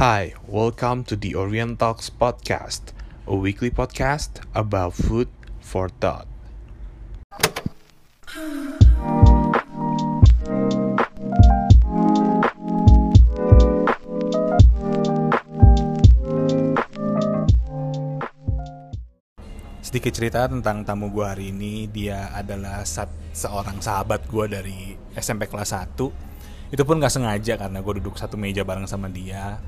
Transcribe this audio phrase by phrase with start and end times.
[0.00, 2.96] Hi, welcome to the Orient Talks podcast,
[3.28, 5.28] a weekly podcast about food
[5.60, 6.24] for thought.
[19.84, 22.88] Sedikit cerita tentang tamu gue hari ini, dia adalah
[23.36, 26.29] seorang sahabat gue dari SMP kelas 1
[26.70, 29.58] Itu pun gak sengaja karena gue duduk satu meja bareng sama dia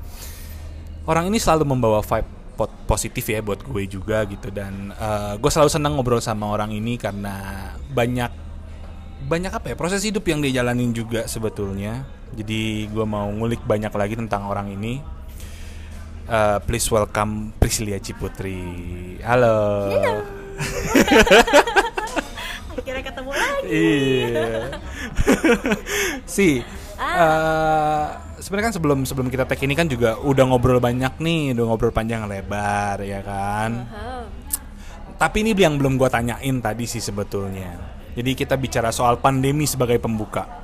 [1.03, 4.95] Orang ini selalu membawa vibe po- positif ya buat gue juga gitu Dan
[5.39, 7.35] gue selalu senang ngobrol sama orang ini karena
[7.91, 8.31] banyak
[9.23, 13.91] banyak apa ya proses hidup yang dia jalanin juga sebetulnya Jadi gue mau ngulik banyak
[13.91, 15.03] lagi tentang orang ini
[16.23, 18.63] Uh, please welcome Priscilia Ciputri.
[19.27, 19.59] Halo.
[22.79, 23.67] Akhirnya ketemu lagi.
[23.67, 24.71] Iya.
[26.35, 26.63] si,
[27.03, 28.05] eh,
[28.39, 31.95] sebenarnya kan sebelum sebelum kita tag ini kan juga udah ngobrol banyak nih, udah ngobrol
[31.95, 33.71] panjang lebar ya kan.
[33.89, 34.25] Hah.
[35.17, 37.79] Tapi ini yang belum gua tanyain tadi sih sebetulnya.
[38.13, 40.45] Jadi kita bicara soal pandemi sebagai pembuka.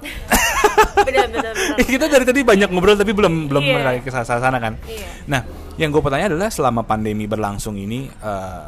[0.79, 1.87] Benar benar benar.
[1.97, 3.75] kita dari tadi banyak ngobrol tapi belum belum Iya.
[3.79, 4.79] menarik ke sana kan.
[4.87, 5.07] Iya.
[5.27, 5.41] Nah,
[5.79, 8.65] yang gue pertanyaan adalah selama pandemi berlangsung ini eh,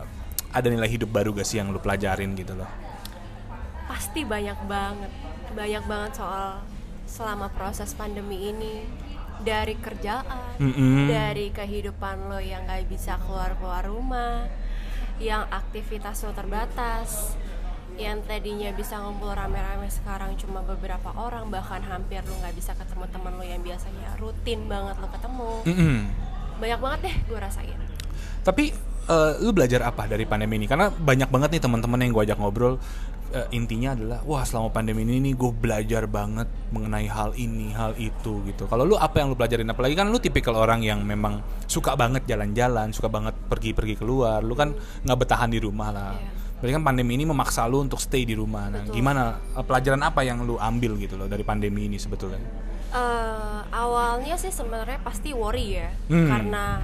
[0.50, 2.66] ada nilai hidup baru gak sih yang lu pelajarin gitu loh?
[3.86, 5.10] Pasti banyak banget.
[5.54, 6.62] Banyak banget soal
[7.10, 8.86] selama proses pandemi ini
[9.42, 11.10] dari kerjaan, Mm-mm.
[11.10, 14.46] dari kehidupan lo yang gak bisa keluar-keluar rumah,
[15.18, 17.34] yang aktivitas lo terbatas,
[17.98, 23.04] yang tadinya bisa ngumpul rame-rame sekarang cuma beberapa orang bahkan hampir lo nggak bisa ketemu
[23.12, 25.96] teman lo yang biasanya rutin banget lo ketemu Mm-mm.
[26.64, 27.80] banyak banget deh gue rasain
[28.40, 28.72] Tapi
[29.04, 30.64] eh, lu belajar apa dari pandemi ini?
[30.64, 32.80] Karena banyak banget nih teman-teman yang gue ajak ngobrol.
[33.30, 37.94] Eh, intinya adalah, wah selama pandemi ini nih gue belajar banget mengenai hal ini, hal
[37.98, 38.66] itu gitu.
[38.66, 39.70] Kalau lu apa yang lu pelajarin?
[39.70, 44.42] Apalagi kan lu tipikal orang yang memang suka banget jalan-jalan, suka banget pergi-pergi keluar.
[44.42, 44.74] Lu kan
[45.06, 46.12] nggak bertahan di rumah lah.
[46.18, 46.30] Iya.
[46.60, 48.68] Berarti kan pandemi ini memaksa lu untuk stay di rumah.
[48.68, 49.00] Nah, Betul.
[49.00, 49.22] gimana
[49.56, 52.42] eh, pelajaran apa yang lu ambil gitu loh dari pandemi ini sebetulnya?
[52.90, 56.26] Eh, awalnya sih sebenarnya pasti worry ya Hmm.
[56.26, 56.82] karena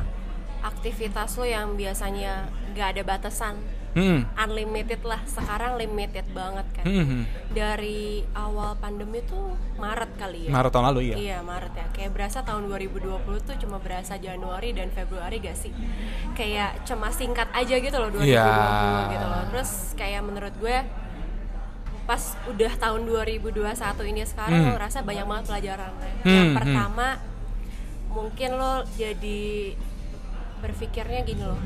[0.63, 3.55] aktivitas lo yang biasanya nggak ada batasan
[3.97, 4.29] Hmm.
[4.37, 7.23] unlimited lah sekarang limited banget kan Hmm, hmm.
[7.49, 11.17] dari awal pandemi tuh Maret kali ya Maret tahun lalu ya.
[11.17, 13.09] Iya Maret ya Kayak berasa tahun 2020
[13.41, 15.73] tuh cuma berasa Januari dan Februari gak sih
[16.33, 18.49] Kayak cuma singkat aja gitu loh 2020 Iya.
[19.11, 20.77] gitu loh Terus kayak menurut gue
[22.05, 23.65] Pas udah tahun 2021
[24.07, 24.71] ini sekarang Hmm.
[24.71, 25.91] lo rasa banyak banget pelajaran
[26.21, 26.55] Hmm, Yang hmm.
[26.55, 27.07] pertama
[28.09, 29.73] Mungkin lo jadi
[30.59, 31.61] berpikirnya gini loh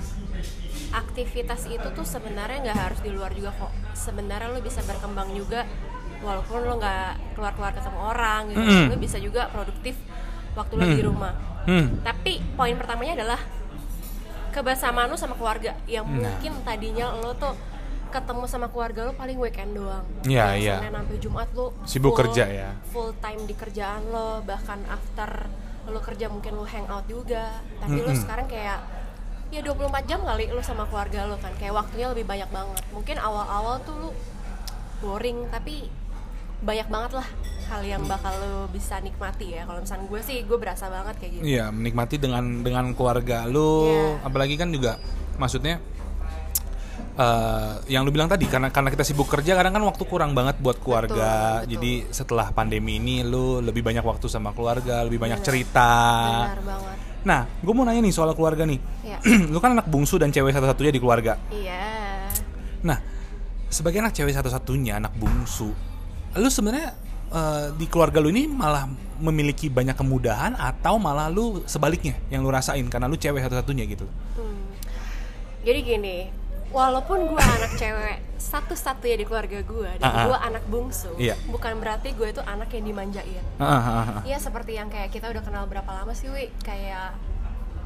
[0.93, 5.63] aktivitas itu tuh sebenarnya nggak harus di luar juga kok sebenarnya lo bisa berkembang juga
[6.19, 8.87] walaupun lo nggak keluar keluar ketemu orang gitu Mm-mm.
[8.87, 9.95] lo bisa juga produktif
[10.53, 11.09] waktu lo di Hmm.
[11.09, 11.87] rumah Hmm.
[12.01, 13.41] tapi poin pertamanya adalah
[14.51, 16.27] kebersamaan lo sama keluarga yang Nah.
[16.27, 17.55] mungkin tadinya lo tuh
[18.09, 20.77] ketemu sama keluarga lo paling weekend doang Iya, Kayak iya.
[20.81, 22.71] Senin sampai Jumat lo Sibuk full- kerja ya.
[22.91, 25.47] full time di kerjaan lo bahkan after
[25.87, 27.47] lo kerja mungkin lo hangout juga
[27.79, 28.19] tapi lo Mm-mm.
[28.19, 28.79] sekarang kayak
[29.51, 33.17] ya 24 jam kali lo sama keluarga lo kan kayak waktunya lebih banyak banget mungkin
[33.19, 34.11] awal-awal tuh lo
[35.01, 35.91] boring tapi
[36.61, 37.29] banyak banget lah
[37.67, 41.33] hal yang bakal lo bisa nikmati ya kalau misalnya gue sih gue berasa banget kayak
[41.35, 44.23] gitu Iya, menikmati dengan dengan keluarga lu, Iya.
[44.23, 44.99] apalagi kan juga
[45.35, 45.81] maksudnya
[47.11, 50.57] eh yang lu bilang tadi karena karena kita sibuk kerja kadang kan waktu kurang banget
[50.59, 51.61] buat keluarga.
[51.61, 51.71] betul.
[51.77, 55.49] Jadi setelah pandemi ini lu lebih banyak waktu sama keluarga, lebih banyak Benar.
[55.49, 55.91] cerita.
[56.47, 58.81] benar banget Nah, gue mau nanya nih soal keluarga nih.
[59.05, 59.19] ya
[59.53, 61.37] lu kan anak bungsu dan cewek satu-satunya di keluarga.
[61.53, 62.29] iya
[62.81, 62.97] Nah,
[63.69, 65.69] sebagai anak cewek satu-satunya, anak bungsu,
[66.37, 66.97] lu sebenarnya
[67.29, 68.89] eh, di keluarga lu ini malah
[69.21, 74.09] memiliki banyak kemudahan atau malah lu sebaliknya yang lu rasain karena lu cewek satu-satunya gitu?
[74.41, 74.65] Hmm.
[75.61, 76.17] Jadi gini,
[76.71, 80.25] walaupun gue anak cewek satu-satunya di keluarga gue dan Ah, ah.
[80.25, 81.35] gue anak bungsu, Iya.
[81.47, 83.45] bukan berarti gue itu anak yang dimanjain.
[83.57, 84.23] Ah, ah, ah, ah.
[84.23, 86.51] Iya seperti yang kayak kita udah kenal berapa lama sih, Wi?
[86.61, 87.15] Kayak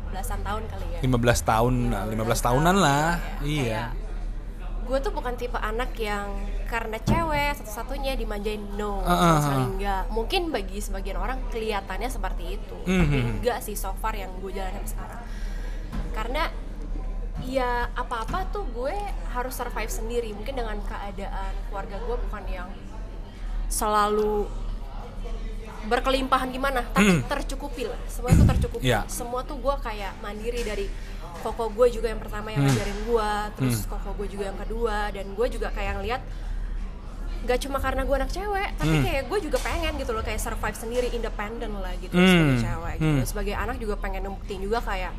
[0.06, 1.00] belasan tahun kali ya.
[1.02, 1.10] 15
[1.42, 3.18] tahun, nah, 15 tahunan lah.
[3.40, 3.42] ya.
[3.42, 3.82] Iya.
[4.84, 6.28] Gue tuh bukan tipe anak yang
[6.64, 10.04] karena cewek satu-satunya dimanjain no, sekali enggak.
[10.08, 13.40] Mungkin bagi sebagian orang kelihatannya seperti itu, tapi Mhm.
[13.40, 15.20] enggak sih so far yang gue jalanin sampai sekarang.
[16.12, 16.42] Karena
[17.42, 18.94] ya apa-apa tuh gue
[19.30, 20.30] harus survive sendiri.
[20.30, 22.70] Mungkin dengan keadaan keluarga gue bukan yang
[23.66, 24.46] selalu
[25.84, 27.28] berkelimpahan gimana, tapi Hmm.
[27.28, 28.00] tercukupi lah.
[28.08, 28.84] Semua itu tercukupi.
[28.88, 29.04] Iya.
[29.04, 30.86] Semua tuh gue kayak mandiri dari
[31.44, 32.72] koko gue juga yang pertama yang Hmm.
[32.72, 33.90] ngajarin gue, terus Hmm.
[33.92, 36.22] koko gue juga yang kedua, dan gue juga kayak ngeliat
[37.44, 39.04] gak cuma karena gue anak cewek tapi Hmm.
[39.04, 42.24] kayak gue juga pengen gitu loh kayak survive sendiri independen lah gitu Hmm.
[42.56, 43.28] sebagai cewek gitu Hmm.
[43.28, 45.12] sebagai anak juga pengen ngebuktiin juga kayak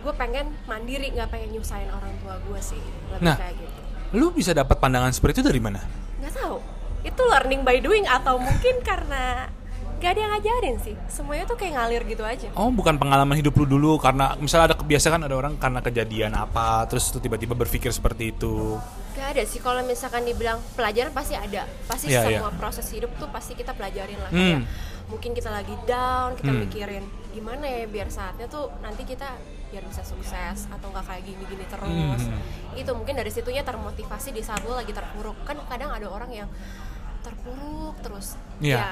[0.00, 2.80] gue pengen mandiri nggak pengen nyusahin orang tua gue sih
[3.10, 3.36] lebih Nah.
[3.36, 3.80] kayak gitu
[4.10, 5.80] Lu bisa dapat pandangan seperti itu dari mana?
[6.18, 6.56] nggak tahu
[7.00, 9.48] itu learning by doing atau mungkin karena
[9.96, 13.52] gak ada yang ngajarin sih semuanya tuh kayak ngalir gitu aja Oh, bukan pengalaman hidup
[13.54, 17.88] lu dulu karena misalnya ada kebiasaan ada orang karena kejadian apa terus tuh tiba-tiba berpikir
[17.90, 18.80] seperti itu.
[19.12, 22.56] Gak ada sih kalau misalkan dibilang pelajaran pasti ada pasti Iya, semua iya.
[22.56, 24.40] proses hidup tuh pasti kita pelajarin lah Hmm.
[24.40, 24.60] kayak
[25.06, 26.60] mungkin kita lagi down kita Hmm.
[26.62, 29.28] mikirin gimana ya biar saatnya tuh nanti kita
[29.70, 32.74] biar bisa sukses atau nggak kayak gini-gini terus Hmm.
[32.74, 36.48] itu mungkin dari situnya termotivasi di saat lo lagi terpuruk kan kadang ada orang yang
[37.20, 38.76] terpuruk terus Iya.
[38.76, 38.90] ya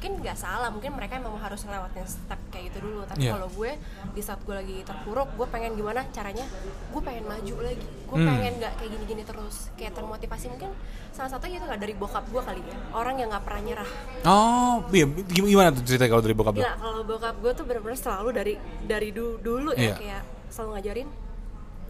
[0.00, 3.36] mungkin nggak salah mungkin mereka memang harus ngelewatin step kayak gitu dulu tapi Iya.
[3.36, 3.76] kalau gue
[4.10, 6.48] di saat gue lagi terpuruk gue pengen gimana caranya
[6.88, 8.24] gue pengen maju lagi gue Hmm.
[8.26, 10.72] pengen nggak kayak gini-gini terus kayak termotivasi mungkin
[11.10, 13.90] salah satunya itu nggak dari bokap gue kali ya orang yang nggak pernah nyerah
[14.24, 16.58] Oh, iya gim- gimana tuh cerita kalau dari bokap lu?
[16.58, 19.94] Gila, kalau bokap gue tuh bener-bener selalu dari dari du- dulu ya Iya.
[19.94, 21.08] kayak selalu ngajarin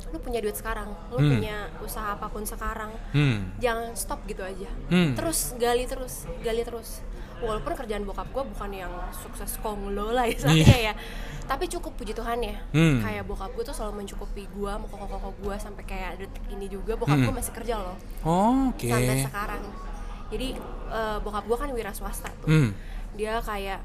[0.02, 1.30] lu punya duit sekarang lu Hmm.
[1.30, 3.54] punya usaha apa pun sekarang Hmm.
[3.56, 5.14] jangan stop gitu aja Hmm.
[5.14, 6.98] terus gali terus gali terus
[7.40, 10.94] walaupun kerjaan bokap gue bukan yang sukses konglo lah istilahnya ya
[11.44, 12.54] tapi cukup puji Tuhan ya.
[12.70, 13.00] Hmm.
[13.00, 16.94] kayak bokap gue tuh selalu mencukupi gue mau koko-koko gue sampai kayak detik ini juga
[16.94, 17.26] bokap Hmm.
[17.26, 18.86] gue masih kerja loh Oh, Oke.
[18.86, 19.62] sampai sekarang
[20.28, 20.48] jadi
[20.90, 22.70] eh, bokap gue kan wira swasta tuh Hmm.
[23.12, 23.80] dia kayak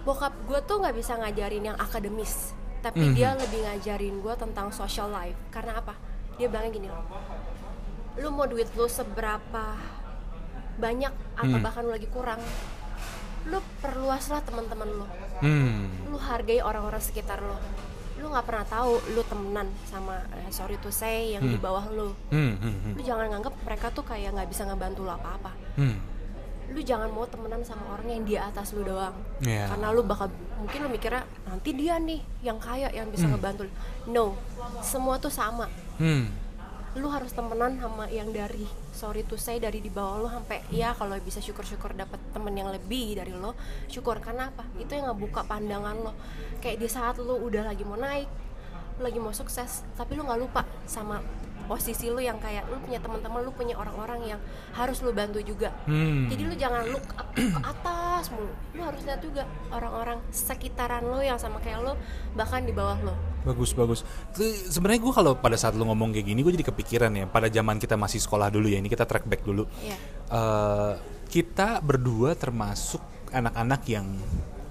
[0.00, 3.12] bokap gue tuh nggak bisa ngajarin yang akademis tapi Mhm.
[3.12, 5.92] dia lebih ngajarin gue tentang social life karena apa
[6.34, 7.02] dia bilangnya gini loh
[8.16, 9.64] lu mau duit lu seberapa
[10.78, 11.60] banyak atau Hmm.
[11.60, 12.40] bahkan lu lagi kurang
[13.44, 15.06] lu perluaslah teman-teman lu
[15.38, 15.88] Hmm.
[16.06, 17.54] lu hargai orang-orang sekitar lu
[18.18, 21.62] lu nggak pernah tahu lu temenan sama eh, sorry to say yang di Hmm.
[21.62, 22.54] bawah lu Hmm.
[22.56, 22.74] Hmm.
[22.74, 22.92] Hmm.
[22.92, 25.98] lu jangan nganggap mereka tuh kayak nggak bisa ngebantu lu apa-apa Hmm.
[26.68, 29.70] lu jangan mau temenan sama orang yang di atas lu doang Iya.
[29.70, 33.34] karena lu bakal mungkin lu mikirnya nanti dia nih yang kaya yang bisa Hmm.
[33.34, 33.72] ngebantu lu."
[34.08, 34.26] no
[34.80, 36.28] semua tuh sama Hmm.
[36.94, 38.66] lu harus temenan sama yang dari
[38.98, 42.74] sorry to say dari di bawah lu sampai ya kalau bisa syukur-syukur dapat temen yang
[42.74, 43.54] lebih dari lo
[43.86, 44.18] syukur.
[44.18, 44.66] Karena apa?
[44.74, 46.12] Itu yang ngebuka pandangan lo.
[46.58, 48.48] Kayak di saat lu udah lagi mau naik
[48.98, 51.22] lu lagi mau sukses tapi lu nggak lupa sama
[51.68, 54.40] posisi lu yang kayak lu punya teman-teman lu punya orang-orang yang
[54.72, 56.26] harus lu bantu juga Hmm.
[56.32, 61.20] jadi lu jangan look up ke atas mulu lu harus lihat juga orang-orang sekitaran lu
[61.20, 61.92] yang sama kayak lu
[62.32, 64.04] bahkan di bawah lo Bagus bagus.
[64.68, 67.24] Sebenarnya gue kalau pada saat lu ngomong kayak gini gue jadi kepikiran ya.
[67.24, 68.76] Pada zaman kita masih sekolah dulu ya.
[68.76, 69.64] Ini kita track back dulu.
[69.80, 69.96] Iya.
[70.28, 70.92] Eh,
[71.32, 73.00] kita berdua termasuk
[73.32, 74.04] anak-anak yang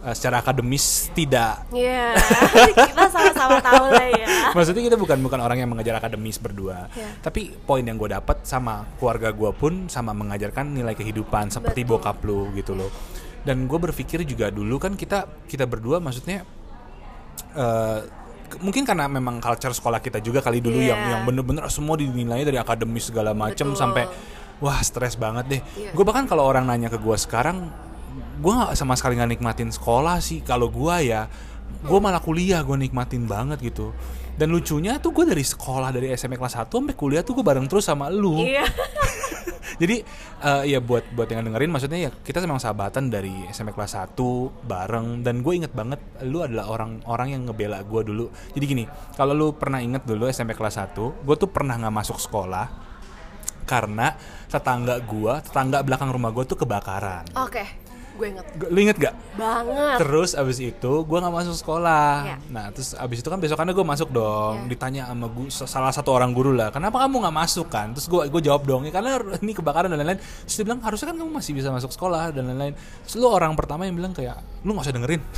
[0.02, 1.66] eh, secara akademis tidak.
[1.70, 2.14] Iya,
[2.90, 4.28] kita sama-sama tahu lah ya.
[4.52, 6.90] Maksudnya kita bukan bukan orang yang mengajar akademis berdua.
[6.94, 7.22] Iya.
[7.22, 11.98] Tapi poin yang gue dapat sama keluarga gue pun sama mengajarkan nilai kehidupan seperti Betul.
[11.98, 12.90] bokap lu gitu loh.
[13.42, 16.44] Dan gue berpikir juga dulu kan kita kita berdua maksudnya
[18.48, 20.96] ke- mungkin karena memang culture sekolah kita juga kali dulu Iya.
[20.96, 23.76] yang yang bener-bener semua dinilai dari akademis segala Betul.
[23.76, 24.04] sampai
[24.58, 25.62] wah stres banget deh.
[25.78, 25.92] Iya.
[25.94, 27.70] Gue bahkan kalau orang nanya ke gue sekarang,
[28.38, 30.45] gue nggak sama sekali nggak nikmatin sekolah sih.
[30.45, 31.25] Kalau gue ya,
[31.84, 33.92] gue malah kuliah gue nikmatin banget gitu.
[34.38, 37.66] Dan lucunya tuh gue dari sekolah dari SMP kelas 1 sampai kuliah tuh gue bareng
[37.66, 38.45] terus sama lu.
[38.45, 38.69] Iya.
[39.81, 40.01] Jadi
[40.42, 44.18] eh, ya buat buat yang dengerin maksudnya ya kita memang sahabatan dari SMP kelas 1
[44.66, 48.25] bareng dan gue inget banget lu adalah orang-orang yang ngebela gue dulu.
[48.53, 48.84] Jadi gini,
[49.17, 52.65] kalau lu pernah inget dulu SMP kelas 1, gue tuh pernah nggak masuk sekolah
[53.67, 54.15] karena
[54.48, 57.27] tetangga gue, tetangga belakang rumah gue tuh kebakaran.
[57.38, 57.87] Oke,
[58.17, 59.13] gue inget Lu inget gak?
[59.38, 59.97] banget.
[60.01, 62.12] Terus abis itu gue nggak masuk sekolah.
[62.25, 62.36] Iya.
[62.50, 64.65] Nah terus abis itu kan besokannya gue masuk dong.
[64.65, 64.69] Iya.
[64.74, 67.93] Ditanya sama gu- salah satu orang guru lah, kenapa kamu nggak masuk kan?
[67.93, 70.17] Terus gue gue jawab dong, ya karena ini kebakaran dan lain-lain.
[70.19, 72.74] Terus dia bilang harusnya kan kamu masih bisa masuk sekolah dan lain-lain.
[73.05, 75.21] Terus lu orang pertama yang bilang kayak lu nggak usah dengerin.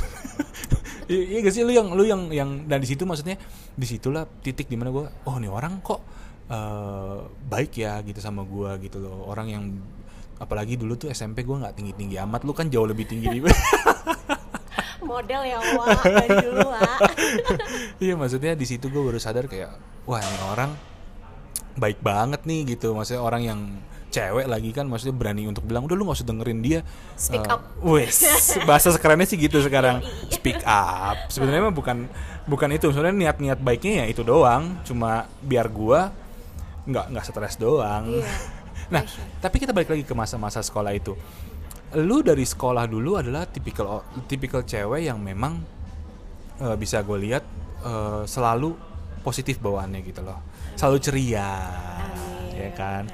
[1.10, 3.34] Iya gak sih lu yang lu yang yang dan di situ maksudnya
[3.74, 5.98] di situlah titik di mana gue oh nih orang kok
[6.46, 7.18] eh,
[7.50, 9.64] baik ya gitu sama gue gitu loh orang yang
[10.40, 13.40] apalagi dulu tuh SMP gue nggak tinggi tinggi amat lu kan jauh lebih tinggi di
[15.00, 17.00] Model ya, Wak, dari dulu, Wak.
[18.04, 20.70] Iya maksudnya di situ gue baru sadar kayak wah ini orang
[21.74, 22.92] baik banget nih gitu.
[22.92, 23.60] Maksudnya orang yang
[24.10, 26.80] cewek lagi kan maksudnya berani untuk bilang udah lu gak usah dengerin dia.
[27.16, 27.62] Speak Eh, up.
[27.82, 28.22] wes
[28.68, 29.98] bahasa sekerennya sih gitu sekarang.
[30.28, 31.16] Speak up.
[31.26, 32.06] Sebenarnya mah bukan
[32.46, 32.92] bukan itu.
[32.92, 34.78] Sebenarnya niat-niat baiknya ya itu doang.
[34.84, 36.14] Cuma biar gua
[36.84, 38.14] nggak nggak stres doang.
[38.14, 38.30] Iya.
[38.90, 39.02] Nah
[39.38, 41.14] tapi kita balik lagi ke masa-masa sekolah itu.
[41.98, 45.58] Lu dari sekolah dulu adalah tipikal tipikal cewek yang memang
[46.62, 47.42] eh, bisa gue lihat
[47.82, 48.74] eh, selalu
[49.22, 50.38] positif bawaannya gitu loh.
[50.78, 51.50] Selalu ceria
[52.54, 53.04] ya kan?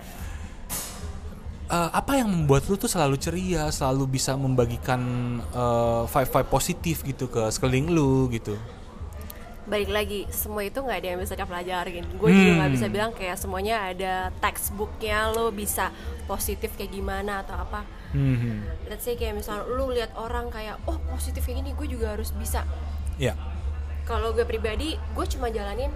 [1.67, 5.03] Eh, apa yang membuat lu tuh selalu ceria, selalu bisa membagikan
[5.43, 8.55] eh, vibe-vibe positif gitu ke sekeliling lu gitu?
[9.67, 12.77] Balik lagi semua itu nggak ada yang bisa dipelajarin gue juga nggak Hmm.
[12.79, 15.91] bisa bilang kayak semuanya ada textbooknya lo bisa
[16.25, 17.83] positif kayak gimana atau apa.
[18.11, 22.15] Hmm, let's say kayak misalnya lu lihat orang kayak oh positif kayak gini gue juga
[22.15, 22.63] harus bisa.
[23.17, 23.35] Ya,
[24.03, 25.91] kalau gue pribadi gue cuma jalanin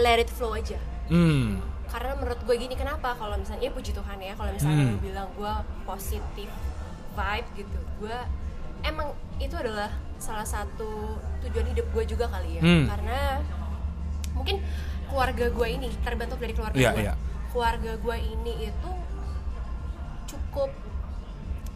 [0.00, 0.78] let it flow aja.
[1.08, 3.12] Hmm, karena menurut gue gini kenapa?
[3.12, 4.92] Kalau misalnya ya puji Tuhan ya kalau misalnya Hmm.
[4.92, 6.48] lu bilang gue positif
[7.12, 8.18] vibe gitu gue
[8.82, 12.86] emang itu adalah salah satu tujuan hidup gue juga kali ya Hmm.
[12.86, 13.42] karena
[14.32, 14.62] mungkin
[15.04, 17.14] keluarga gue ini terbentuk dari keluarga Iya, gue iya.
[17.50, 18.90] keluarga gue ini itu
[20.26, 20.70] cukup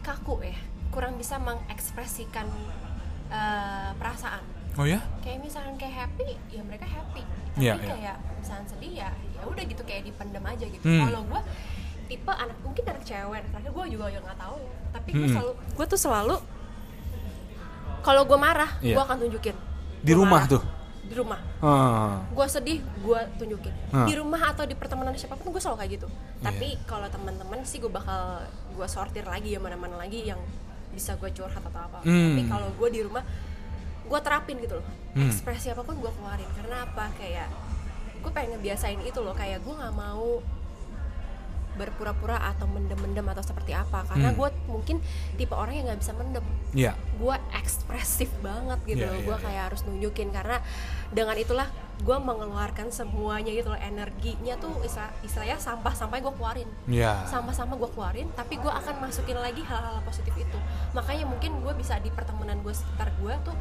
[0.01, 0.57] kaku ya
[0.89, 2.47] kurang bisa mengekspresikan
[3.27, 4.41] eh, perasaan
[4.73, 7.87] oh ya, kayak misalkan kayak happy ya mereka happy tapi Iya, iya.
[7.89, 11.03] kayak misalkan sedih ya ya udah gitu kayak dipendam aja gitu Hmm.
[11.03, 11.41] kalau gue
[12.07, 15.35] tipe anak mungkin anak cewek terakhir gue juga yang nggak tahu ya tapi gue Hmm.
[15.35, 16.35] selalu gue tuh selalu
[18.07, 18.95] kalau gue marah Iya.
[18.95, 19.55] gue akan tunjukin
[19.99, 20.47] Di Gua rumah marah.
[20.49, 20.63] tuh?
[21.03, 24.03] di rumah Ah, gue sedih gue tunjukin Hah.
[24.03, 27.79] di rumah atau di pertemanan siapa pun gue selalu kayak gitu tapi kalau teman-teman sih
[27.79, 30.39] gue bakal gue sortir lagi ya mana-mana lagi yang
[30.89, 32.35] bisa gue curhat atau apa Hmm.
[32.35, 33.23] tapi kalau gue di rumah
[34.03, 35.27] gue terapin gitu loh Hmm.
[35.27, 37.47] ekspresi apa pun gue keluarin karena apa kayak
[38.17, 40.43] gue pengen ngebiasain itu loh kayak gue nggak mau
[41.77, 44.03] berpura-pura atau mendem-mendem atau seperti apa.
[44.03, 44.37] Karena Hmm.
[44.37, 44.97] gue mungkin
[45.37, 46.43] tipe orang yang nggak bisa mendem.
[46.73, 49.17] Ya, gue ekspresif banget gitu Iya, loh.
[49.21, 49.43] iya, gue iya.
[49.45, 50.57] kayak harus nunjukin karena
[51.09, 53.79] dengan itulah gue mengeluarkan semuanya gitu loh.
[53.79, 56.69] Energinya tuh istilah, istilahnya sampah sampai gue keluarin.
[56.85, 60.57] Ya, sama-sama gue keluarin tapi gue akan masukin lagi hal-hal positif itu.
[60.91, 63.55] Makanya mungkin gue bisa di pertemanan gue sekitar gue tuh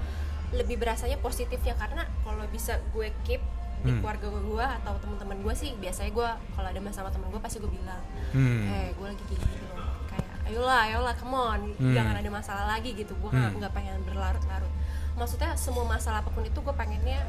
[0.52, 1.74] lebih berasanya positifnya.
[1.74, 3.40] Karena kalau bisa gue keep
[3.78, 4.00] di Hmm.
[4.00, 7.56] keluarga gue atau teman-teman gue sih biasanya gue kalau ada masalah sama temen gue pasti
[7.58, 8.62] gue bilang Hmm.
[8.66, 11.92] eh gue lagi kayak gini loh kayak ayolah ayolah come on Hmm.
[11.92, 13.58] jangan ada masalah lagi gitu gue nggak Hmm.
[13.58, 14.72] nggak pengen berlarut-larut
[15.14, 17.20] maksudnya semua masalah apa pun itu gue pengennya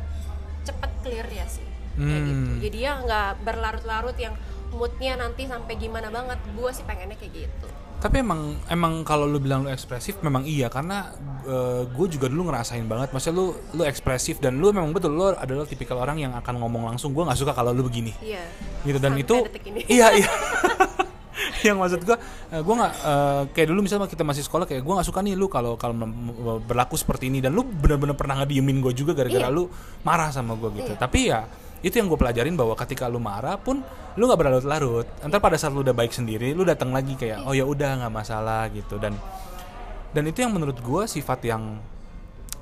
[0.64, 1.64] cepet clear ya sih
[1.96, 2.60] kayak gitu Hmm.
[2.60, 4.36] jadi ya nggak berlarut-larut yang
[4.70, 9.42] moodnya nanti sampai gimana banget gue sih pengennya kayak gitu Tapi emang emang kalau lu
[9.42, 11.10] bilang lu ekspresif memang iya karena
[11.90, 13.10] gue juga dulu ngerasain banget.
[13.10, 16.94] Maksudnya lu lu ekspresif dan lu memang betul lu adalah tipikal orang yang akan ngomong
[16.94, 17.12] langsung.
[17.16, 18.14] Gue nggak suka kalau lu begini.
[18.22, 18.46] iya
[18.86, 19.82] Gitu dan Sampai itu detik ini.
[19.98, 20.30] iya iya.
[21.66, 22.18] yang maksud gue,
[22.54, 25.50] gue nggak eh, kayak dulu misalnya kita masih sekolah kayak gue nggak suka nih lu
[25.50, 25.94] kalau kalau
[26.62, 29.54] berlaku seperti ini dan lu bener-bener pernah ngediemin gue juga gara-gara Iya.
[29.58, 29.66] lu
[30.06, 30.94] marah sama gue gitu.
[30.94, 31.02] Iya.
[31.02, 31.40] Tapi ya
[31.86, 33.86] itu yang gue pelajarin bahwa ketika lu marah pun
[34.18, 35.06] lu nggak berlarut-larut.
[35.22, 38.14] Ntar pada saat lu udah baik sendiri, lu datang lagi kayak oh ya udah nggak
[38.14, 38.98] masalah gitu.
[38.98, 39.14] Dan
[40.10, 41.78] dan itu yang menurut gue sifat yang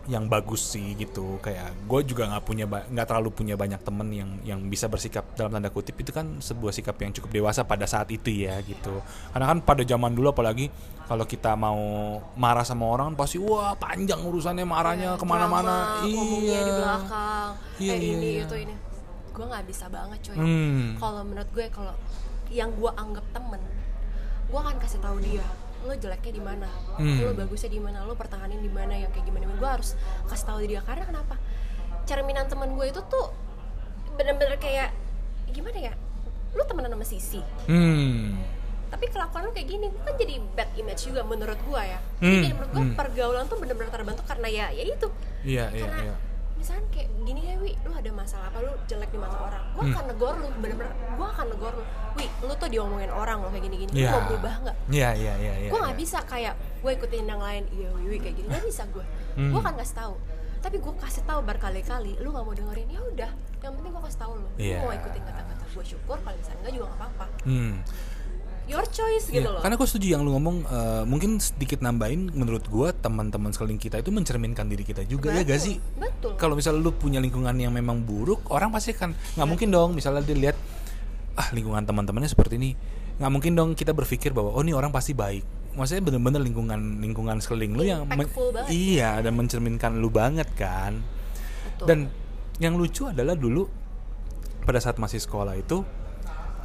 [0.05, 1.39] yang bagus sih gitu.
[1.39, 5.55] Kayak gue juga nggak punya nggak terlalu punya banyak temen yang yang bisa bersikap dalam
[5.55, 5.95] tanda kutip.
[5.95, 8.99] Itu kan sebuah sikap yang cukup dewasa pada saat itu ya gitu.
[9.31, 10.67] Karena kan pada zaman dulu apalagi
[11.07, 16.03] kalau kita mau marah sama orang pasti wah panjang urusannya marahnya ke mana-mana.
[16.03, 16.67] Drama, ngomongnya iya.
[16.67, 17.49] di belakang.
[17.75, 18.43] Iya, eh iya, ini iya.
[18.43, 18.75] itu ini
[19.35, 20.35] gue nggak bisa banget coy.
[20.39, 20.95] Hmm.
[20.95, 21.95] kalau menurut gue kalau
[22.47, 23.61] yang gue anggap temen
[24.47, 25.43] gue akan kasih tahu dia
[25.85, 26.69] lo jeleknya di mana?
[26.97, 27.21] Hmm.
[27.21, 28.01] lo bagusnya di mana?
[28.09, 28.97] Lo pertahanin di mana?
[28.97, 29.45] Yang kayak gimana?
[29.53, 29.93] Gue harus
[30.25, 30.81] kasih tahu dia.
[30.81, 31.37] Karena kenapa?
[32.09, 33.29] Cerminan teman gue itu tuh
[34.17, 34.89] bener-bener kayak
[35.53, 35.93] gimana ya?
[36.57, 37.41] Lo temenan sama Sisi.
[37.69, 38.41] Hmm.
[38.89, 41.99] Tapi kelakuan lo kayak gini kan jadi bad image juga menurut gue ya.
[42.01, 42.97] Hmm, jadi menurut gue hmm.
[42.97, 45.07] pergaulan tuh bener-bener terbentuk karena ya ya itu.
[45.45, 46.15] Iya iya karena iya
[46.65, 47.71] misalnya kayak gini ya wi.
[47.79, 49.63] Lu ada masalah apa lu jelek di mata orang?
[49.71, 49.93] Gue Hmm.
[49.93, 51.83] akan negor lu bener-bener gue akan negor lu.
[52.17, 53.91] Wi lu tuh diomongin orang lo kayak gini-gini.
[53.93, 54.01] Iya.
[54.01, 54.75] lu mau berubah nggak?
[54.89, 56.01] Iya iya iya iya gue nggak iya.
[56.01, 58.47] bisa kayak gue ikutin yang lain iya wi, wi kayak gini.
[58.49, 59.05] Nggak bisa gue
[59.37, 59.51] Hmm.
[59.53, 60.15] gue akan kasih tahu.
[60.57, 63.31] Tapi gue kasih tahu berkali-kali lu nggak mau dengerin ya udah.
[63.61, 64.47] Yang penting gue kasih tahu lu.
[64.57, 64.75] Iya.
[64.75, 66.17] lu mau ikutin kata-kata gue syukur.
[66.17, 67.25] Kalau misalnya enggak juga nggak apa-apa.
[67.45, 67.75] Hmm
[68.65, 72.33] your choice gitu Iya, loh Karena gue setuju yang lu ngomong eh, mungkin sedikit nambahin
[72.33, 75.75] menurut gue teman-teman sekeliling kita itu mencerminkan diri kita juga ya gak Betul, sih?
[75.95, 79.93] betul Kalau misalnya lu punya lingkungan yang memang buruk, orang pasti kan nggak mungkin dong
[79.93, 80.57] misalnya dia lihat
[81.35, 82.71] ah lingkungan teman-temannya seperti ini,
[83.19, 85.43] nggak mungkin dong kita berpikir bahwa oh ini orang pasti baik.
[85.75, 88.71] Maksudnya bener-bener lingkungan lingkungan sekeliling lu yang Impactful banget.
[88.71, 91.03] iya dan mencerminkan lu banget kan.
[91.75, 91.85] Betul.
[91.85, 91.99] Dan
[92.57, 93.67] yang lucu adalah dulu
[94.63, 95.83] pada saat masih sekolah itu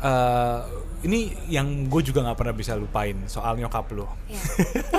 [0.01, 0.59] eh
[1.01, 4.41] ini yang gue juga nggak pernah bisa lupain soal nyokap lu Iya.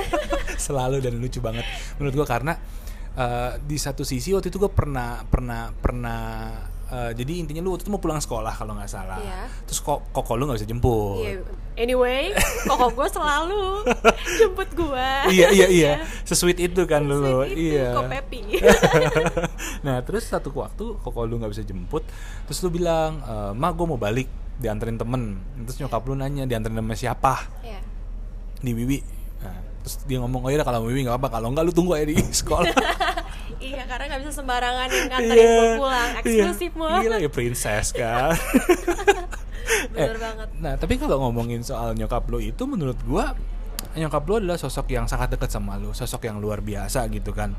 [0.60, 1.66] selalu dan lucu banget
[1.96, 2.54] menurut gue karena
[3.14, 6.22] eh, di satu sisi waktu itu gue pernah pernah pernah
[6.88, 9.46] eh, jadi intinya lu waktu itu mau pulang sekolah kalau nggak salah Iya.
[9.64, 11.38] terus kok koko lu nggak bisa jemput Iya,
[11.78, 12.34] anyway,
[12.66, 13.64] koko gue selalu
[14.40, 15.10] jemput gue.
[15.30, 15.92] iya iya iya
[16.24, 18.42] sesuit itu kan lu Itu, iya kok Pepi.
[19.86, 22.02] nah terus satu waktu koko lu nggak bisa jemput
[22.44, 24.28] terus lu bilang e, ma gue mau balik
[24.62, 27.34] dianterin temen terus nyokap lu nanya dianterin sama siapa
[27.66, 27.82] Iya.
[28.62, 29.00] di Wiwi
[29.42, 32.06] nah, terus dia ngomong oh ya kalau Wiwi nggak apa kalau nggak lu tunggu ya
[32.06, 32.16] di
[32.46, 32.70] sekolah
[33.62, 36.82] Iya, karena nggak bisa sembarangan yang nganterin gue pulang, eksklusif iya.
[36.82, 37.02] mah.
[37.06, 38.34] Gila ya princess kan
[39.94, 40.48] Bener Eh, banget.
[40.58, 43.38] Nah, tapi kalau ngomongin soal nyokap lo itu menurut gua
[43.94, 47.54] nyokap lo adalah sosok yang sangat dekat sama lo, sosok yang luar biasa gitu kan.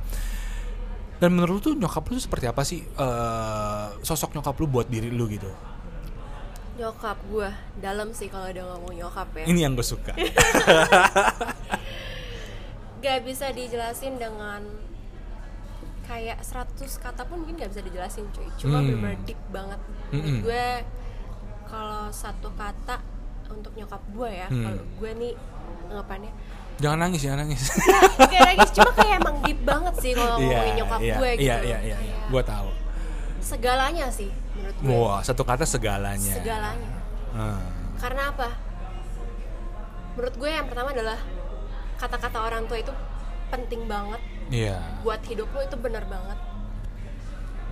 [1.23, 5.07] Dan menurut lu tuh nyokap lu seperti apa sih eh, sosok nyokap lu buat diri
[5.07, 5.47] lu gitu?
[6.83, 7.47] Nyokap gue,
[7.79, 9.45] dalam sih kalau udah ngomong nyokap ya.
[9.47, 10.11] Ini yang gue suka.
[12.99, 14.67] Gak bisa dijelasin dengan
[16.03, 18.51] kayak 100 kata pun mungkin gak bisa dijelasin cuy.
[18.59, 19.15] Cuma Hmm.
[19.23, 19.79] deep banget.
[20.43, 20.67] Gue
[21.65, 22.99] kalau satu kata
[23.49, 24.65] untuk nyokap gue ya, Hmm.
[24.65, 25.33] kalau gue nih
[25.87, 26.33] anggapannya
[26.81, 27.63] jangan nangis, jangan nangis.
[28.33, 31.57] kayak nangis cuma kayak emang deep banget sih kalau ngomongin nyokap iya, gue gitu Iya,
[31.63, 31.97] iya, iya, iya.
[32.19, 32.69] Kayak Gue tahu.
[33.39, 36.35] segalanya sih menurut gue Wah, satu kata segalanya.
[36.35, 36.91] segalanya
[37.33, 37.65] Hmm.
[37.97, 38.49] karena apa
[40.13, 41.17] menurut gue yang pertama adalah
[41.97, 42.93] kata-kata orang tua itu
[43.49, 44.77] penting banget Iya.
[45.01, 46.37] buat hidup lo itu benar banget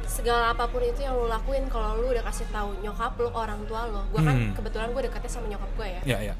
[0.06, 3.60] segala apa pun itu yang lo lakuin kalau lo udah kasih tahu nyokap lo orang
[3.64, 4.52] tua lo gue kan Hmm.
[4.54, 6.34] kebetulan gue dekatnya sama nyokap gue ya Iya, iya.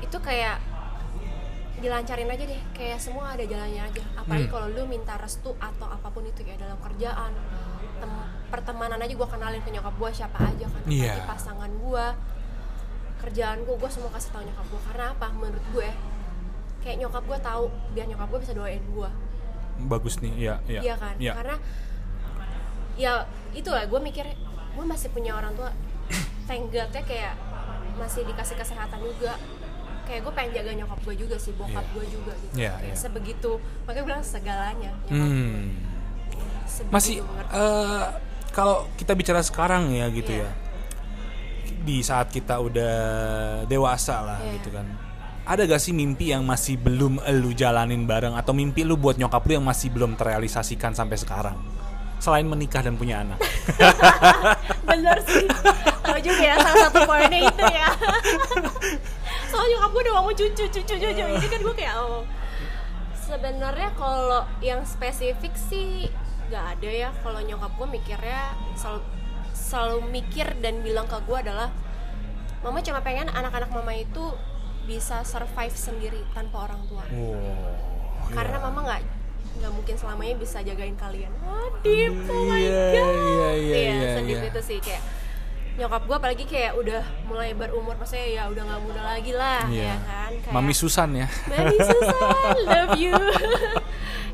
[0.00, 0.58] itu kayak
[1.76, 4.54] dilancarin aja deh kayak semua ada jalannya aja apalagi Hmm.
[4.54, 7.32] kalau lu minta restu atau apa pun itu ya dalam kerjaan
[7.94, 10.80] tem- pertemanan aja gue kenalin ke nyokap gue siapa aja kan.
[10.80, 12.06] Apalagi pasangan gue
[13.18, 15.88] kerjaan gue gue semua kasih tahu nyokap gue karena apa menurut gue
[16.80, 19.10] kayak nyokap gue tahu biar nyokap gue bisa doain gue
[19.74, 20.80] Bagus nih, iya, iya.
[20.82, 21.32] iya kan Iya.
[21.34, 21.56] karena
[22.94, 23.12] ya
[23.50, 24.22] itulah gue mikir
[24.70, 25.72] gue masih punya orang tua
[26.46, 27.34] thank God ya kayak
[27.96, 29.34] masih dikasih kesehatan juga
[30.04, 31.90] kayak gue pengen jaga nyokap gue juga sih bokap Iya.
[31.90, 32.94] gue juga gitu Iya, kayak iya.
[32.94, 35.74] sebegitu makanya bilang segalanya Hmm.
[36.66, 37.16] sebegitu Masih
[37.50, 38.04] eh
[38.54, 40.46] kalau kita bicara sekarang ya gitu Iya.
[40.46, 40.50] ya.
[41.84, 42.94] Di saat kita udah
[43.66, 44.52] dewasa lah Iya.
[44.56, 44.86] gitu kan.
[45.44, 49.44] Ada gak sih mimpi yang masih belum lu jalanin bareng atau mimpi lu buat nyokap
[49.44, 51.58] lu yang masih belum terrealisasikan sampai sekarang?
[52.16, 53.36] Selain menikah dan punya anak.
[54.88, 55.44] bener sih
[56.00, 57.88] tau juga ya salah satu poinnya itu ya
[59.50, 62.22] soalnya nyokap gue udah ngomong cucu cucu cucu ini kan gue kayak oh
[63.16, 66.06] sebenarnya kalau yang spesifik sih
[66.54, 69.02] nggak ada ya kalau nyokap gue mikirnya selalu
[69.50, 71.74] selalu mikir dan bilang ke gue adalah
[72.62, 74.22] mama cuma pengen anak-anak mama itu
[74.86, 78.30] bisa survive sendiri tanpa orang tua Wow.
[78.30, 78.64] karena iya.
[78.64, 79.00] mama nggak
[79.54, 84.08] nggak mungkin selamanya bisa jagain kalian oh deep oh my Iya, god iya, iya, iya,
[84.14, 84.48] sedih iya.
[84.48, 85.02] itu sih kayak
[85.74, 89.82] nyokap gue apalagi kayak udah mulai berumur maksudnya ya udah nggak muda lagi lah Iya.
[89.84, 91.26] ya kan kayak Mami Susan ya.
[91.46, 93.10] Mami Susan love you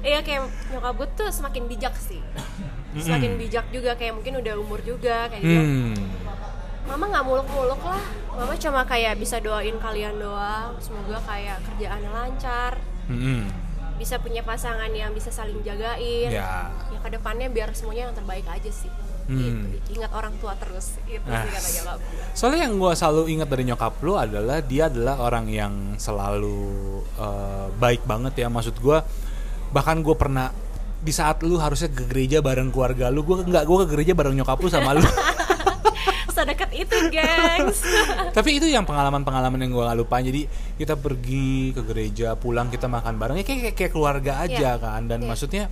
[0.02, 2.20] Iya kayak nyokap gue tuh semakin bijak sih
[2.92, 5.94] semakin bijak juga kayak mungkin udah umur juga kayak gitu Hmm.
[6.82, 12.76] Mama nggak muluk-muluk lah Mama cuma kayak bisa doain kalian doang Semoga kayak kerjaannya lancar
[13.06, 13.48] Hmm.
[13.94, 16.68] bisa punya pasangan yang bisa saling jagain Ya.
[16.84, 18.88] ya ke depannya biar semuanya yang terbaik aja sih
[19.30, 19.70] Hmm.
[19.70, 19.94] gitu.
[19.94, 21.40] ingat orang tua terus itu Ah.
[21.40, 21.98] sih kata nyokap
[22.30, 26.58] Soalnya yang gue selalu ingat dari nyokap lu adalah dia adalah orang yang selalu
[27.14, 28.48] eh, baik banget ya.
[28.48, 28.98] Maksud gue
[29.70, 30.50] bahkan gue pernah
[30.98, 34.34] di saat lu harusnya ke gereja bareng keluarga lu, gue nggak gue ke gereja bareng
[34.34, 35.00] nyokap lu sama lu.
[36.30, 37.84] sedekat itu gengs
[38.36, 40.16] Tapi itu yang pengalaman-pengalaman yang gue gak lupa.
[40.18, 44.56] Jadi kita pergi ke gereja, pulang kita makan bareng, ya kayak kayak, kayak keluarga aja
[44.70, 44.80] Iya.
[44.80, 45.04] kan.
[45.04, 45.28] Dan Iya.
[45.28, 45.64] maksudnya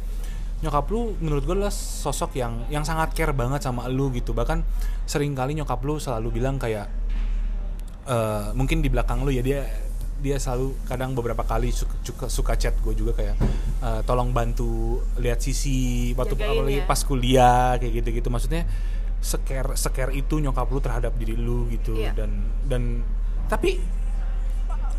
[0.58, 4.34] nyokap lu menurut gue adalah sosok yang yang sangat care banget sama lu gitu.
[4.34, 4.62] Bahkan
[5.06, 6.90] sering kali nyokap lu selalu bilang kayak
[8.08, 9.62] eh, mungkin di belakang lu ya dia
[10.18, 13.36] dia selalu kadang beberapa kali suka, suka, suka chat gue juga kayak
[13.86, 16.82] eh, tolong bantu lihat sisi waktu ya.
[16.82, 18.66] pas kuliah kayak gitu-gitu maksudnya
[19.22, 22.14] scare scare itu nyokap lu terhadap diri lu gitu Iya.
[22.14, 22.30] dan
[22.66, 22.82] dan
[23.46, 23.78] tapi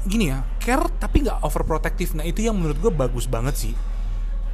[0.07, 3.73] gini ya care tapi nggak overprotective nah itu yang menurut gue bagus banget sih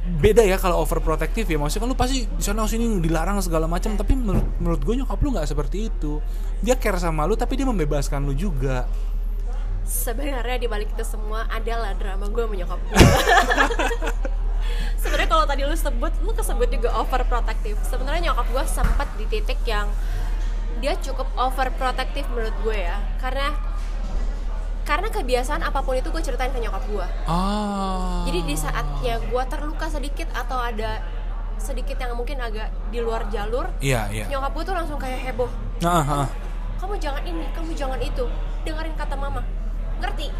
[0.06, 1.58] beda ya kalau overprotective ya.
[1.58, 5.18] Maksudnya kan lu pasti di sana sini dilarang segala macam tapi menurut menurut gue nyokap
[5.18, 6.22] lu nggak seperti itu.
[6.62, 8.86] Dia care sama lu tapi dia membebaskan lu juga.
[9.86, 12.98] Sebenarnya di balik itu semua adalah drama gue menyokap gue
[14.98, 17.78] sebenarnya kalau tadi lu sebut lu kesebut juga overprotective.
[17.86, 19.86] Sebenarnya nyokap gue sempat di titik yang
[20.82, 22.98] dia cukup overprotective menurut gue ya.
[23.22, 23.54] Karena
[24.86, 29.42] karena kebiasaan apa pun itu gue ceritain ke nyokap gue ah jadi di saatnya gue
[29.50, 31.02] terluka sedikit atau ada
[31.58, 34.24] sedikit yang mungkin agak di luar jalur Iya, iya.
[34.30, 35.50] nyokap gue tuh langsung kayak heboh
[35.82, 36.30] ah.
[36.78, 38.24] kamu jangan ini kamu jangan itu
[38.62, 39.42] dengerin kata mama
[39.98, 40.30] ngerti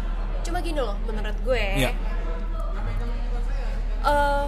[0.45, 1.91] cuma gini loh menurut gue Iya.
[4.07, 4.45] eh,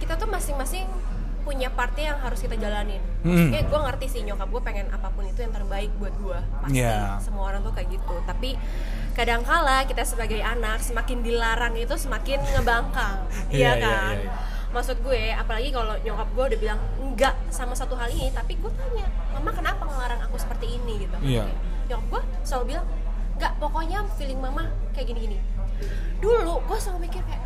[0.00, 0.88] kita tuh masing-masing
[1.48, 3.00] punya party yang harus kita jalanin.
[3.24, 3.48] Hmm.
[3.48, 6.38] Maksudnya gue ngerti sih nyokap gue pengen apa pun itu yang terbaik buat gue.
[6.60, 7.16] Pasti Iya.
[7.24, 8.14] semua orang tuh kayak gitu.
[8.28, 8.52] Tapi
[9.16, 14.12] kadangkala kita sebagai anak semakin dilarang itu semakin ngebangkang, Iya, iya iya, kan?
[14.12, 14.32] iya, iya.
[14.68, 18.68] Maksud gue, apalagi kalau nyokap gue udah bilang enggak sama satu hal ini, tapi gue
[18.68, 21.16] tanya, mama kenapa ngelarang aku seperti ini gitu?
[21.24, 21.48] Iya.
[21.88, 22.86] Nyokap gue selalu bilang,
[23.40, 25.40] enggak pokoknya feeling mama kayak gini-gini.
[26.20, 27.42] Dulu gue selalu mikir kayak,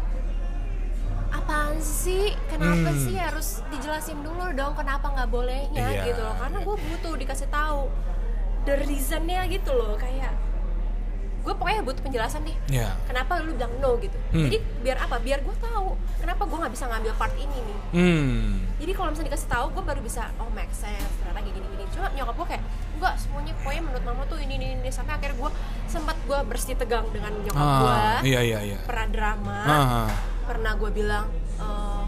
[1.33, 3.01] apaan sih kenapa Hmm.
[3.01, 6.05] sih harus dijelasin dulu dong kenapa nggak bolehnya Iya.
[6.07, 7.89] gitu loh karena gue butuh dikasih tahu
[8.63, 10.31] the reasonnya gitu loh kayak
[11.43, 12.95] gue pokoknya butuh penjelasan deh Iya.
[13.05, 14.47] kenapa lu bilang no gitu Hmm.
[14.47, 18.63] jadi biar apa biar gue tahu kenapa gue nggak bisa ngambil part ini nih Hmm.
[18.77, 21.85] jadi kalau misalnya dikasih tahu gue baru bisa oh make sense ternyata kayak gini gini
[21.91, 25.37] cuma nyokap gue kayak enggak semuanya pokoknya menurut mama tuh ini ini ini sampai akhirnya
[25.37, 25.51] gue
[25.87, 27.97] sempat gue bersih tegang dengan nyokap Ah, gue
[28.29, 28.79] iya iya iya.
[28.81, 30.09] pernah drama Ah,
[30.45, 31.27] pernah gue bilang
[31.59, 32.03] eh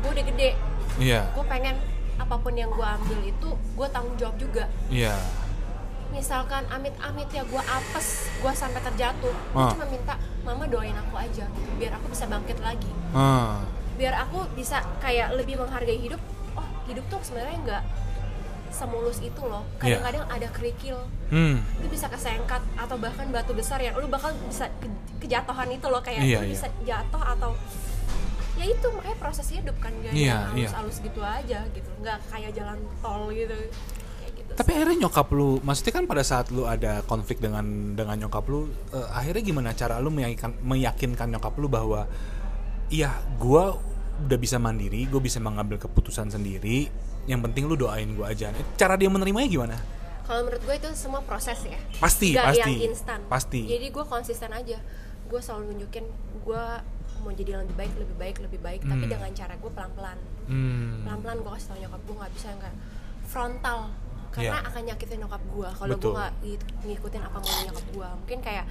[0.00, 0.50] gue udah gede
[0.98, 1.20] iya.
[1.30, 1.76] gue pengen
[2.14, 5.12] apa pun yang gue ambil itu gue tanggung jawab juga Iya.
[6.14, 9.68] Misalkan amit-amit ya gue apes gue sampai terjatuh gue Ah.
[9.68, 13.58] cuma minta mama doain aku aja gitu, biar aku bisa bangkit lagi Ah.
[13.94, 16.22] biar aku bisa kayak lebih menghargai hidup
[16.54, 17.84] oh hidup tuh sebenarnya nggak
[18.70, 19.98] semulus itu loh Iya.
[19.98, 20.98] kadang-kadang ada kerikil
[21.28, 21.62] Hmm.
[21.78, 25.98] lu bisa kesengkat atau bahkan batu besar yang lu bakal bisa ke- kejatuhan itu loh
[26.00, 26.38] kayak lu iya.
[26.44, 27.54] bisa jatuh atau
[28.54, 30.70] ya itu makanya proses hidup kan gak Iya, yang iya.
[30.70, 33.54] halus-halus gitu aja gitu nggak kayak jalan tol gitu
[34.54, 37.62] Tapi akhirnya nyokap lu, maksudnya kan pada saat lu ada konflik dengan
[37.92, 42.06] dengan nyokap lu, eh, akhirnya gimana cara lu meyakinkan, meyakinkan nyokap lu bahwa
[42.88, 43.74] iya, gua
[44.16, 46.86] udah bisa mandiri, gue bisa mengambil keputusan sendiri.
[47.24, 48.54] Yang penting lu doain gua aja.
[48.74, 49.76] Cara dia menerimanya gimana?
[50.24, 52.60] kalau menurut gue itu semua proses ya Pasti, Nggak pasti.
[52.64, 53.60] yang instan Pasti.
[53.68, 54.80] jadi gue konsisten aja
[55.28, 56.00] gue selalu nunjukin
[56.40, 56.64] gue
[57.20, 59.12] mau jadi yang lebih baik lebih baik lebih baik tapi Hmm.
[59.12, 60.16] dengan cara gue pelan pelan
[60.48, 61.04] Hmm.
[61.04, 62.76] pelan pelan gue kasih tau nyokap gue nggak bisa kayak
[63.28, 63.78] frontal
[64.34, 64.66] karena Iya.
[64.66, 68.66] akan nyakitin nyokap gue kalau gue nggak ngik- ngikutin apa mau nyokap gue mungkin kayak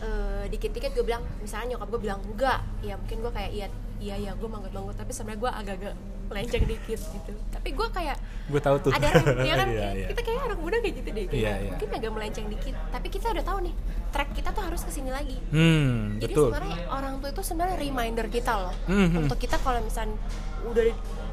[0.00, 2.58] eh, dikit-dikit gue bilang misalnya nyokap gue bilang enggak.
[2.80, 3.66] Ya mungkin gue kayak iya
[3.98, 4.94] iya ya gue manggut-manggut.
[4.94, 8.90] Tapi sebenarnya gue agak-agak melenceng dikit gitu tapi gue kayak Gue tahu tuh.
[8.90, 10.06] ada orang ya kan Iya, iya.
[10.08, 11.70] kita kayak orang muda kayak gitu deh kayak Iya, iya.
[11.70, 13.74] mungkin agak melenceng dikit tapi kita udah tahu nih
[14.10, 16.48] track kita tuh harus ke sini lagi Hmm, jadi betul.
[16.48, 19.16] sebenarnya orang tua itu sebenarnya reminder kita loh Mhm.
[19.18, 20.16] untuk kita kalau misalnya
[20.64, 20.84] udah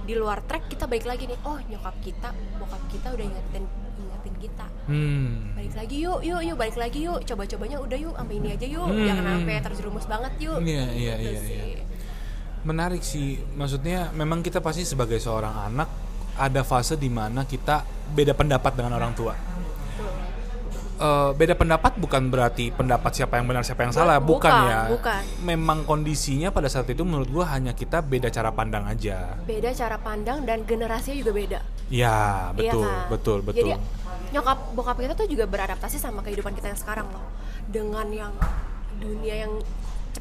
[0.01, 3.63] di luar track kita balik lagi nih oh nyokap kita bokap kita udah ingetin
[3.97, 5.53] ingetin kita Hmm.
[5.53, 8.67] balik lagi yuk yuk yuk balik lagi yuk coba cobanya udah yuk sampai ini aja
[8.67, 9.03] yuk Hmm.
[9.03, 11.59] jangan sampai terjerumus banget yuk Iya, iya, Gitu iya, sih.
[11.75, 11.80] iya.
[12.61, 15.89] Menarik sih, maksudnya memang kita pasti sebagai seorang anak
[16.37, 17.81] ada fase di mana kita
[18.13, 19.33] beda pendapat dengan orang tua.
[21.01, 24.69] Eh, beda pendapat bukan berarti pendapat siapa yang benar siapa yang salah, Bu- bukan, bukan,
[24.69, 24.79] ya.
[24.85, 25.21] bukan.
[25.41, 29.41] Memang kondisinya pada saat itu menurut gua hanya kita beda cara pandang aja.
[29.41, 33.09] beda cara pandang dan generasinya juga beda Ya, betul, Iya kan?
[33.09, 33.73] betul, betul.
[33.73, 33.81] Jadi
[34.31, 37.25] nyokap bokap kita tuh juga beradaptasi sama kehidupan kita yang sekarang loh.
[37.65, 38.31] Dengan yang
[38.95, 39.57] dunia yang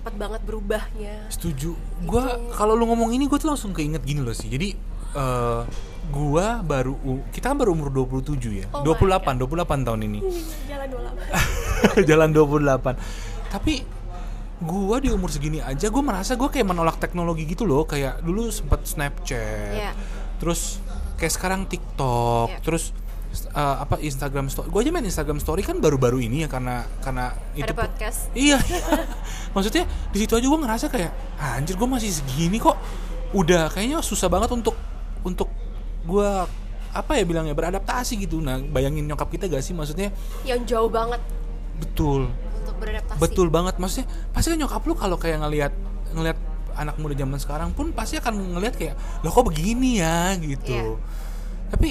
[0.01, 1.29] cepet banget berubahnya.
[1.29, 1.77] Setuju.
[2.09, 4.49] Gua kalau lu ngomong ini gue tuh langsung keinget gini loh sih.
[4.49, 4.73] Jadi
[5.11, 5.63] eh
[6.09, 6.97] gua baru
[7.29, 8.67] kita kan baru umur 27 ya.
[8.73, 10.21] Oh my 28, 28 tahun ini.
[10.73, 11.11] Jalan bola.
[12.09, 13.53] Jalan 28.
[13.53, 13.75] Tapi
[14.65, 17.85] gua di umur segini aja gue merasa gue kayak menolak teknologi gitu loh.
[17.85, 19.77] Kayak dulu sempet Snapchat.
[19.77, 19.93] Iya.
[20.41, 20.81] Terus
[21.21, 22.65] kayak sekarang TikTok, Iya.
[22.65, 22.97] terus
[23.31, 24.67] eh, apa Instagram story.
[24.69, 28.21] Gue aja main Instagram story kan baru-baru ini ya karena karena itu Ada pun- podcast.
[28.37, 28.59] Iya.
[29.51, 32.75] Maksudnya di situ aja gue ngerasa kayak "Ah, anjir gue masih segini kok.
[33.31, 34.75] Udah kayaknya susah banget untuk
[35.23, 35.47] untuk
[36.03, 36.31] gue
[36.91, 38.43] apa ya bilangnya beradaptasi gitu.
[38.43, 40.11] Nah, bayangin nyokap kita gak sih maksudnya
[40.43, 41.23] Yang jauh banget
[41.79, 42.27] betul.
[42.57, 43.19] untuk beradaptasi.
[43.19, 44.07] Betul banget maksudnya.
[44.31, 45.73] Pasti kan nyokap lu kalau kayak ngelihat
[46.11, 46.39] ngelihat
[46.75, 50.75] anak muda zaman sekarang pun pasti akan ngelihat kayak loh kok begini ya gitu.
[50.75, 50.99] Iya.
[51.71, 51.89] Tapi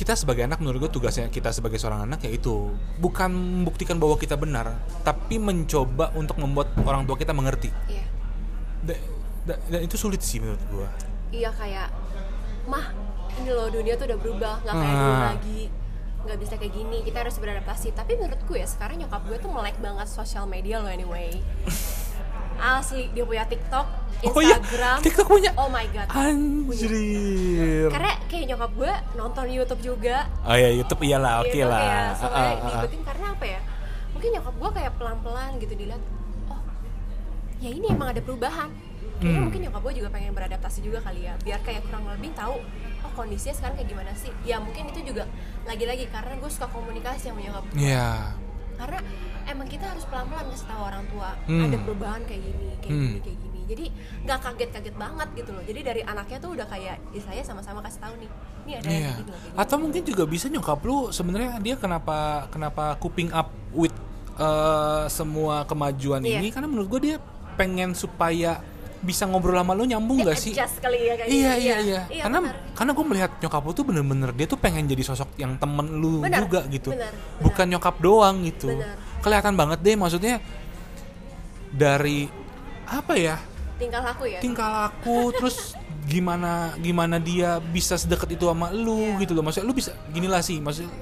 [0.00, 4.32] kita sebagai anak menurut gue tugasnya kita sebagai seorang anak yaitu bukan membuktikan bahwa kita
[4.32, 4.72] benar,
[5.04, 7.68] tapi mencoba untuk membuat orang tua kita mengerti.
[7.84, 8.04] Iya.
[8.80, 9.04] Da-
[9.44, 10.88] da- dan itu sulit sih menurut gue.
[11.36, 11.92] Iya kayak
[12.64, 12.96] mah
[13.36, 15.24] ini loh dunia tuh udah berubah nggak kayak dulu Ah.
[15.30, 15.60] lagi
[16.20, 19.76] nggak bisa kayak gini kita harus beradaptasi tapi menurut gue sekarang nyokap gue tuh melek
[19.80, 21.32] banget sosial media loh anyway
[22.60, 23.86] asli dia punya TikTok
[24.20, 25.50] Oh iya, Instagram TikTok punya.
[25.54, 26.92] oh my god Anjir.
[27.88, 31.80] karena kayak nyokap gue nonton YouTube juga Oh ya YouTube iyalah, oke gitu lah.
[31.80, 32.70] ya Ah, soalnya ah, ah, ah.
[32.76, 33.60] diikutin karena apa ya
[34.10, 36.02] mungkin nyokap gue kayak pelan-pelan gitu dilihat
[36.46, 36.60] oh
[37.58, 38.88] ya ini emang ada perubahan kayaknya
[39.20, 39.44] Hmm.
[39.46, 42.56] mungkin nyokap gue juga pengen beradaptasi juga kali ya biar kayak kurang lebih tahu
[43.00, 45.24] oh kondisinya sekarang kayak gimana sih ya mungkin itu juga
[45.62, 48.32] lagi-lagi karena gue suka komunikasi sama nyokap gue Iya.
[48.76, 48.98] karena
[49.50, 51.64] emang kita harus pelan-pelan ngasih tahu orang tua Hmm.
[51.64, 53.04] ada perubahan kayak gini kayak Hmm.
[53.06, 53.84] gini kayak gini jadi
[54.24, 58.00] nggak kaget-kaget banget gitu loh jadi dari anaknya tuh udah kayak ya saya sama-sama kasih
[58.00, 59.56] tahu nih ini ada yang kayak gini loh, gini.
[59.56, 63.94] Atau mungkin juga bisa nyokap lu sebenarnya dia kenapa kenapa coping up with
[64.36, 66.38] eh, semua kemajuan Iya.
[66.38, 67.16] ini karena menurut gue dia
[67.54, 68.64] pengen supaya
[69.00, 70.52] bisa ngobrol sama lu nyambung gak sih?
[70.52, 71.64] kali ya kayak Iya gitu.
[71.64, 72.00] iya iya.
[72.20, 72.56] Karena benar.
[72.76, 76.20] karena gue melihat nyokap lu tuh bener-bener dia tuh pengen jadi sosok yang temen lu
[76.20, 76.92] Benar, juga gitu.
[76.92, 77.40] benar, benar.
[77.40, 78.68] Bukan nyokap doang gitu.
[78.70, 78.96] Benar.
[79.20, 80.36] Kelihatan banget deh maksudnya
[81.70, 82.28] dari
[82.84, 83.36] apa ya?
[83.80, 85.72] tingkah laku ya tingkah laku terus
[86.04, 89.24] gimana gimana dia bisa sedekat itu sama lu Iya.
[89.24, 90.92] gitu loh maksudnya lu bisa gini lah sih maksudnya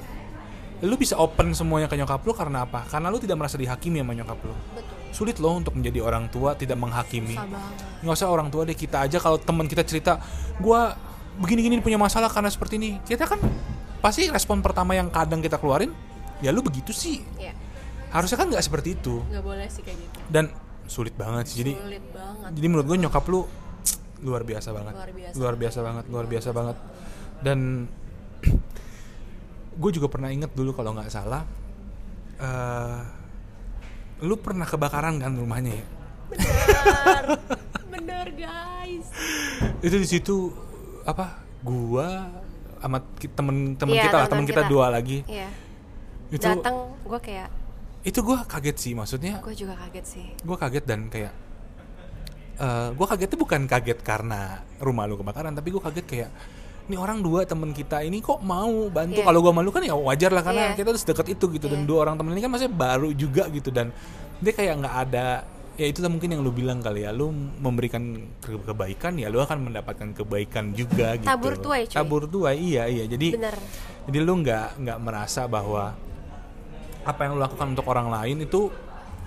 [0.83, 2.87] lu bisa open semuanya ke nyokap lu karena apa?
[2.87, 4.55] Karena lu tidak merasa dihakimi sama nyokap lu.
[4.75, 4.97] Betul.
[5.11, 7.35] Sulit loh untuk menjadi orang tua tidak menghakimi.
[8.05, 9.19] Nggak usah orang tua deh kita aja.
[9.19, 10.23] Kalau teman kita cerita
[10.63, 10.95] gua
[11.39, 13.03] begini-gini punya masalah karena seperti ini.
[13.03, 13.41] Kita kan
[13.99, 15.91] pasti respon pertama yang kadang kita keluarin
[16.39, 17.25] ya lu begitu sih.
[17.35, 17.51] Ya
[18.13, 19.21] harusnya kan nggak seperti itu.
[19.29, 20.19] Nggak boleh sih kayak gitu.
[20.33, 20.45] Dan
[20.89, 21.57] sulit banget sih.
[21.61, 22.51] Jadi sulit banget.
[22.57, 23.41] jadi menurut gue nyokap lu
[24.27, 24.95] luar biasa banget.
[24.97, 25.35] Luar biasa.
[25.37, 26.77] luar biasa banget luar biasa banget.
[27.45, 27.59] Dan
[29.79, 31.47] gue juga pernah inget dulu kalau nggak salah
[32.37, 33.01] eh
[34.19, 35.87] lu pernah kebakaran kan rumahnya ya?
[36.29, 37.25] Bener
[37.95, 39.07] bener guys.
[39.79, 40.51] Itu di situ
[41.05, 42.27] apa gua
[42.79, 44.71] sama ki- temen-temen Iya, kita lah temen kita kita.
[44.71, 45.23] dua lagi.
[45.25, 45.51] Iya.
[46.29, 47.49] itu datang gue kayak
[48.03, 50.27] itu gua kaget sih maksudnya gue juga kaget sih.
[50.37, 51.35] Gue kaget dan kayak
[52.59, 54.41] eh gue kagetnya bukan kaget karena
[54.77, 56.31] rumah lu kebakaran tapi gue kaget kayak
[56.89, 59.27] ini orang dua temen kita ini kok mau bantu Iya.
[59.27, 60.75] kalau gue malu kan ya wajar lah karena Iya.
[60.75, 61.87] kita tuh sedekat itu gitu dan Iya.
[61.87, 63.93] dua orang temen ini kan masih baru juga gitu dan
[64.39, 65.29] dia kayak nggak ada
[65.75, 67.29] ya itulah mungkin yang lu bilang kali ya lu
[67.61, 68.03] memberikan
[68.39, 71.95] ke- kebaikan ya lu akan mendapatkan kebaikan juga gitu Tabur tuai, cuy.
[71.95, 73.55] tabur tuai iya iya jadi bener
[74.05, 75.93] jadi lu nggak nggak merasa bahwa
[77.05, 78.73] apa yang lu lakukan untuk orang lain itu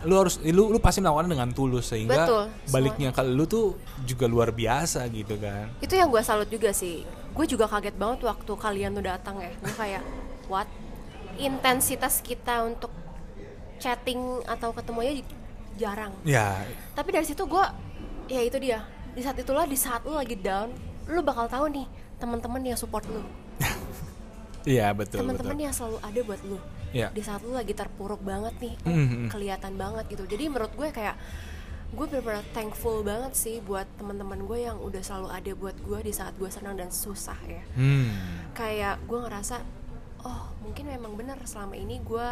[0.02, 4.26] lu harus lu lu pasti melakukan dengan tulus sehingga Betul, baliknya ke lu tuh juga
[4.26, 5.70] luar biasa gitu kan.
[5.78, 9.52] itu yang gue salut juga sih gue juga kaget banget waktu kalian tuh datang ya.
[9.58, 10.04] Gue kayak
[10.48, 10.68] what?
[11.36, 12.92] Intensitas kita untuk
[13.78, 15.14] chatting atau ketemu aja
[15.74, 16.14] jarang.
[16.22, 16.62] Ya,
[16.94, 17.66] tapi dari situ gue
[18.28, 18.84] ya itu dia.
[19.12, 20.70] Di saat itulah di saat lu lagi down
[21.10, 21.88] lu bakal tahu nih
[22.20, 23.24] teman-teman yang support lu.
[24.62, 26.62] Iya betul teman-teman yang selalu ada buat lu.
[26.92, 27.08] Ya.
[27.08, 29.32] di saat lu lagi terpuruk banget nih Mhm.
[29.32, 30.28] kelihatan banget gitu.
[30.28, 31.16] Jadi menurut gue kayak
[31.92, 36.12] gue benar-benar thankful banget sih buat teman-teman gue yang udah selalu ada buat gue di
[36.12, 38.16] saat gue senang dan susah ya Hmm.
[38.52, 39.60] kayak gue ngerasa
[40.22, 42.28] oh mungkin memang benar selama ini gue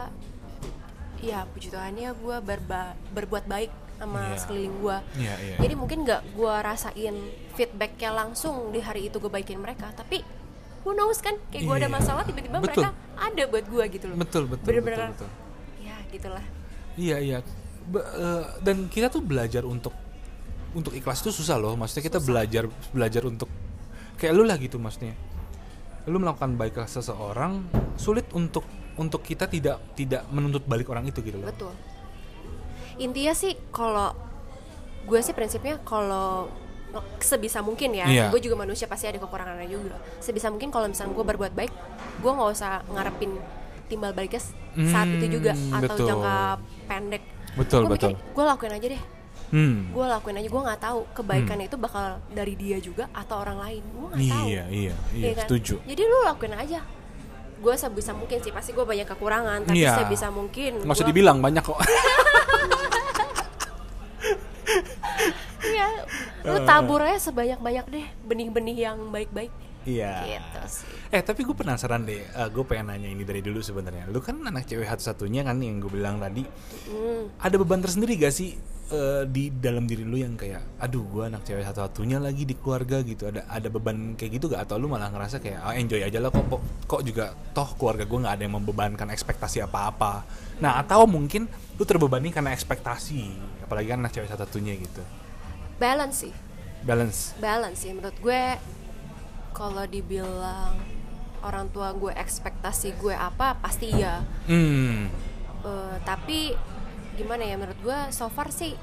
[1.21, 3.67] ya puji Tuhannya gue berba- berbuat baik
[3.97, 4.37] sama Iya.
[4.37, 5.55] sekeliling gue Iya, iya.
[5.59, 7.15] jadi mungkin nggak gue rasain
[7.53, 10.23] feedbacknya langsung di hari itu gue baikin mereka tapi
[10.79, 11.95] who knows kan kayak gue ada Iya.
[11.99, 15.29] masalah tiba-tiba mereka ada buat gue gitu loh Betul betul Bener-bener betul, betul.
[15.83, 16.45] ya gitulah
[16.95, 17.37] Iya iya.
[17.91, 19.93] Eh, dan kita tuh belajar untuk
[20.71, 21.73] untuk ikhlas itu susah loh.
[21.73, 23.49] Maksudnya kita belajar belajar untuk
[24.15, 25.17] kayak lu lah gitu maksudnya.
[26.05, 28.63] Lu melakukan baik ke seseorang sulit untuk
[28.95, 31.47] untuk kita tidak tidak menuntut balik orang itu gitu loh.
[31.47, 31.71] betul
[32.99, 34.11] intinya sih kalau
[35.05, 36.51] gue sih prinsipnya kalau
[37.17, 38.25] sebisa mungkin ya Iya.
[38.27, 41.71] gue juga manusia pasti ada kekurangannya juga sebisa mungkin kalau misalnya gue berbuat baik
[42.19, 43.39] gue nggak usah ngarepin
[43.87, 44.43] timbal baliknya
[44.83, 46.07] saat itu juga Hmm, atau betul.
[46.09, 46.35] jangka
[46.85, 47.23] pendek
[47.59, 48.13] Betul, mikir betul.
[48.15, 49.03] gue lakuin aja deh
[49.49, 49.89] Hmm.
[49.89, 53.81] gue lakuin aja gue nggak tahu kebaikannya itu bakal dari dia juga atau orang lain
[53.83, 55.45] gue nggak tahu Iya iya iya Iya kan?
[55.45, 55.75] setuju.
[55.83, 56.79] jadi lu lakuin aja
[57.57, 59.99] gue sebisa mungkin sih pasti gue banyak kekurangan tapi Iya.
[59.99, 61.79] sebisa mungkin Nggak usah gua- dibilang banyak kok.
[65.59, 65.87] Iya,
[66.45, 69.51] lu tabur aja sebanyak-banyak deh benih-benih yang baik-baik.
[69.89, 70.13] Iya.
[70.29, 70.89] Gitu sih.
[71.09, 72.21] Eh tapi gue penasaran deh,
[72.53, 74.05] gue pengen nanya ini dari dulu sebenarnya.
[74.13, 76.45] Lu kan anak cewek satu-satunya kan yang gue bilang tadi.
[76.85, 77.33] Hmm.
[77.41, 78.53] Ada beban tersendiri gak sih
[78.93, 83.01] eh, di dalam diri lu yang kayak, aduh gue anak cewek satu-satunya lagi di keluarga
[83.01, 83.25] gitu.
[83.25, 84.69] Ada ada beban kayak gitu gak?
[84.69, 88.05] Atau lu malah ngerasa kayak, ah, enjoy aja lah kok, kok, kok juga toh keluarga
[88.05, 90.21] gue nggak ada yang membebankan ekspektasi apa-apa.
[90.61, 91.49] Nah atau mungkin
[91.79, 93.23] lu terbebani karena ekspektasi,
[93.65, 95.01] apalagi kan anak cewek satu-satunya gitu.
[95.79, 96.33] Balance sih,
[96.83, 97.39] Balance.
[97.39, 97.95] balance sih.
[97.95, 98.43] Menurut gue,
[99.59, 100.71] kalau dibilang
[101.43, 104.23] orang tua gue ekspektasi gue apa, pasti ya.
[104.47, 105.11] Hmm.
[105.67, 106.55] Eh, tapi
[107.19, 108.79] gimana ya menurut gue, so far sih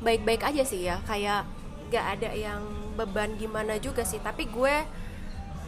[0.00, 1.04] baik-baik aja sih ya.
[1.04, 1.44] Kayak
[1.92, 2.64] gak ada yang
[2.96, 4.16] beban gimana juga sih.
[4.24, 4.74] Tapi gue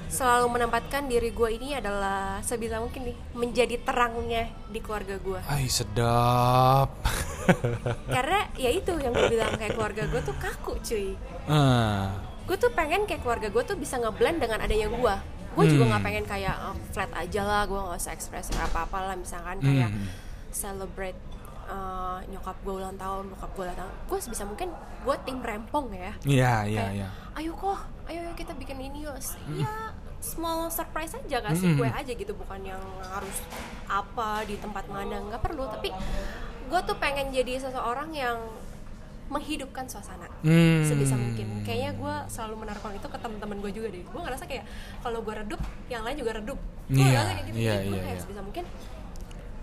[0.08, 5.40] selalu menempatkan diri gue ini adalah sebisa mungkin nih menjadi terangnya di keluarga gue.
[5.44, 6.88] Ay sedap.
[8.16, 11.18] karena ya itu yang gue bilang kayak keluarga gue tuh kaku cuy
[11.50, 12.31] Ah.
[12.42, 15.14] Gue tuh pengen kayak keluarga gue tuh bisa ngeblend dengan adanya gue
[15.52, 15.90] gue juga Hmm.
[15.90, 19.58] nggak pengen kayak oh, flat aja lah gue nggak usah ekspresi apa apa lah misalkan
[19.58, 20.08] kayak Hmm.
[20.48, 21.18] celebrate
[21.64, 24.68] uh, nyokap gue ulang tahun bokap gue ulang tahun gue sebisa mungkin
[25.02, 27.08] gue tim rempong ya Iya, iya, iya.
[27.34, 29.16] ayo kok ayo kita bikin ini yuk
[29.54, 31.78] ya small surprise aja kasih Mm-mm.
[31.78, 33.42] kue aja gitu bukan yang harus
[33.84, 35.90] apa di tempat mana nggak perlu tapi
[36.64, 38.38] gue tuh pengen jadi seseorang yang
[39.32, 40.28] menghidupkan suasana.
[40.44, 40.84] Hmm.
[40.84, 41.64] sebisa mungkin.
[41.64, 44.02] Kayaknya gue selalu menaruhkan itu ke teman-teman gue juga deh.
[44.04, 44.64] Gue ngerasa kayak
[45.00, 46.58] kalau gue redup yang lain juga redup.
[46.86, 47.56] Gue Iya, ngerasa kayak gitu.
[47.56, 48.22] Iya, Jadi gue iya, kayak iya.
[48.22, 48.64] sebisa mungkin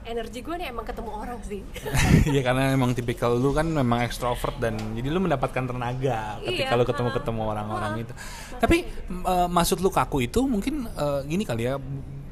[0.09, 1.61] energi gue nih emang ketemu orang sih.
[2.33, 6.79] Iya karena emang tipikal lu kan memang ekstrovert dan jadi lu mendapatkan tenaga ketika Iya,
[6.79, 8.13] lu ketemu ketemu orang-orang itu.
[8.57, 11.77] Tapi eh, maksud lu kaku itu mungkin eh, gini kali ya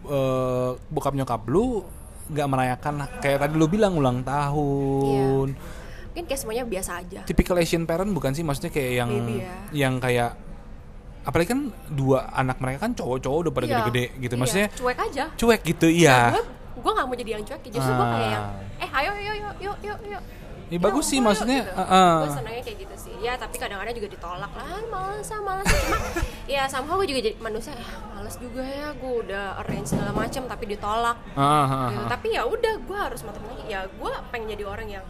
[0.07, 1.85] eh, bokap nyokap lu
[2.27, 5.55] nggak merayakan kayak tadi lu bilang ulang tahun.
[6.17, 9.53] Mungkin kayak semuanya biasa aja Typical Asian parent bukan sih maksudnya kayak yang Maybe ya.
[9.85, 10.33] yang kayak
[11.21, 14.33] apalagi kan dua anak mereka kan cowok-cowok udah pada Iya, gede-gede gitu.
[14.33, 16.17] iya, Maksudnya cuek aja cuek gitu iya.
[16.33, 16.41] gue
[16.73, 18.81] gue nggak mau jadi yang cuek justru gue kayak yang Ah.
[18.81, 20.23] eh ayo yuk yuk yuk yuk yuk
[20.67, 21.79] Ya, bagus sih, ngumpul yuk," maksudnya, gitu.
[21.79, 22.13] uh, uh.
[22.19, 25.63] gue senangnya kayak gitu sih ya tapi kadang-kadang juga ditolak lah "Ah, males ah males
[25.63, 25.97] ah." cuma
[26.59, 30.43] ya somehow gue juga jadi manusia eh, males juga ya gue udah arrange segala macam
[30.43, 32.01] tapi ditolak Ah, ah, gitu.
[32.01, 32.09] ah.
[32.09, 35.05] tapi ya udah gue harus matang lagi ya gue pengen jadi orang yang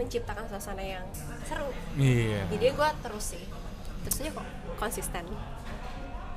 [0.00, 1.04] menciptakan suasana yang
[1.44, 1.68] seru
[2.00, 2.48] Iya.
[2.48, 3.44] jadi gue terus sih
[4.00, 4.46] terus aja kok
[4.80, 5.24] konsisten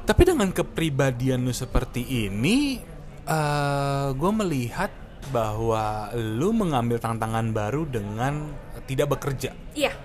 [0.04, 2.76] Tapi dengan kepribadian lu seperti ini,
[3.24, 4.92] eh gue melihat
[5.32, 8.52] bahwa lu mengambil tantangan baru dengan
[8.84, 9.56] tidak bekerja.
[9.72, 9.96] iya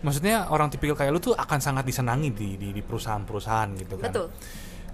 [0.00, 4.14] Maksudnya orang tipikal kayak lu tuh akan sangat disenangi di di, di perusahaan-perusahaan gitu kan.
[4.14, 4.26] betul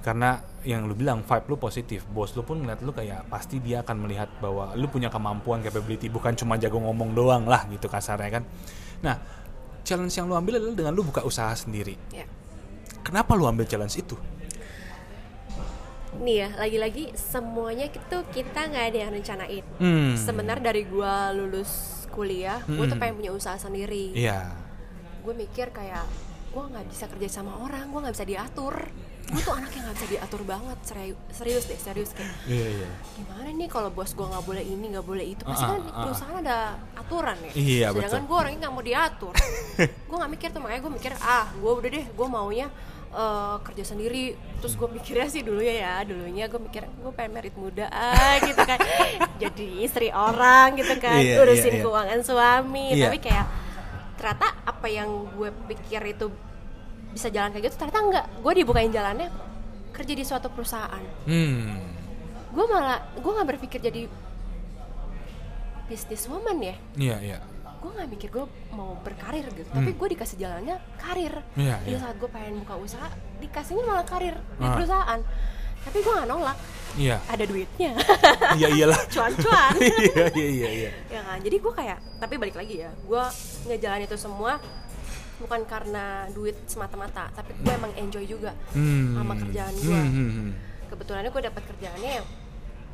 [0.06, 3.82] Karena yang lu bilang vibe lu positif, bos lu pun ngeliat lu kayak pasti dia
[3.82, 8.38] akan melihat bahwa lu punya kemampuan, capability, bukan cuma jago ngomong doang lah gitu kasarnya
[8.38, 8.42] kan.
[9.02, 9.18] Nah,
[9.82, 11.98] challenge yang lu ambil adalah dengan lu buka usaha sendiri.
[12.14, 12.22] ya
[13.02, 14.14] Kenapa lu ambil challenge itu?
[16.16, 20.16] nih ya lagi-lagi semuanya itu kita nggak ada yang rencanain Hmm.
[20.16, 21.68] sebenarnya dari gua lulus
[22.08, 23.02] kuliah gue tuh Hmm.
[23.04, 24.48] pengen punya usaha sendiri Iya.
[25.20, 26.08] gue mikir kayak
[26.48, 28.74] gue nggak bisa kerja sama orang gue nggak bisa diatur
[29.26, 32.88] gue tuh anak yang nggak bisa diatur banget serius, serius deh serius kayak Iya, iya.
[33.12, 35.94] gimana nih kalau bos gue nggak boleh ini nggak boleh itu pasti Ah, kan ah.
[36.00, 36.58] perusahaan ada
[36.94, 39.34] aturan ya Iya, sedangkan gue orangnya nggak mau diatur
[40.08, 42.66] gue nggak mikir tuh makanya gue mikir ah gue udah deh gue maunya
[43.08, 44.24] eh, kerja sendiri
[44.56, 48.38] terus gue mikirnya sih dulu ya ya dulunya gue mikir gue pengen merit muda ah
[48.38, 48.78] gitu kan
[49.42, 51.82] jadi istri orang gitu kan Iya, urusin iya, iya.
[51.82, 53.04] keuangan suami Iya.
[53.04, 53.46] tapi kayak
[54.16, 56.30] ternyata apa yang gue pikir itu
[57.16, 59.32] bisa jalan kayak gitu ternyata enggak gue dibukain jalannya
[59.90, 61.80] kerja di suatu perusahaan Hmm.
[62.46, 64.04] gue malah gue nggak berpikir jadi
[65.86, 67.38] business woman ya Iya, iya.
[67.76, 71.62] gue nggak mikir gue mau berkarir gitu tapi gue dikasih jalannya karir Hmm.
[71.62, 71.98] Iya, di iya.
[71.98, 74.74] saat gue pengen buka usaha dikasihnya malah karir di Ah.
[74.74, 75.20] perusahaan
[75.80, 76.58] tapi gue nggak nolak
[76.96, 77.16] Iya.
[77.26, 77.92] ada duitnya
[78.54, 79.00] Iya iyalah.
[79.14, 80.90] cuan-cuan Iya, iya, iya, iya.
[81.08, 83.22] ya kan jadi gue kayak tapi balik lagi ya gue
[83.66, 84.58] ngejalan itu semua
[85.38, 89.12] bukan karena duit semata-mata tapi gue emang enjoy juga Hmm.
[89.14, 90.50] sama kerjaan gue Hmm, hmm, hmm.
[90.86, 92.26] kebetulannya gue dapat kerjaannya yang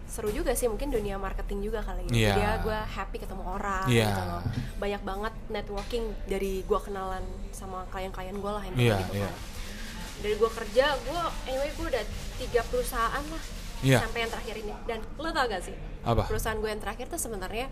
[0.05, 2.28] seru juga sih mungkin dunia marketing juga kali ya Iya.
[2.28, 4.07] jadi ya gue happy ketemu orang Iya.
[4.07, 4.42] gitu loh
[4.76, 9.24] banyak banget networking dari gue kenalan sama klien-klien gue lah yang Iya, gitu iya.
[9.24, 9.35] kan
[10.20, 12.05] dari gue kerja gue anyway gue udah
[12.37, 13.42] tiga perusahaan lah
[13.81, 13.98] Iya.
[13.98, 16.22] sampai yang terakhir ini dan lo tau gak sih Apa?
[16.24, 17.66] perusahaan gue yang terakhir tuh sebenarnya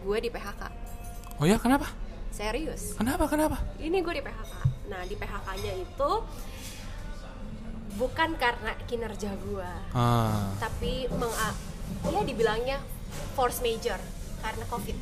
[0.00, 0.62] gue di PHK
[1.38, 1.86] Oh ya, kenapa?
[2.38, 3.26] Serius Kenapa?
[3.26, 3.56] Kenapa?
[3.78, 4.52] ini gue di PHK
[4.88, 6.10] nah di PHK-nya itu
[7.98, 10.54] bukan karena kinerja gue Ah.
[10.56, 11.50] tapi meng ya
[12.22, 12.78] dibilangnya
[13.34, 13.98] force major
[14.38, 14.94] karena covid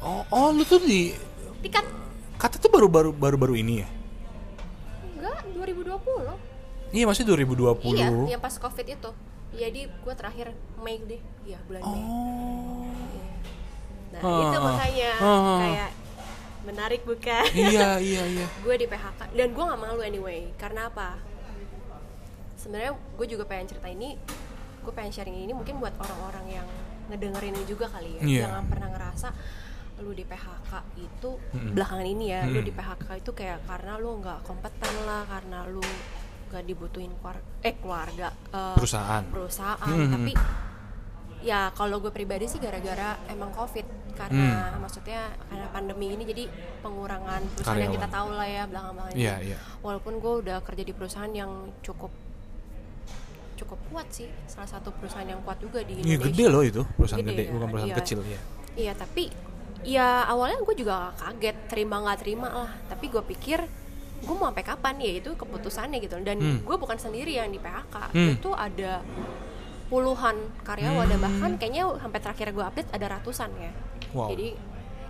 [0.00, 1.12] Oh, oh, lu tuh di
[1.60, 1.84] tiket
[2.40, 3.88] kata tuh baru-baru baru-baru ini ya?
[5.12, 6.48] enggak 2020
[6.90, 7.92] Iya, masih 2020.
[7.92, 9.10] iya yang pas covid itu
[9.52, 12.88] jadi gue terakhir Mei deh iya bulan Mei Oh.
[14.10, 15.58] nah Ah, itu makanya ah.
[15.60, 15.90] kayak
[16.60, 18.46] menarik bukan iya, iya, iya.
[18.64, 21.16] gue di PHK dan gue nggak malu anyway karena apa
[22.56, 24.20] sebenarnya gue juga pengen cerita ini
[24.80, 26.68] gue pengen sharing ini mungkin buat orang-orang yang
[27.08, 28.40] ngedengerin ini juga kali ya Iya.
[28.48, 29.28] jangan pernah ngerasa
[30.00, 31.76] lu di PHK itu Mm-mm.
[31.76, 32.68] belakangan ini ya lu Mm-mm.
[32.68, 35.84] di PHK itu kayak karena lu nggak kompeten lah karena lu
[36.48, 37.12] nggak dibutuhin
[37.60, 39.22] eh keluarga eh, Perusahaan.
[39.28, 40.12] perusahaan Mm-mm.
[40.12, 40.32] tapi
[41.40, 44.80] ya kalau gue pribadi sih gara-gara emang covid karena Hmm.
[44.80, 46.44] maksudnya karena pandemi ini jadi
[46.80, 48.28] pengurangan perusahaan yang kita Karyawan.
[48.28, 49.22] tahu lah ya belakang-belakang ini.
[49.22, 49.58] Iya, iya.
[49.78, 52.12] walaupun gue udah kerja di perusahaan yang cukup
[53.56, 56.82] cukup kuat sih salah satu perusahaan yang kuat juga di Iya, Indonesia gede loh itu,
[56.90, 57.98] perusahaan Gede gede, ya, bukan perusahaan iya.
[57.98, 58.40] kecil ya.
[58.74, 59.24] iya tapi
[59.82, 63.58] ya awalnya gue juga kaget terima nggak terima lah tapi gue pikir
[64.20, 66.60] gue mau sampai kapan ya itu keputusannya gitu dan Hmm.
[66.60, 68.32] gue bukan sendiri yang di PHK Hmm.
[68.34, 69.00] itu ada
[69.90, 73.72] puluhan karyawan dan bahkan kayaknya sampai terakhir gue update ada ratusan ya
[74.10, 74.26] Wow.
[74.28, 74.54] jadi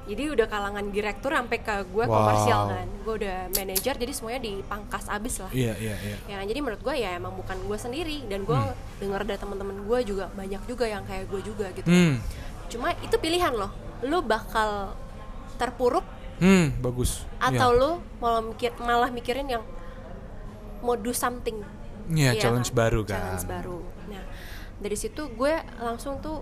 [0.02, 2.10] jadi udah kalangan direktur sampai ke gue Wow.
[2.10, 6.16] komersial kan gue udah manajer jadi semuanya dipangkas abis lah Iya iya iya.
[6.26, 8.72] ya jadi menurut gue ya emang bukan gue sendiri dan gue Hmm.
[8.98, 12.16] dengar dari teman-teman gue juga banyak juga yang kayak gue juga gitu Hmm.
[12.66, 13.70] cuma itu pilihan loh
[14.00, 14.96] lu bakal
[15.54, 16.04] terpuruk
[16.36, 17.28] Hmm, bagus.
[17.38, 17.78] atau Iya.
[17.78, 19.60] lu malah mikir malah mikirin yang
[20.80, 21.60] mau do something
[22.10, 22.80] Iya, Iya challenge kan?
[22.80, 23.20] baru kan.
[23.20, 23.78] challenge baru
[24.80, 26.40] dari situ gue langsung tuh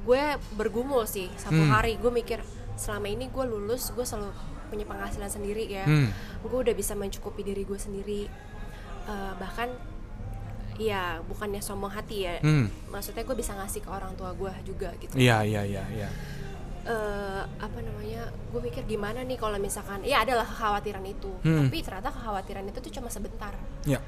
[0.00, 0.22] gue
[0.52, 1.70] bergumul sih satu Hmm.
[1.70, 2.40] hari gue mikir
[2.74, 4.30] selama ini gue lulus gue selalu
[4.68, 6.12] punya penghasilan sendiri ya Hmm.
[6.40, 8.22] gue udah bisa mencukupi diri gue sendiri
[9.08, 9.72] Eh, bahkan
[10.76, 12.68] ya bukannya sombong hati ya Hmm.
[12.86, 16.08] maksudnya gue bisa ngasih ke orang tua gue juga gitu Iya iya iya iya.
[16.84, 21.66] eh apa namanya gue mikir gimana nih kalau misalkan ya adalah kekhawatiran itu Hmm.
[21.66, 24.00] tapi ternyata kekhawatiran itu tuh cuma sebentar Iya.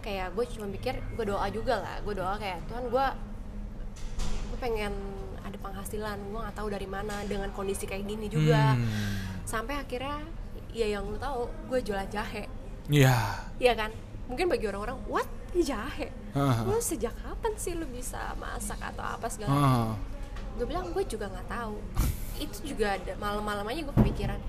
[0.00, 3.06] Kayak gue cuma mikir gue doa juga lah gue doa kayak Tuhan gue
[4.48, 4.92] gue pengen
[5.40, 8.86] ada penghasilan gue nggak tahu dari mana dengan kondisi kayak gini juga Hmm.
[9.44, 10.20] sampai akhirnya
[10.70, 12.44] ya yang lu tahu gue jualan jahe
[12.88, 13.44] Iya.
[13.58, 13.90] Iya kan
[14.24, 16.56] mungkin bagi orang-orang what jahe Heeh.
[16.64, 19.88] lu sejak kapan sih lu bisa masak atau apa segala Heeh.
[20.54, 21.76] gue bilang gue juga nggak tahu
[22.38, 24.40] itu juga ada malam-malam aja gue kepikiran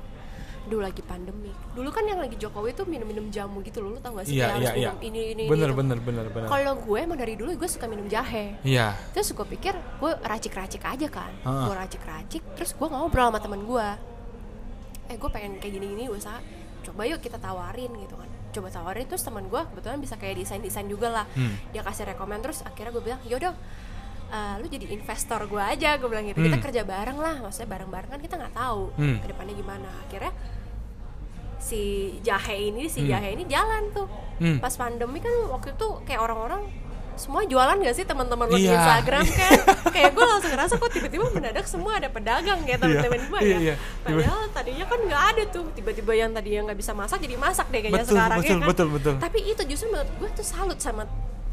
[0.70, 4.14] dulu lagi pandemi dulu kan yang lagi Jokowi tuh minum-minum jamu gitu loh lu tau
[4.14, 4.90] gak sih Iya iya iya.
[4.92, 6.48] minum ini ini Bener ini, bener bener bener.
[6.48, 8.94] kalau gue emang dari dulu gue suka minum jahe Iya.
[9.12, 11.66] terus gue pikir gue racik-racik aja kan Ah.
[11.66, 13.88] gue racik-racik terus gue ngobrol sama temen gue
[15.08, 16.38] eh gue pengen kayak gini-gini usaha
[16.82, 20.60] coba yuk kita tawarin gitu kan coba tawarin terus teman gue kebetulan bisa kayak desain
[20.60, 21.58] desain juga lah Hmm.
[21.70, 23.54] dia kasih rekomend terus akhirnya gue bilang yaudah
[24.30, 26.62] eh, lu jadi investor gue aja gue bilang gitu kita Hmm.
[26.64, 29.18] kerja bareng lah maksudnya bareng bareng kan kita nggak tahu Hmm.
[29.18, 30.34] ke depannya gimana akhirnya
[31.60, 31.82] si
[32.20, 33.10] jahe ini si Hmm.
[33.12, 34.08] jahe ini jalan tuh
[34.40, 34.58] Hmm.
[34.58, 36.64] pas pandemi kan waktu itu kayak orang-orang
[37.14, 38.80] semua jualan gak sih teman-teman lo di Iya.
[38.80, 39.52] Instagram kan
[39.92, 43.60] kayak gue langsung ngerasa kok tiba-tiba mendadak semua ada pedagang kayak teman-teman gue iya, ya
[43.60, 43.76] iya.
[44.00, 47.68] padahal tadinya kan nggak ada tuh tiba-tiba yang tadi yang nggak bisa masak jadi masak
[47.68, 49.16] deh kayaknya Betul, sekarang ya betul, kan betul, betul.
[49.20, 51.04] tapi itu justru menurut gue tuh salut sama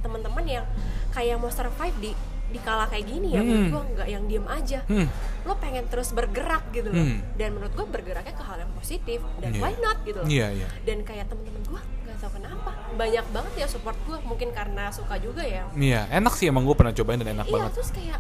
[0.00, 0.64] teman-teman yang
[1.11, 2.11] kayak mau survive di
[2.57, 3.70] di kala kayak gini ya menurut Hmm.
[3.70, 5.07] gue nggak yang diem aja Hmm.
[5.42, 7.20] lo pengen terus bergerak gitu loh Hmm.
[7.34, 9.61] dan menurut gue bergeraknya ke hal yang positif dan Iya.
[9.61, 10.68] why not gitu loh Iya iya.
[10.82, 15.14] dan kayak temen-temen gue nggak tahu kenapa banyak banget ya support gue mungkin karena suka
[15.18, 17.70] juga ya Iya, enak sih emang gue pernah cobain dan enak iya banget.
[17.74, 18.18] terus kayak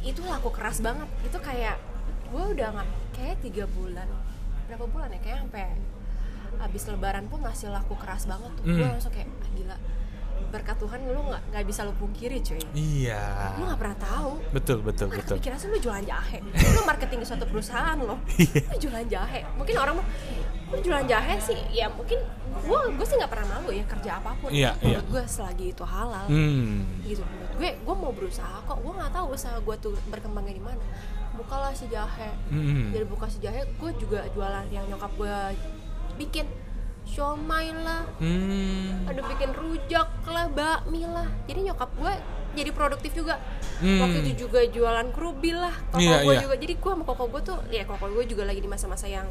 [0.00, 1.76] itu laku keras banget itu kayak
[2.26, 4.08] gue udah nggak kayak tiga bulan
[4.64, 5.64] berapa bulan ya kayak sampai
[6.58, 8.90] abis lebaran pun masih laku keras banget tuh gue Hmm.
[8.90, 9.76] langsung kayak ah, gila
[10.48, 12.60] berkat Tuhan lu nggak nggak bisa lu pungkiri cuy.
[12.72, 13.54] Iya.
[13.60, 14.32] lu nggak pernah tahu.
[14.52, 15.36] Betul betul Kan betul.
[15.40, 16.38] pikiran lu jualan jahe?
[16.76, 18.18] Lu marketing di suatu perusahaan loh.
[18.38, 18.60] Iya.
[18.72, 19.40] Lu jualan jahe.
[19.60, 20.06] Mungkin orang mau
[20.68, 21.58] Lu jualan jahe sih?
[21.72, 22.20] Ya mungkin
[22.58, 24.50] Gue gue sih gak pernah malu ya kerja apa pun.
[24.50, 25.12] Iya, Menurut iya.
[25.14, 26.26] gue selagi itu halal.
[26.26, 26.84] Hmm.
[27.04, 27.22] Gitu.
[27.22, 28.78] Menurut gue Gue mau berusaha kok.
[28.80, 30.84] Gue gak tahu usaha gue tuh berkembangnya di mana.
[31.36, 32.32] Bukalah si jahe.
[32.50, 32.90] Hmm.
[32.90, 35.36] Dari buka si jahe Gue juga jualan yang nyokap gue
[36.18, 36.46] bikin
[37.08, 39.04] Siomay lah Hmm.
[39.04, 41.26] ada bikin rujak lah, bakmi lah.
[41.44, 42.12] Jadi nyokap gue
[42.54, 43.40] jadi produktif juga.
[43.78, 44.00] Hmm.
[44.00, 45.74] Waktu itu juga jualan kerubil lah.
[45.88, 46.40] Koko Iya, gue iya.
[46.40, 46.54] juga.
[46.56, 49.26] Jadi gue sama koko gue tuh, ya koko gue juga lagi di masa-masa yang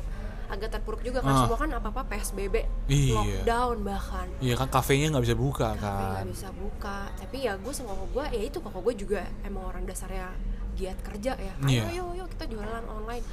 [0.47, 1.33] agak terpuruk juga kan.
[1.33, 1.39] Ah.
[1.43, 2.55] Semua kan apa-apa PSBB,
[2.87, 3.13] Iya.
[3.13, 4.27] lockdown bahkan.
[4.39, 6.11] Iya kan kafenya nggak bisa buka Kafe kan.
[6.17, 6.97] nggak bisa buka.
[7.13, 10.31] Tapi ya gue sama koko gue, ya itu koko gue juga emang orang dasarnya
[10.73, 11.53] giat kerja ya.
[11.59, 11.83] Ayo, Iya.
[11.95, 13.25] yuk, yuk kita jualan online.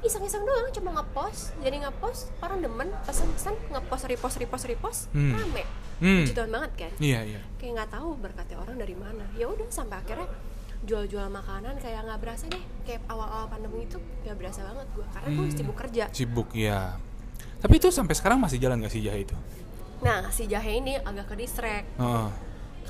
[0.00, 1.52] Iseng-iseng doang, cuma ngepost.
[1.58, 5.32] Jadi ngepost, orang demen, pesen-pesen, ngepost, repost, repost, repost, Hmm.
[5.34, 5.64] rame.
[6.00, 6.24] Hmm.
[6.24, 7.40] Puji Tuhan banget kan Iya iya.
[7.60, 10.24] kayak nggak tahu berkatnya orang dari mana ya udah sampai akhirnya
[10.80, 15.28] jual-jual makanan kayak nggak berasa deh kayak awal-awal pandemi itu nggak berasa banget gue karena
[15.28, 15.52] gue Hmm.
[15.52, 16.96] sibuk kerja Sibuk ya.
[17.60, 19.36] Tapi itu sampai sekarang masih jalan nggak sih jahe itu?
[20.00, 22.28] nah si jahe ini agak ke distract Heeh.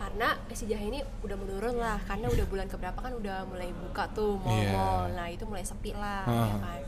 [0.00, 4.08] Karena si jahe ini udah menurun lah karena udah bulan keberapa kan udah mulai buka
[4.10, 6.56] tuh mall-mall nah itu mulai sepi lah ya Heeh.
[6.58, 6.80] kan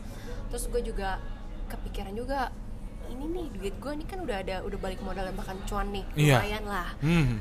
[0.49, 1.21] terus gue juga
[1.67, 2.49] kepikiran juga
[3.05, 6.01] ini nih duit gue nih kan udah ada udah balik modal dan bahkan cuan nih
[6.15, 6.41] Iya.
[6.41, 7.37] lumayan lah Hmm.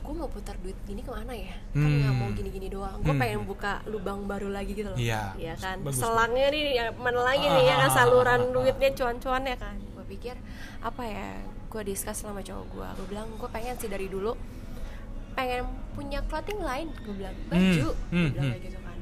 [0.00, 2.34] gue mau putar duit gini ke mana ya kan nggak mau Hmm.
[2.34, 3.20] gini-gini doang gue Hmm.
[3.20, 5.36] pengen buka lubang baru lagi gitu loh Iya.
[5.36, 5.98] Iya kan Bagus.
[5.98, 10.40] selangnya nih ya, mana lagi nih ya kan saluran duitnya cuan-cuannya kan gue pikir
[10.80, 11.28] apa ya
[11.66, 14.32] gue discuss sama cowok gue gue bilang gue pengen sih dari dulu
[15.36, 15.62] pengen
[15.92, 17.76] punya clothing line gue bilang baju Hmm.
[17.76, 18.28] gue Hmm.
[18.30, 18.52] bilang Hmm.
[18.52, 18.96] kayak gitu kan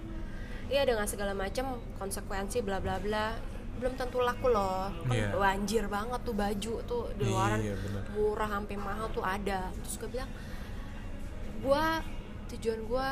[0.67, 3.39] iya dengan segala macam konsekuensi bla bla bla
[3.75, 5.31] belum tentu laku loh kan Iya.
[5.33, 8.03] banjir banget tuh baju tuh di luaran Iya, bener.
[8.13, 10.31] murah sampai mahal tuh ada terus gue bilang
[11.57, 11.85] gue
[12.51, 13.09] tujuan gue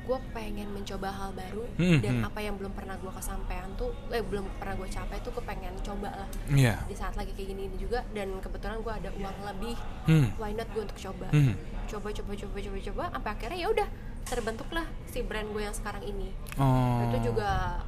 [0.00, 2.26] gue pengen mencoba hal baru Hmm, dan hmm.
[2.26, 5.70] apa yang belum pernah gue kesampaian tuh eh belum pernah gue capai tuh gue pengen
[5.78, 6.82] coba lah Iya.
[6.84, 10.28] di saat lagi kayak gini ini juga dan kebetulan gue ada uang lebih Hmm.
[10.36, 11.54] why not gue untuk coba Hmm.
[11.90, 13.88] Coba coba coba coba coba sampai akhirnya ya udah
[14.22, 17.02] terbentuklah si brand gue yang sekarang ini Oh.
[17.04, 17.82] itu juga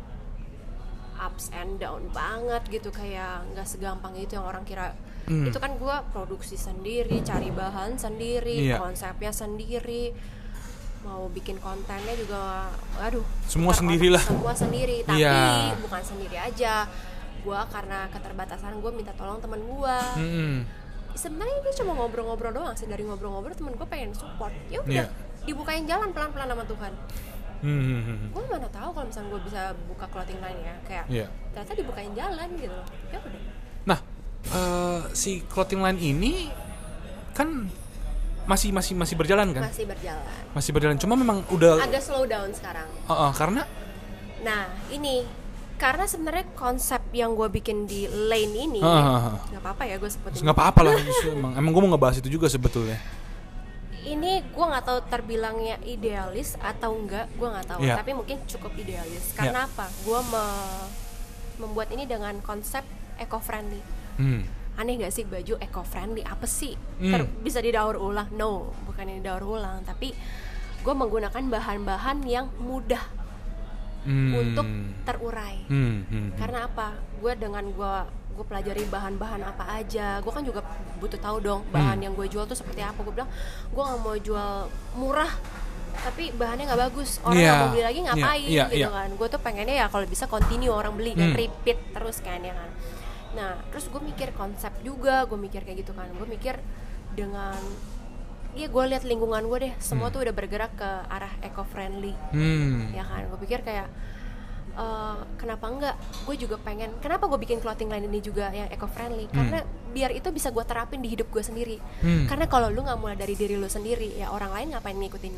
[1.18, 4.90] ups and down banget gitu kayak nggak segampang itu yang orang kira
[5.22, 5.46] Hmm.
[5.46, 8.82] itu kan gue produksi sendiri cari bahan sendiri Iya.
[8.82, 10.11] konsepnya sendiri
[11.00, 12.66] mau bikin kontennya juga
[12.98, 14.18] aduh Semua sendirilah.
[14.20, 15.78] semua sendiri tapi Iya.
[15.78, 16.90] bukan sendiri aja
[17.38, 20.57] gue karena keterbatasan gue minta tolong temen gue Hmm.
[21.14, 25.06] Sebenarnya ini cuma ngobrol-ngobrol doang sih dari ngobrol-ngobrol temen gue pengen support ya udah Iya.
[25.42, 26.92] dibukain jalan pelan-pelan sama Tuhan
[27.62, 28.26] Hmm.
[28.28, 31.26] gue mana tahu kalau misalnya gue bisa buka clothing line ya kayak Iya.
[31.52, 33.42] ternyata dibukain jalan gitu loh ya udah
[33.82, 33.98] Nah,
[34.48, 36.50] eh, si clothing line ini
[37.32, 37.70] kan
[38.42, 39.62] masih masih masih berjalan kan?
[39.64, 40.96] masih berjalan Masih berjalan.
[40.98, 43.62] Cuma memang udah agak slow down sekarang Eh, eh, karena
[44.42, 45.22] nah ini
[45.83, 50.41] karena sebenarnya konsep yang gue bikin di lane ini nggak apa-apa ya gue sebutin.
[50.41, 50.95] Nggak apa-apa lah
[51.35, 51.53] emang.
[51.53, 53.03] Emang gue mau ngebahas itu juga sebetulnya.
[54.03, 57.78] ini gue nggak tahu terbilangnya idealis atau enggak gue nggak tahu.
[57.80, 57.95] Iya.
[57.97, 59.30] tapi mungkin cukup idealis.
[59.33, 59.87] Karena apa?
[60.03, 60.87] Gue me-
[61.59, 62.83] membuat ini dengan konsep
[63.14, 63.78] eco friendly
[64.12, 64.43] Hmm.
[64.74, 66.74] aneh gak sih baju eco friendly apa sih?
[66.99, 67.12] Hmm.
[67.12, 68.26] Ter- bisa didaur ulang?
[68.33, 69.83] No bukan yang didaur ulang.
[69.83, 70.11] Tapi
[70.78, 73.01] gue menggunakan bahan-bahan yang mudah
[74.03, 74.34] Hmm.
[74.34, 74.66] untuk
[75.03, 75.62] terurai.
[75.66, 76.28] Hmm, hmm, hmm.
[76.34, 76.88] karena apa?
[77.18, 77.94] Gue dengan gue
[78.32, 80.18] gue pelajari bahan-bahan apa aja.
[80.18, 80.64] Gue kan juga
[80.98, 82.05] butuh tahu dong bahan Hmm.
[82.05, 82.98] yang gue jual tuh seperti apa.
[82.98, 83.30] Gue bilang
[83.68, 84.50] gue nggak mau jual
[84.94, 85.32] murah
[85.92, 87.20] tapi bahannya nggak bagus.
[87.20, 88.48] Orang Iya, mau beli lagi iya, ngapain?
[88.48, 88.88] iya, gitu iya.
[88.88, 89.09] kan.
[89.12, 91.38] Gue tuh pengennya ya kalau bisa continue orang beli kan Hmm.
[91.38, 92.70] repeat terus kan ya kan.
[93.32, 95.28] Nah terus gue mikir konsep juga.
[95.28, 96.09] Gue mikir kayak gitu kan.
[96.11, 96.57] Gue mikir
[97.12, 97.61] dengan
[98.53, 100.14] Iya gue lihat lingkungan gue deh semua Hmm.
[100.14, 102.92] tuh udah bergerak ke arah eco friendly Hmm.
[102.92, 103.88] ya kan gue pikir kayak
[104.72, 108.84] eh, kenapa enggak gue juga pengen kenapa gue bikin clothing line ini juga yang eco
[108.86, 112.24] friendly karena biar itu bisa gue terapin di hidup gue sendiri Hmm.
[112.24, 115.32] karena kalau lu nggak mulai dari diri lu sendiri ya orang lain ngapain ngikutin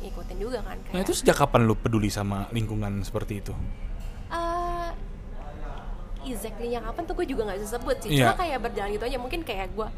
[0.00, 3.54] ngikutin juga kan Nah kayak itu sejak kapan lu peduli sama lingkungan seperti itu?
[4.28, 4.90] eh,
[6.24, 8.22] exactly yang kapan tuh gue juga nggak bisa sebut sih Iya.
[8.24, 9.88] cuma kayak berjalan gitu aja mungkin kayak gue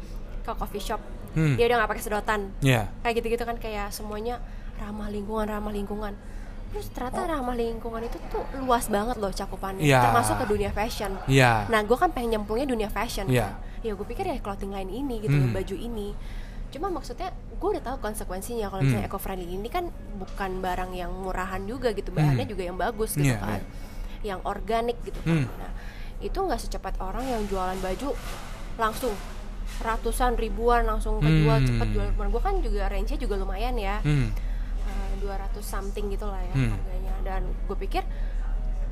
[0.45, 1.01] ke coffee shop
[1.33, 1.57] Hmm.
[1.57, 2.87] dia udah nggak pakai sedotan Ya.
[3.01, 4.39] kayak gitu-gitu kan kayak semuanya
[4.77, 6.15] ramah lingkungan ramah lingkungan
[6.67, 9.99] terus ternyata ramah lingkungan itu tuh luas banget loh cakupannya Iya.
[10.01, 11.67] termasuk ke dunia fashion Iya.
[11.67, 13.51] nah gue kan pengen nyemplungnya dunia fashion Iya.
[13.51, 15.51] kan ya gue pikir ya clothing line ini gitu Hmm.
[15.51, 16.15] baju ini
[16.69, 19.11] cuma maksudnya gue udah tahu konsekuensinya kalau misalnya Hmm.
[19.11, 22.51] eco friendly ini kan bukan barang yang murahan juga gitu bahannya Hmm.
[22.51, 23.67] juga yang bagus gitu Iya, kan iya.
[24.25, 25.51] yang organik gitu kan Hmm.
[25.53, 25.71] nah
[26.17, 28.15] itu nggak secepat orang yang jualan baju
[28.75, 29.11] langsung
[29.77, 31.67] ratusan ribuan langsung kejual Hmm.
[31.67, 34.31] cepet jual gue kan juga range-nya juga lumayan ya Hmm.
[35.17, 36.71] 200 something gitu lah ya Hmm.
[36.71, 38.03] harganya dan gue pikir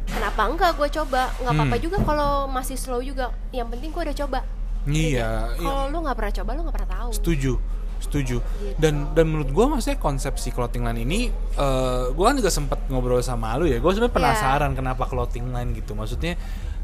[0.06, 1.84] kenapa enggak gue coba nggak apa-apa Hmm.
[1.84, 4.40] juga kalau masih slow juga yang penting gue udah coba
[4.84, 5.56] Iya.
[5.56, 5.58] iya.
[5.58, 7.54] kalau lu nggak pernah coba lu nggak pernah tahu Setuju,
[7.98, 8.38] setuju.
[8.44, 8.76] Gitu.
[8.76, 12.84] Dan dan menurut gua maksudnya konsep si clothing line ini, eh gue kan juga sempat
[12.88, 13.80] ngobrol sama lu ya.
[13.80, 14.20] Gue sebenarnya Iya.
[14.20, 15.94] penasaran kenapa clothing line gitu.
[15.94, 16.36] Maksudnya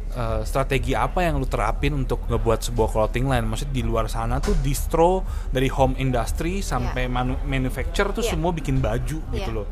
[0.10, 3.46] eh, strategi apa yang lu terapin untuk ngebuat sebuah clothing line?
[3.46, 8.34] Maksudnya di luar sana tuh distro dari home industry sampai manu- manufacture tuh Iya.
[8.34, 9.56] semua bikin baju gitu Iya.
[9.56, 9.68] loh.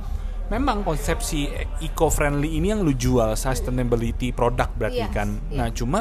[0.48, 1.44] Memang konsep si
[1.82, 5.30] eco friendly ini yang lu jual sustainability product berarti Yes, kan.
[5.50, 5.58] iya.
[5.58, 6.00] Nah cuma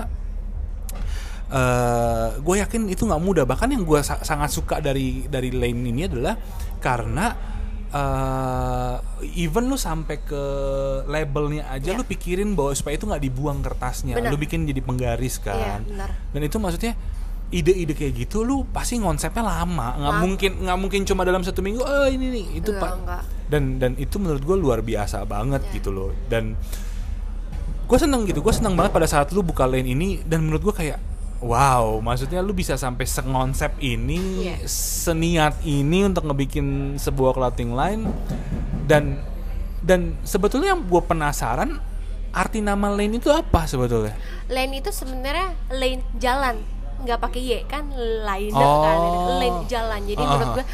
[1.46, 6.02] eh gue yakin itu nggak mudah bahkan yang gue sangat suka dari dari lane ini
[6.04, 6.34] adalah
[6.76, 7.54] karena
[7.88, 8.94] eh
[9.36, 10.42] even lu sampai ke
[11.06, 11.98] labelnya aja Iya.
[11.98, 14.30] lu pikirin bahwa supaya itu nggak dibuang kertasnya Benar.
[14.30, 16.10] lu bikin jadi penggaris Iya, kan benar.
[16.30, 16.92] dan itu maksudnya
[17.48, 20.20] ide-ide kayak gitu lu pasti konsepnya lama nggak Lama.
[20.20, 22.98] mungkin nggak mungkin cuma dalam satu minggu oh ini nih itu pak
[23.46, 25.72] dan dan itu menurut gue luar biasa banget Ya.
[25.72, 26.58] gitu loh dan
[27.86, 30.74] gue seneng gitu gue seneng banget pada saat lu buka lane ini dan menurut gue
[30.76, 30.98] kayak
[31.38, 34.56] wow maksudnya lu bisa sampai sekonsep ini Iya.
[34.66, 38.02] seniat ini untuk ngebikin sebuah clothing line.
[38.86, 39.20] Dan
[39.80, 41.78] dan sebetulnya yang gue penasaran
[42.30, 44.14] arti nama lane itu apa sebetulnya?
[44.46, 46.56] Lane itu sebenarnya lane jalan
[46.98, 47.88] nggak pakai y kan?
[47.94, 48.82] Line Oh.
[48.82, 48.96] kan
[49.36, 50.00] lane jalan.
[50.02, 50.66] Jadi Ah, menurut gue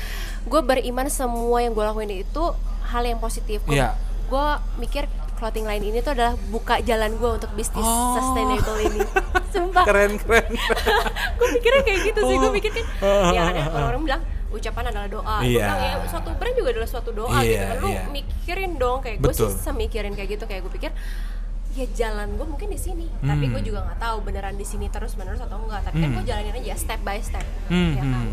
[0.42, 2.44] gue beriman semua yang gue lakuin itu
[2.84, 3.62] hal yang positif.
[3.62, 3.94] Gue Iya.
[4.26, 4.46] gue
[4.78, 5.04] mikir
[5.42, 8.14] clothing line ini tuh adalah buka jalan gue untuk bisnis Oh.
[8.14, 9.00] sustainable ini
[9.52, 10.46] sumpah keren keren
[11.38, 12.54] gue mikirnya kayak gitu sih gue Oh.
[12.54, 13.74] mikir kan Ah, ya ah, ada ah, ah.
[13.82, 15.66] orang-orang bilang ucapan adalah doa gue Iya.
[15.66, 18.02] bilang ya suatu brand juga adalah suatu doa Iya, gitu kan lu iya.
[18.08, 20.92] mikirin dong kayak gue sih semikirin kayak gitu kayak gue pikir
[21.72, 23.52] ya jalan gue mungkin di sini tapi Hmm.
[23.52, 26.16] gue juga nggak tahu beneran di sini terus menerus atau enggak tapi kan Hmm.
[26.16, 28.32] gue jalanin aja step by step Hmm, ya kan hmm.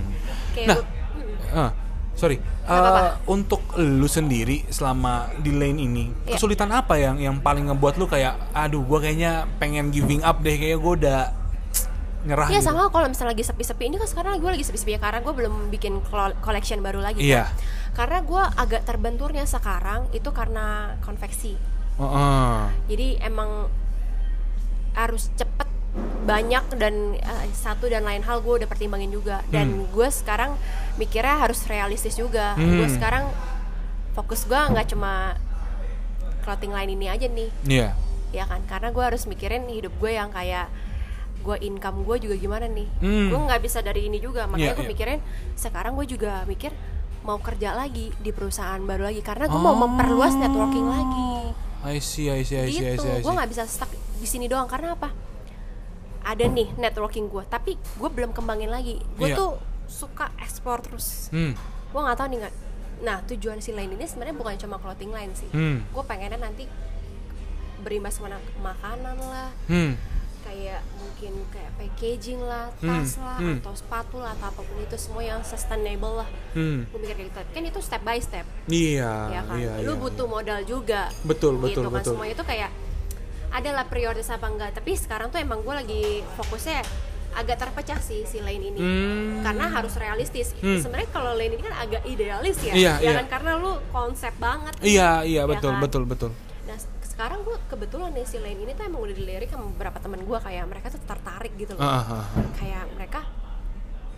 [0.53, 1.57] kayak Nah, gue- hmm.
[1.57, 1.71] Eh,
[2.19, 2.37] sorry.
[2.61, 2.99] apa-apa.
[2.99, 6.35] Eh, untuk lu sendiri selama di lane ini, Iya.
[6.35, 10.53] kesulitan apa yang yang paling ngebuat lu kayak, aduh, gua kayaknya pengen giving up deh,
[10.53, 11.21] kayak gue udah
[12.19, 12.51] nyerah.
[12.51, 12.67] Iya gitu.
[12.67, 15.71] sama kalau misalnya lagi sepi-sepi ini kan sekarang gue lagi sepi-sepi ya karena gue belum
[15.71, 17.23] bikin col- collection baru lagi.
[17.23, 17.31] kan.
[17.31, 17.43] Iya.
[17.95, 21.55] Karena gue agak terbenturnya sekarang itu karena konveksi.
[21.95, 22.55] Heeh.
[22.85, 23.71] Jadi emang
[24.91, 25.68] harus cepet
[26.21, 30.53] banyak dan eh, satu dan lain hal gue udah pertimbangin juga dan gue sekarang
[30.95, 32.53] mikirnya harus realistis juga.
[32.53, 32.91] Gue Hmm.
[32.91, 33.25] sekarang
[34.11, 35.33] fokus gue nggak cuma
[36.41, 37.89] clothing line ini aja nih Iya.
[38.29, 40.69] ya kan karena gue harus mikirin hidup gue yang kayak
[41.39, 43.27] gue income gue juga gimana nih Hmm.
[43.27, 44.91] gue nggak bisa dari ini juga makanya Iya, gue iya.
[44.91, 45.19] mikirin
[45.55, 46.73] sekarang gue juga mikir
[47.21, 49.79] mau kerja lagi di perusahaan baru lagi karena gue mau Oh.
[49.79, 51.31] memperluas networking lagi
[51.79, 53.35] I see, I see, I see, I gitu see, I gue see.
[53.35, 55.09] nggak bisa stuck di sini doang karena apa
[56.21, 59.35] ada nih networking gue tapi gue belum kembangin lagi gue Iya.
[59.35, 59.51] tuh
[59.85, 61.55] suka ekspor terus Hmm.
[61.87, 62.55] gue nggak tahu nih nggak
[62.99, 65.81] nah tujuan si lain ini sebenarnya bukan cuma clothing line sih Hmm.
[65.85, 66.67] gue pengennya nanti
[67.79, 69.95] berimbas mana makanan lah Hmm.
[70.41, 73.59] kayak mungkin kayak packaging lah Hmm, tas lah hmm.
[73.59, 76.83] atau sepatu lah atau apa pun itu semua yang sustainable lah Hmm.
[76.85, 79.99] gue mikir kayak gitu kan itu step by step Iya, ya kan iya, lu iya.
[79.99, 82.11] butuh modal juga Betul, gitu betul, kan betul.
[82.13, 82.69] semuanya itu kayak
[83.51, 86.81] adalah prioritas apa enggak tapi sekarang tuh emang gue lagi fokusnya
[87.31, 89.41] agak terpecah sih si lane ini Hmm.
[89.41, 90.77] karena harus realistis Hmm.
[90.77, 93.11] sebenarnya kalau lane ini kan agak idealis ya Iya, ya iya.
[93.15, 95.79] kan karena lu konsep banget Iya, iya, Ya betul, kan?
[95.79, 96.31] betul, betul.
[96.65, 99.97] Nah se- sekarang gue kebetulan nih si Lane ini tuh emang udah dilirik sama beberapa
[99.97, 101.81] teman gue kayak mereka tuh tertarik gitu loh.
[101.83, 102.25] Ah, ah.
[102.55, 103.21] Kayak mereka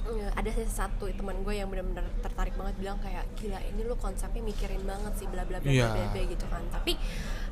[0.04, 3.96] eh, ada sih satu teman gue yang benar-benar tertarik banget bilang kayak gila ini lu
[3.96, 5.88] konsepnya mikirin banget sih bla bla bla Iya.
[5.90, 6.64] bla bla gitu kan.
[6.70, 6.96] Tapi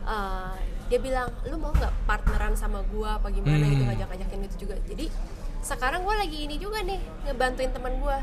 [0.09, 0.53] eh,
[0.87, 3.71] dia bilang lu mau nggak partneran sama gue apa gimana Hmm.
[3.71, 4.75] gitu ngajak-ngajakin itu juga.
[4.83, 5.05] Jadi
[5.61, 8.17] sekarang gue lagi ini juga nih ngebantuin teman gue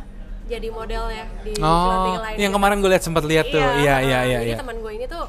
[0.46, 2.56] jadi model ya di Oh, line yang gitu.
[2.56, 3.58] kemarin gue lihat sempat lihat tuh.
[3.58, 4.58] Iya, iya, iya, jadi iya.
[4.58, 5.26] teman gue ini tuh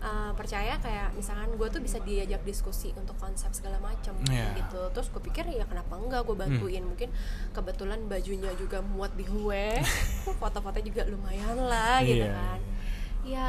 [0.00, 4.46] uh, percaya kayak misalkan gue tuh bisa diajak diskusi untuk konsep segala macam Iya.
[4.46, 4.56] Hmm.
[4.56, 7.10] gitu terus gue pikir ya kenapa enggak gue bantuin mungkin
[7.50, 9.64] kebetulan bajunya juga muat di gue
[10.40, 12.32] foto-foto juga lumayan lah gitu Iya.
[12.32, 12.60] kan
[13.22, 13.48] ya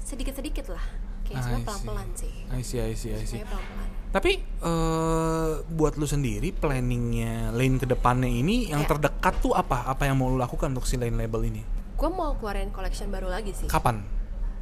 [0.00, 0.84] sedikit-sedikit lah
[1.26, 3.42] kayak semua pelan-pelan sih I see, I see, I see.
[3.42, 8.88] pelan-pelan Tapi eh buat lu sendiri planningnya lane ke depannya ini yang Iya.
[8.88, 9.84] terdekat tuh apa?
[9.84, 11.62] Apa yang mau lu lakukan untuk si lane label ini?
[11.92, 14.04] gue mau keluarin collection baru lagi sih Kapan?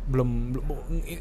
[0.05, 0.67] Belum, belum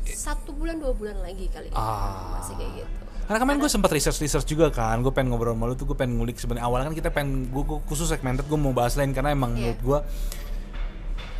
[0.05, 1.75] satu bulan dua bulan lagi kali ya.
[1.75, 2.37] Ah.
[2.37, 5.65] masih kayak gitu karena kemarin gue sempat research research juga kan, gue pengen ngobrol sama
[5.65, 8.75] lu tuh gue pengen ngulik sebenarnya awalnya kan kita pengen gue, khusus segmented gue mau
[8.75, 9.71] bahas lain karena emang Iya.
[9.71, 9.99] menurut gue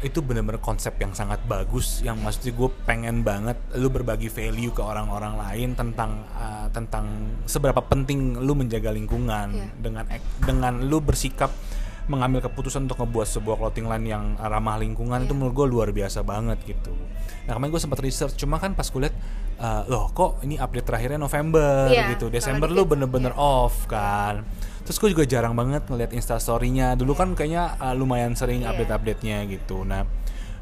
[0.04, 4.84] itu bener-bener konsep yang sangat bagus yang maksudnya gue pengen banget lu berbagi value ke
[4.84, 7.08] orang-orang lain tentang uh, tentang
[7.44, 9.68] seberapa penting lu menjaga lingkungan Iya.
[9.80, 10.06] dengan
[10.44, 11.50] dengan lu bersikap
[12.04, 15.40] mengambil keputusan untuk ngebuat sebuah clothing line yang ramah lingkungan itu Iya.
[15.40, 16.92] menurut gue luar biasa banget gitu.
[17.48, 19.16] Nah kemarin gue sempat research, cuma kan pas gue liat,
[19.56, 23.40] uh, loh kok ini update terakhirnya November Iya, gitu, Desember lu bener-bener iya.
[23.40, 24.44] off kan.
[24.84, 26.94] Terus gue juga jarang banget ngeliat instastorynya.
[26.94, 28.72] Dulu kan kayaknya uh, lumayan sering Iya.
[28.72, 29.84] update-update-nya gitu.
[29.84, 30.04] Nah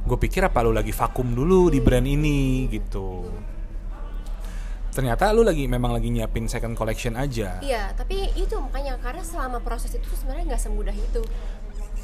[0.01, 3.29] gue pikir apa lu lagi vakum dulu di brand ini gitu.
[4.91, 7.63] Ternyata lu lagi memang lagi nyiapin second collection aja.
[7.63, 11.23] Iya, tapi itu makanya karena selama proses itu sebenarnya nggak semudah itu.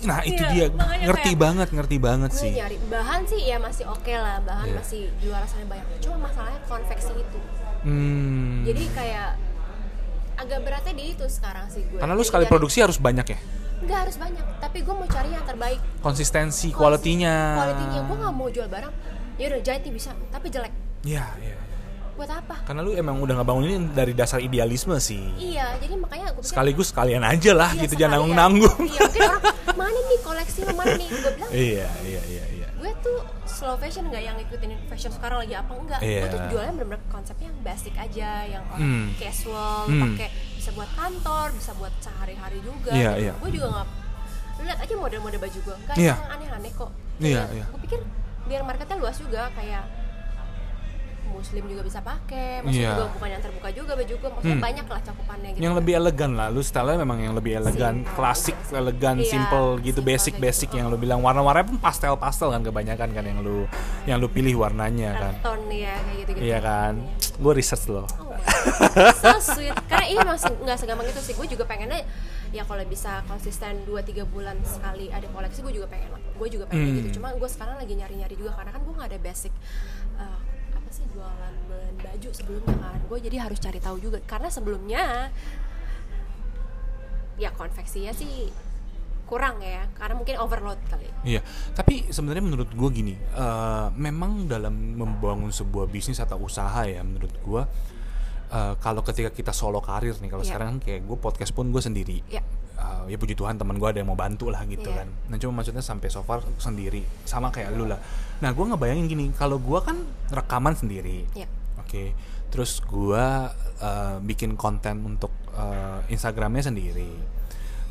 [0.07, 2.51] Nah itu Iya, dia ngerti kayak- banget, ngerti banget Gue sih.
[2.55, 4.75] nyari bahan sih ya masih oke lah, bahan Iya.
[4.79, 5.85] masih luar sana banyak.
[5.99, 7.39] Cuma masalahnya konveksi itu.
[7.83, 8.63] Hmm.
[8.63, 9.29] Jadi kayak
[10.37, 11.97] agak beratnya di itu sekarang sih gue.
[11.97, 13.39] Karena lu Jadi sekali produksi harus banyak ya.
[13.77, 15.79] nggak harus banyak, tapi gue mau cari yang terbaik.
[16.01, 17.61] Konsistensi, kualitinya.
[17.61, 18.93] Kualitinya gue nggak mau jual barang.
[19.37, 20.73] Ya udah jahit nih bisa, tapi jelek.
[21.05, 21.57] Iya, iya.
[22.17, 22.65] Buat apa?
[22.65, 25.21] Karena lu emang udah ngebangun ini dari dasar idealisme sih.
[25.37, 28.81] Iya, jadi makanya gue pikir Sekaligus sekalian aja lah iya, gitu, jangan nanggung-nanggung.
[28.81, 29.43] Iya, mungkin orang
[29.77, 31.07] mana nih koleksi lu mana nih?
[31.13, 32.67] Gue bilang iya, iya, iya, iya.
[32.81, 33.17] gue tuh
[33.57, 36.19] slow fashion nggak yang ngikutin fashion sekarang lagi apa enggak Iya.
[36.19, 39.05] gue tuh jualnya bener-bener konsepnya yang basic aja yang orang Hmm.
[39.17, 40.01] casual Hmm.
[40.05, 43.23] pakai bisa buat kantor bisa buat sehari-hari juga Iya, gitu.
[43.23, 43.33] iya.
[43.33, 43.87] gue juga nggak
[44.53, 46.13] lu lihat aja model-model baju gue nggak Iya.
[46.13, 47.65] yang aneh-aneh kok Iya, iya.
[47.65, 47.99] gue pikir
[48.45, 49.83] biar marketnya luas juga kayak
[51.29, 52.91] muslim juga bisa pakai maksudnya Iya.
[52.93, 54.65] juga bukan yang terbuka juga baju gue maksudnya Hmm.
[54.65, 58.13] banyak lah cakupannya gitu Yang lebih elegan lah, lu stylenya memang yang lebih elegan, Simple.
[58.13, 60.77] klasik, elegan, Iya, simple gitu, simple basic kayak basic gitu.
[60.77, 63.67] yang lu bilang warna-warnanya pun pastel-pastel kan kebanyakan kan yang lu
[64.03, 65.33] yang lu pilih warnanya kan.
[65.33, 67.37] Earth tone ya kayak gitu-gitu Iya kan, Iya.
[67.37, 68.07] gue research loh.
[68.17, 68.25] Oh
[69.13, 72.03] so sweet karena ini masih nggak segampang itu sih gue juga pengennya
[72.49, 76.85] ya kalau bisa konsisten 2-3 bulan sekali ada koleksi gue juga pengen gue juga pengen
[76.85, 76.97] Hmm.
[77.01, 79.53] gitu cuma gue sekarang lagi nyari-nyari juga karena kan gue nggak ada basic
[80.15, 80.39] uh,
[80.97, 85.29] sih jualan jualan baju sebelumnya kan gue jadi harus cari tahu juga karena sebelumnya
[87.37, 88.49] ya konveksinya sih
[89.27, 91.43] kurang ya karena mungkin overload kali Iya,
[91.75, 97.35] tapi sebenarnya menurut gue gini, eh, memang dalam membangun sebuah bisnis atau usaha ya, menurut
[97.35, 97.61] gue
[98.47, 100.55] eh, kalau ketika kita solo karir nih, kalau Iya.
[100.55, 102.39] sekarang kan kayak gue podcast pun gue sendiri, ya
[102.77, 105.01] Eh, ya puji Tuhan teman gue ada yang mau bantu lah gitu Iya.
[105.01, 105.07] kan.
[105.27, 107.97] Nah cuma maksudnya sampai so far sendiri, sama kayak lu lah.
[108.43, 109.97] Nah gue ngebayangin gini, kalau gue kan
[110.29, 111.47] rekaman sendiri, ya
[111.87, 112.11] Oke,
[112.51, 113.47] terus gua
[113.79, 117.07] eh, bikin konten untuk eh, Instagramnya sendiri.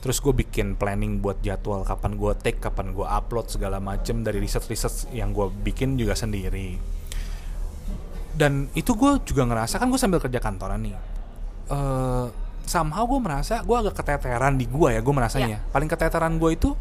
[0.04, 4.36] Terus gue bikin planning buat jadwal kapan gua take, kapan gua upload segala macem dari
[4.36, 6.76] riset-riset yang gua bikin juga sendiri.
[8.36, 10.92] Dan itu gue juga ngerasa kan gue sambil kerja kantoran nih.
[11.72, 12.28] eh
[12.68, 15.64] somehow gue merasa gue agak keteteran di gua ya, gue merasanya.
[15.72, 16.76] Paling keteteran gue itu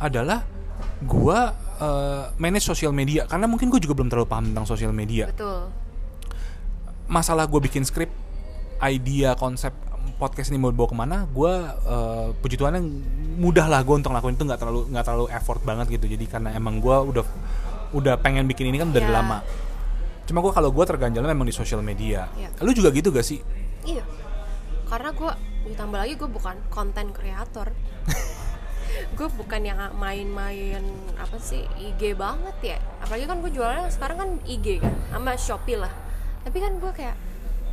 [0.00, 0.48] adalah
[1.04, 1.52] gua
[1.84, 5.28] eh, manage sosial media karena mungkin gue juga belum terlalu paham tentang sosial media.
[5.28, 5.68] Betul.
[7.04, 8.08] Masalah gue bikin skrip
[8.80, 9.70] idea konsep
[10.14, 11.52] podcast ini mau bawa ke mana gue
[11.88, 12.76] uh, puji Tuhan
[13.36, 16.06] mudah lah gue untuk ngelakuin itu nggak terlalu nggak terlalu effort banget gitu.
[16.08, 17.24] Jadi karena emang gue udah
[17.92, 19.20] udah pengen bikin ini kan dari Ya.
[19.20, 19.44] lama.
[20.24, 22.28] Cuma gue kalau gue terganjalnya memang di sosial media.
[22.40, 22.48] Ya.
[22.64, 23.44] lu juga gitu gak sih?
[23.84, 24.00] Iya.
[24.88, 25.30] Karena gue
[25.68, 27.72] ditambah lagi gue bukan konten kreator
[29.10, 30.82] gue bukan yang main-main
[31.14, 35.76] apa sih IG banget ya apalagi kan gue jualnya sekarang kan IG kan sama Shopee
[35.76, 35.92] lah
[36.40, 37.16] tapi kan gue kayak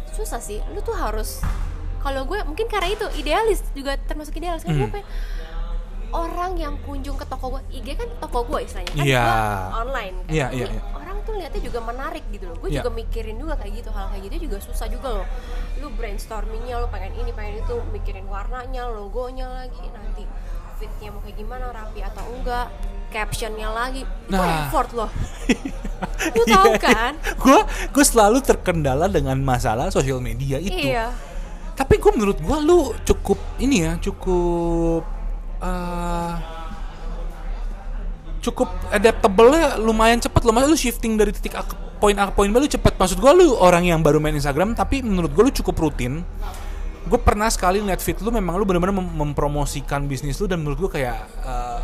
[0.10, 1.40] susah sih lu tuh harus
[2.00, 4.94] kalau gue mungkin karena itu idealis juga termasuk idealis kan gue Hmm.
[4.94, 5.10] pengen
[6.12, 9.24] orang yang kunjung ke toko gue IG kan toko gue istilahnya kan Iya.
[9.24, 9.40] gue
[9.80, 10.82] online kan Jadi iya, iya.
[10.92, 12.84] orang tuh lihatnya juga menarik gitu loh gue Iya.
[12.84, 15.28] juga mikirin juga kayak gitu hal kayak gitu juga susah juga loh
[15.80, 20.28] lu brainstormingnya lu pengen ini pengen itu mikirin warnanya logonya lagi nanti
[20.82, 22.66] fitnya mau kayak gimana rapi atau enggak
[23.14, 24.66] captionnya lagi itu Nah.
[24.66, 25.12] effort loh.
[26.38, 27.14] Lu tahu kan?
[27.38, 27.60] Gue
[27.94, 30.74] gue selalu terkendala dengan masalah sosial media itu.
[30.74, 31.14] Iya.
[31.78, 35.06] Tapi gue menurut gue lu cukup ini ya cukup
[35.62, 36.34] eh
[38.42, 40.54] cukup adaptable lumayan cepet loh.
[40.58, 42.98] Lu shifting dari titik A ke poin A ke poin B lu cepet.
[42.98, 46.26] Maksud gue lu orang yang baru main Instagram tapi menurut gue lu cukup rutin
[47.02, 50.78] gue pernah sekali liat feed lu memang lu benar-benar mem- mempromosikan bisnis lu dan menurut
[50.80, 51.82] gue kayak eh,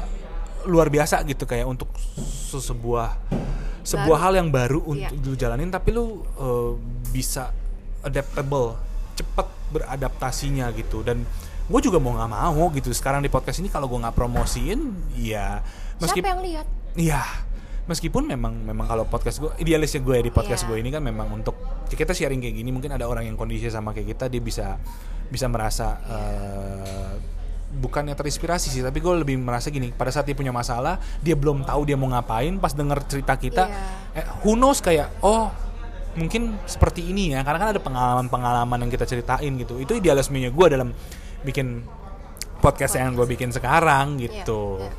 [0.66, 3.18] luar biasa gitu kayak untuk se- sebuah
[3.82, 4.24] sebuah Baru.
[4.24, 5.26] hal yang baru untuk Iya.
[5.26, 6.72] lu jalanin tapi lu eh,
[7.10, 7.50] bisa
[8.02, 8.78] adaptable
[9.14, 11.26] cepet beradaptasinya gitu dan
[11.68, 14.80] gue juga mau nggak mau gitu sekarang di podcast ini kalau gue nggak promosiin
[15.14, 15.60] ya
[15.98, 17.22] meski siapa yang lihat Iya,
[17.88, 20.70] meskipun memang memang kalau podcast gue idealisnya gue di podcast Iya.
[20.70, 21.56] gue ini kan memang untuk
[21.88, 24.76] ya kita sharing kayak gini mungkin ada orang yang kondisi sama kayak kita dia bisa
[25.28, 27.12] bisa merasa eh,
[27.68, 31.64] bukannya terinspirasi sih tapi gue lebih merasa gini pada saat dia punya masalah dia belum
[31.64, 34.20] tahu dia mau ngapain pas denger cerita kita Iya.
[34.20, 35.48] eh, who knows kayak oh
[36.18, 40.68] mungkin seperti ini ya karena kan ada pengalaman-pengalaman yang kita ceritain gitu itu idealismenya gue
[40.68, 40.90] dalam
[41.46, 41.86] bikin
[42.58, 44.92] podcast yang gue bikin sekarang gitu iya.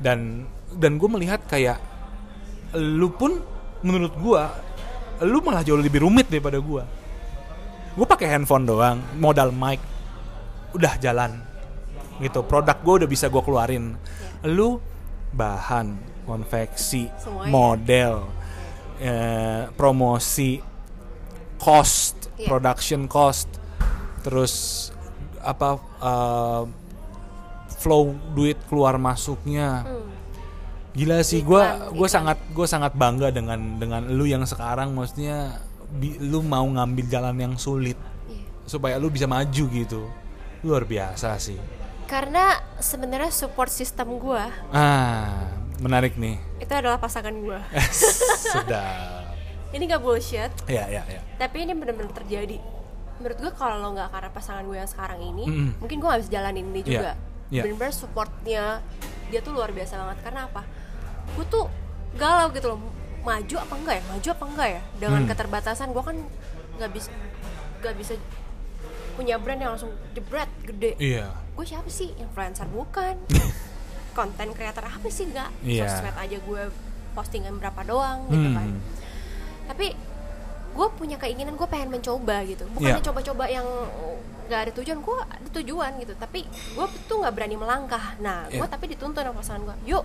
[0.00, 1.76] dan dan gue melihat kayak
[2.74, 3.38] lu pun
[3.80, 4.42] menurut gue
[5.22, 6.82] lu malah jauh lebih rumit daripada gue
[7.96, 9.80] gue pakai handphone doang modal mic
[10.72, 11.40] udah jalan
[12.18, 13.96] gitu produk gue udah bisa gue keluarin
[14.42, 14.80] lu
[15.30, 17.48] bahan konveksi Semuanya.
[17.48, 18.12] model
[18.98, 20.60] eh, promosi
[21.56, 22.52] cost Iya.
[22.52, 23.48] production cost
[24.20, 24.88] terus
[25.40, 26.62] apa eh,
[27.76, 28.04] flow
[28.34, 30.12] duit keluar masuknya Hmm.
[30.96, 34.90] Gila sih gue Iklan, gue sangat gue sangat bangga dengan dengan lu yang sekarang.
[34.90, 38.48] Maksudnya bi- lu mau ngambil jalan yang sulit Iya.
[38.64, 40.08] supaya lu bisa maju gitu.
[40.62, 41.60] Luar biasa sih.
[42.06, 46.40] Karena sebenarnya support system gue ah menarik nih.
[46.56, 47.60] itu adalah pasangan gue
[48.46, 49.36] sedap.
[49.68, 50.48] Ini gak bullshit.
[50.66, 52.56] Ya ya ya tapi ini benar-benar terjadi.
[53.16, 55.68] Menurut gue kalau nggak karena pasangan gue yang sekarang ini Mm-mm.
[55.78, 57.12] mungkin gue gak bisa jalanin ini Iya, juga.
[57.48, 57.62] iya.
[57.62, 58.62] benar-benar supportnya
[59.26, 60.18] dia tuh luar biasa banget.
[60.22, 60.62] Karena apa
[61.28, 61.66] gue tuh
[62.14, 62.80] galau gitu loh.
[63.20, 64.04] Maju apa enggak ya?
[64.06, 64.82] Maju apa enggak ya?
[64.96, 65.28] Dengan Hmm.
[65.28, 66.16] keterbatasan gue kan
[66.76, 67.10] nggak bisa
[67.76, 68.12] nggak bisa
[69.12, 70.92] punya brand yang langsung jebret gede.
[70.96, 71.32] Iya.
[71.52, 72.12] Gue siapa sih?
[72.14, 73.16] Influencer bukan.
[74.14, 75.26] Konten kreator apa sih?
[75.26, 75.50] Nggak.
[75.62, 75.88] Iya.
[75.90, 76.62] sosmed aja gue
[77.12, 78.68] postingan berapa doang gitu kan.
[78.70, 78.80] Hmm.
[79.66, 79.96] tapi
[80.70, 82.68] gue punya keinginan gue pengen mencoba gitu.
[82.70, 83.06] Bukannya Iya.
[83.08, 83.66] coba-coba yang
[84.46, 86.12] nggak ada tujuan gue ada tujuan gitu.
[86.14, 88.14] Tapi gue tuh nggak berani melangkah.
[88.16, 88.68] Nah gue Iya.
[88.68, 90.04] tapi dituntun sama pasangan gue yuk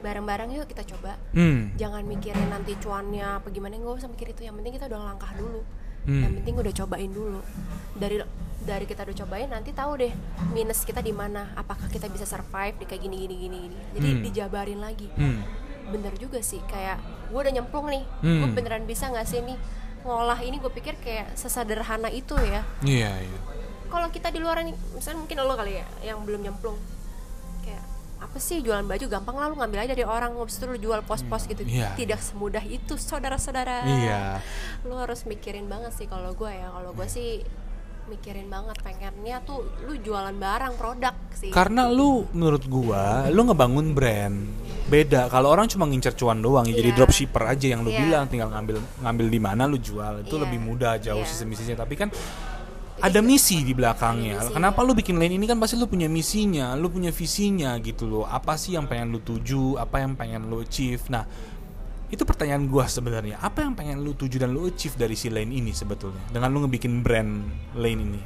[0.00, 1.16] bareng-bareng yuk kita coba.
[1.36, 1.72] Hmm.
[1.76, 4.48] jangan mikirin nanti cuannya apa gimana nggak usah mikir itu.
[4.48, 5.62] Yang penting kita udah langkah dulu.
[6.00, 6.24] Hmm.
[6.24, 7.40] yang penting udah cobain dulu.
[7.94, 8.16] Dari
[8.60, 10.12] dari kita udah cobain nanti tahu deh
[10.50, 11.52] minus kita di mana.
[11.54, 13.78] Apakah kita bisa survive di kayak gini gini gini gini.
[13.96, 14.22] Jadi Hmm.
[14.24, 15.08] dijabarin lagi.
[15.14, 15.44] Hmm.
[15.90, 18.04] bener juga sih kayak gue udah nyemplung nih.
[18.22, 18.46] Hmm.
[18.46, 19.58] gue beneran bisa nggak sih nih
[20.00, 20.56] ngolah ini?
[20.56, 22.62] Gue pikir kayak sesederhana itu ya.
[22.80, 23.38] Iya iya.
[23.90, 26.78] Kalau kita di luar nih misalnya mungkin lo kali ya yang belum nyemplung
[28.20, 31.00] apa sih jualan baju gampang lah lu ngambil aja dari orang habis itu lu jual
[31.02, 31.96] pos-pos gitu Iya.
[31.96, 34.44] tidak semudah itu saudara-saudara Iya.
[34.82, 37.40] lu harus mikirin banget sih kalau gue ya kalau gue sih
[38.06, 43.94] mikirin banget pengennya tuh lu jualan barang produk sih Karena lu menurut gua, lu ngebangun
[43.94, 44.36] brand.
[44.90, 46.96] Beda kalau orang cuma ngincer cuan doang ya jadi Iya.
[46.98, 48.02] dropshipper aja yang lu Iya.
[48.02, 50.26] bilang tinggal ngambil ngambil di mana lu jual.
[50.26, 50.42] Itu Iya.
[50.42, 51.30] lebih mudah jauh Iya.
[51.30, 51.78] sistem-sistemnya.
[51.78, 52.08] Tapi kan
[53.00, 54.52] ada misi di belakangnya.
[54.52, 58.24] Kenapa lu bikin lane ini kan pasti lu punya misinya, lu punya visinya gitu loh.
[58.24, 61.00] Apa sih yang pengen lu tuju, apa yang pengen lu achieve.
[61.08, 61.24] Nah,
[62.06, 63.40] itu pertanyaan gua sebenarnya.
[63.40, 66.20] Apa yang pengen lu tuju dan lu achieve dari si lane ini sebetulnya?
[66.28, 67.32] Dengan lu ngebikin brand
[67.74, 68.22] lane ini.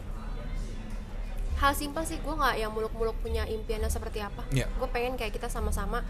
[1.55, 4.68] hal simpel sih gue nggak yang muluk-muluk punya impiannya seperti apa Iya.
[4.68, 6.05] gue pengen kayak kita sama-sama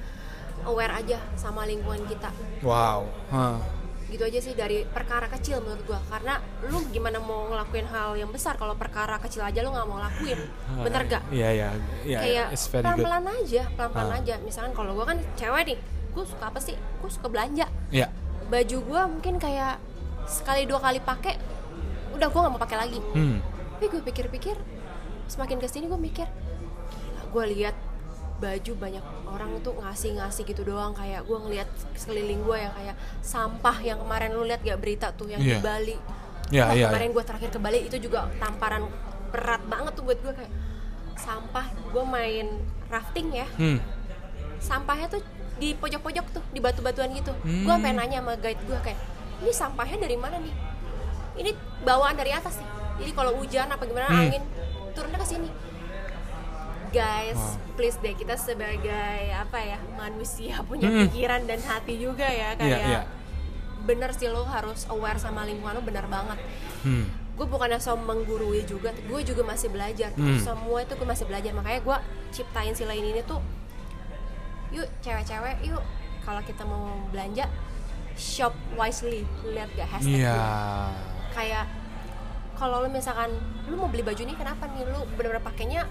[0.67, 3.07] aware aja sama lingkungan kita Wow.
[3.31, 3.62] Hah.
[4.15, 8.31] Gitu aja sih dari perkara kecil menurut gua karena lu gimana mau ngelakuin hal yang
[8.31, 10.39] besar kalau perkara kecil aja lu nggak mau lakuin
[10.79, 11.69] bener gak Iya, iya.
[12.05, 13.03] Iya, kayak it's very good.
[13.03, 14.19] pelan-pelan aja pelan-pelan Ah.
[14.19, 15.79] aja misalkan kalau gua kan cewek nih
[16.11, 18.07] gue suka apa sih gue suka belanja Iya.
[18.47, 19.83] baju gua mungkin kayak
[20.25, 21.35] sekali dua kali pakai
[22.12, 23.43] udah gua nggak mau pakai lagi Hmm.
[23.75, 24.55] tapi gue pikir-pikir
[25.27, 26.31] semakin ke sini gue mikir
[27.27, 27.75] gue lihat
[28.35, 30.93] baju banyak orang tuh ngasih-ngasih gitu doang.
[30.93, 34.76] Kayak gue ngelihat sekeliling gue yang kayak sampah yang kemarin lu lihat gak?
[34.76, 35.59] Berita tuh yang Iya.
[35.59, 35.97] di Bali.
[36.51, 38.85] Iya, Wah, iya, kemarin gue terakhir ke Bali itu juga tamparan
[39.28, 40.53] berat banget tuh buat gue kayak
[41.14, 41.66] sampah.
[41.89, 42.47] Gue main
[42.87, 43.49] rafting ya.
[43.55, 43.78] Hmm.
[44.57, 45.20] sampahnya tuh
[45.55, 47.37] di pojok-pojok tuh di batu-batuan gitu.
[47.37, 47.64] Hmm.
[47.64, 48.97] gue sampai nanya sama guide gue kayak
[49.39, 50.55] ini sampahnya dari mana nih?
[51.35, 51.51] Ini
[51.85, 54.22] bawaan dari atas nih jadi kalau hujan apa gimana Hmm.
[54.22, 54.43] angin
[54.95, 55.49] turunnya ke sini
[56.95, 57.75] guys Wow.
[57.75, 58.87] please deh kita sebagai
[59.35, 61.05] apa ya manusia punya Hmm.
[61.05, 63.03] pikiran dan hati juga ya kayak iya.
[63.83, 66.39] bener sih lo harus aware sama lingkungan lo bener banget
[66.81, 67.05] Hmm.
[67.35, 70.39] gue bukannya so menggurui juga gue juga masih belajar Hmm.
[70.39, 71.97] semua itu gue masih belajar makanya gue
[72.33, 73.43] ciptain si lain ini tuh
[74.71, 75.83] yuk cewek-cewek yuk
[76.21, 77.51] kalau kita mau belanja
[78.15, 80.39] shop wisely lihat gak hashtag Iya.
[81.31, 81.67] kayak
[82.55, 83.35] kalau lu misalkan
[83.67, 85.83] lu mau beli baju nih kenapa nih lu bener-bener pakainya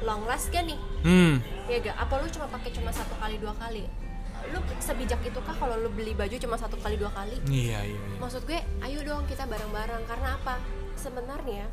[0.00, 0.78] long last gak nih?
[1.02, 1.42] Hmm.
[1.66, 1.96] ya gak?
[1.96, 3.84] Apa lu cuma pakai cuma satu kali dua kali?
[4.48, 7.36] Lu sebijak itu kah kalau lu beli baju cuma satu kali dua kali?
[7.44, 8.16] Iya, iya, iya.
[8.16, 10.06] maksud gue ayo dong kita bareng-bareng.
[10.06, 10.56] Karena apa?
[10.94, 11.66] Sebenarnya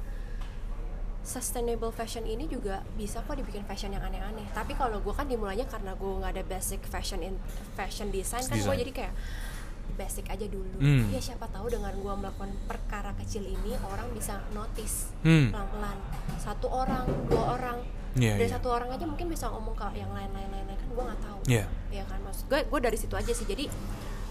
[1.26, 4.46] sustainable fashion ini juga bisa kok dibikin fashion yang aneh-aneh.
[4.54, 7.34] Tapi kalau gue kan dimulainya karena gue nggak ada basic fashion in
[7.74, 9.14] fashion design kan gue jadi kayak
[9.96, 10.76] basic aja dulu.
[10.78, 11.08] Hmm.
[11.08, 15.50] ya siapa tahu dengan gue melakukan perkara kecil ini orang bisa notice Hmm.
[15.50, 15.98] pelan-pelan.
[16.38, 17.78] Satu orang dua orang
[18.16, 18.56] Iya, dari iya.
[18.56, 21.66] satu orang aja mungkin bisa ngomong ke yang lain-lain lain kan gue nggak tahu Iya.
[21.92, 23.68] ya kan maksud gue gue dari situ aja sih jadi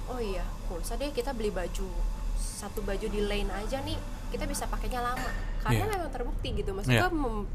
[0.06, 1.88] oh iya usah deh kita beli baju
[2.34, 3.96] satu baju di lane aja nih
[4.28, 5.28] kita bisa pakainya lama
[5.60, 5.92] karena Iya.
[5.92, 7.00] memang terbukti gitu maksud Iya.
[7.02, 7.48] gue mem-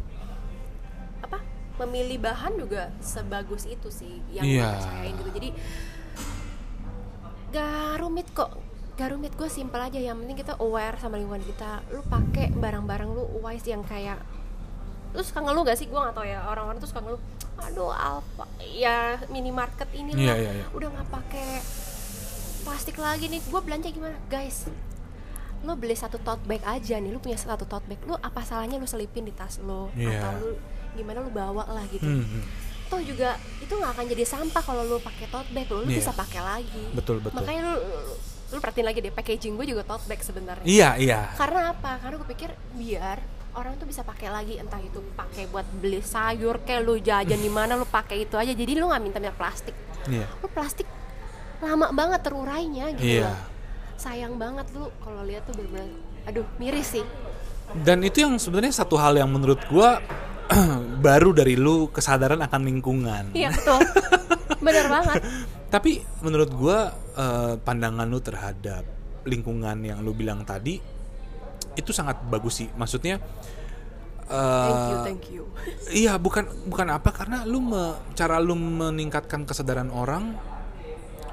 [1.19, 1.37] apa
[1.79, 4.61] memilih bahan juga sebagus itu sih yang Iya.
[4.61, 5.49] gue percayain gitu jadi
[7.49, 8.51] gak rumit kok
[8.95, 13.09] gak rumit gue simpel aja yang penting kita aware sama lingkungan kita lu pakai barang-barang
[13.09, 14.21] lu wise yang kayak
[15.15, 15.87] lu suka ngeluh gak sih?
[15.89, 16.45] Gue gak tau ya.
[16.45, 17.21] Orang-orang tuh suka ngeluh
[17.59, 18.45] aduh alfa.
[18.71, 20.37] Ya minimarket ini lah.
[20.39, 20.65] iya, iya.
[20.71, 21.59] udah nggak pakai
[22.63, 23.41] plastik lagi nih.
[23.51, 24.15] Gue belanja gimana?
[24.31, 24.69] Guys
[25.59, 27.11] lu beli satu tote bag aja nih.
[27.11, 29.91] Lu punya satu tote bag lu apa salahnya lu selipin di tas lu?
[29.95, 30.23] Iya.
[30.23, 30.49] atau lu
[30.95, 32.03] gimana lu bawa lah gitu.
[32.03, 32.43] Hmm, hmm.
[32.89, 35.67] toh juga itu nggak akan jadi sampah kalau lu pakai tote bag.
[35.67, 35.99] Lu, lu Iya.
[35.99, 36.83] bisa pakai lagi.
[36.95, 37.43] Betul, betul.
[37.43, 38.01] makanya lu, lu
[38.49, 40.65] lu perhatiin lagi deh packaging gue juga tote bag sebenarnya.
[40.65, 41.19] Iya, iya.
[41.35, 41.99] karena apa?
[42.01, 42.49] Karena gue pikir
[42.79, 43.19] biar
[43.51, 47.47] orang tuh bisa pakai lagi entah itu pakai buat beli sayur kayak lu jajan di
[47.47, 49.73] mana lu pakai itu aja jadi lu nggak minta minta plastik
[50.05, 50.25] Iya.
[50.39, 50.87] lu plastik
[51.59, 53.35] lama banget terurainya gitu loh.
[53.95, 55.91] sayang banget lu kalau lihat tuh bener-bener
[56.23, 57.05] aduh miris sih
[57.69, 60.01] Dan itu yang sebenarnya satu hal yang menurut gua
[61.05, 63.23] baru dari lu kesadaran akan lingkungan.
[63.31, 63.77] iya betul
[64.59, 65.21] bener banget
[65.73, 68.81] Tapi menurut gua eh, pandangan lu terhadap
[69.21, 70.81] lingkungan yang lu bilang tadi
[71.79, 72.69] itu sangat bagus sih.
[72.75, 73.17] Maksudnya
[74.27, 75.43] eh, thank you thank you
[75.89, 80.37] Iya, bukan bukan apa karena lu me- cara lu meningkatkan kesadaran orang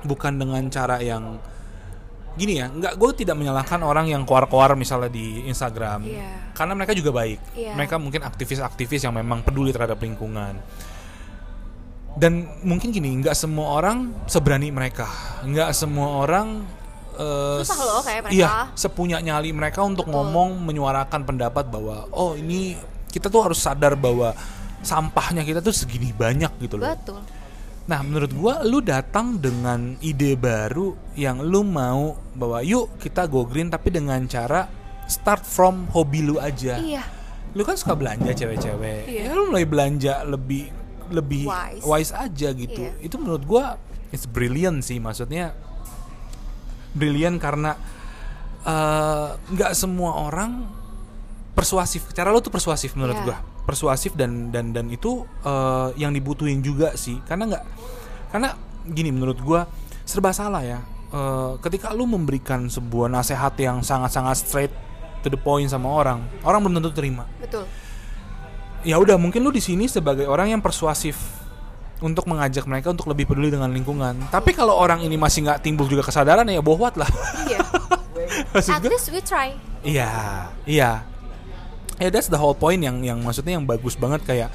[0.03, 1.37] bukan dengan cara yang
[2.37, 6.53] gini ya, nggak gue tidak menyalahkan orang yang keluar-keluar misalnya di Instagram, Iya.
[6.53, 7.73] karena mereka juga baik, Iya.
[7.73, 10.61] mereka mungkin aktivis-aktivis yang memang peduli terhadap lingkungan.
[12.13, 15.09] Dan mungkin gini, nggak semua orang seberani mereka,
[15.49, 16.65] nggak semua orang
[17.17, 18.37] eh, Susah loh kayak mereka.
[18.37, 20.17] Iya, sepunya nyali mereka untuk Betul.
[20.21, 22.77] ngomong menyuarakan pendapat bahwa oh ini
[23.11, 24.37] kita tuh harus sadar bahwa
[24.85, 26.87] sampahnya kita tuh segini banyak gitu loh.
[26.93, 27.19] betul
[27.87, 33.47] Nah, menurut gua lu datang dengan ide baru yang lu mau bahwa yuk kita go
[33.47, 34.67] green tapi dengan cara
[35.07, 36.83] start from hobi lu aja.
[36.83, 37.07] iya
[37.55, 39.07] Lu kan suka belanja cewek-cewek.
[39.07, 39.31] Iya.
[39.31, 40.69] Ya lu mulai belanja lebih
[41.15, 41.83] lebih Wise.
[41.87, 42.83] wise, aja gitu.
[42.91, 42.93] Iya.
[43.07, 43.79] Itu menurut gua
[44.11, 45.55] it's brilliant sih maksudnya
[46.97, 47.77] brilliant karena
[48.65, 50.65] eh, nggak semua orang
[51.53, 52.11] persuasif.
[52.17, 53.25] Cara lo tuh persuasif menurut Iya.
[53.25, 53.37] gua.
[53.69, 57.21] Persuasif dan dan dan itu eh, yang dibutuhin juga sih.
[57.29, 57.65] Karena nggak
[58.33, 58.57] karena
[58.89, 59.69] gini menurut gua
[60.09, 60.81] serba salah ya.
[61.13, 64.75] Eh, ketika lu memberikan sebuah nasihat yang sangat-sangat straight
[65.23, 67.67] to the point sama orang, orang belum tentu terima betul
[68.87, 71.19] ya udah mungkin lu di sini sebagai orang yang persuasif
[72.05, 74.29] untuk mengajak mereka untuk lebih peduli dengan lingkungan.
[74.29, 77.09] Tapi kalau orang ini masih nggak timbul juga kesadaran ya bohwat lah.
[77.49, 77.61] iya
[78.77, 80.11] at least we try iya,
[80.67, 81.07] iya.
[81.97, 84.53] Ya that's the whole point yang yang maksudnya yang bagus banget kayak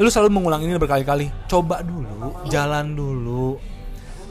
[0.00, 1.28] lu selalu mengulang ini berkali-kali.
[1.44, 3.60] Coba dulu, jalan dulu.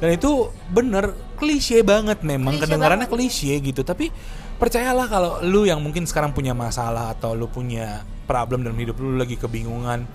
[0.01, 3.29] Dan itu bener klise banget memang Klise kedengarannya banget.
[3.29, 3.85] klise gitu.
[3.85, 4.09] Tapi
[4.57, 9.13] percayalah kalau lu yang mungkin sekarang punya masalah atau lu punya problem dalam hidup lu
[9.19, 10.09] lagi kebingungan,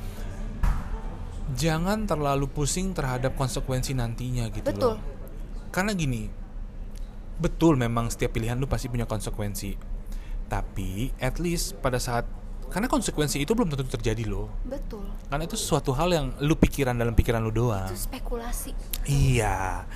[1.54, 4.98] jangan terlalu pusing terhadap konsekuensi nantinya gitu Betul.
[4.98, 4.98] loh.
[5.70, 6.30] Karena gini,
[7.34, 9.74] betul memang setiap pilihan lu pasti punya konsekuensi.
[10.46, 12.26] Tapi at least pada saat
[12.68, 14.50] karena konsekuensi itu belum tentu terjadi loh.
[14.66, 17.86] betul Karena itu suatu hal yang lu pikiran dalam pikiran lu doang.
[17.86, 18.70] itu spekulasi
[19.06, 19.86] Iya.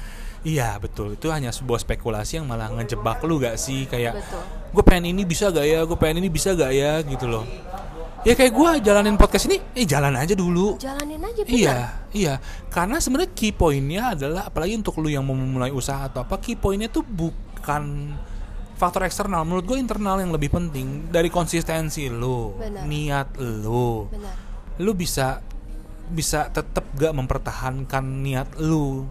[0.47, 4.23] Iya betul itu hanya sebuah spekulasi yang malah ngejebak lu gak sih kayak
[4.71, 7.43] gue pengen ini bisa gak ya gue pengen ini bisa gak ya gitu loh
[8.27, 11.79] ya kayak gue jalanin podcast ini eh jalan aja dulu jalanin aja benar Iya,
[12.12, 12.35] iya.
[12.69, 16.59] Karena sebenarnya key pointnya adalah apalagi untuk lu yang mau memulai usaha atau apa, key
[16.59, 18.14] pointnya tuh bukan
[18.75, 19.43] faktor eksternal.
[19.47, 22.87] Menurut gue internal yang lebih penting dari konsistensi lu, Benar.
[22.87, 24.07] niat lu.
[24.11, 24.35] benar
[24.83, 25.43] Lu bisa
[26.09, 29.05] bisa tetap gak mempertahankan niat lu.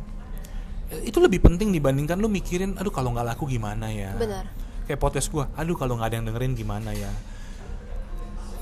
[1.03, 4.15] Itu lebih penting dibandingkan lu mikirin, aduh kalau nggak laku gimana ya.
[4.15, 4.47] benar
[4.87, 7.11] Kayak podcast gue, aduh kalau nggak ada yang dengerin gimana ya.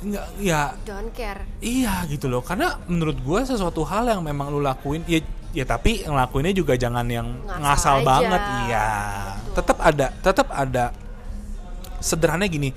[0.05, 4.61] Nggak, ya don't care Iya gitu loh, karena menurut gue sesuatu hal yang memang lu
[4.61, 5.17] lakuin, ya,
[5.49, 8.05] ya tapi ngelakuinnya juga jangan yang Ngasal ngasal aja.
[8.05, 8.89] banget, iya.
[9.57, 10.85] Tetap ada, tetap ada.
[11.97, 12.69] Sederhananya gini,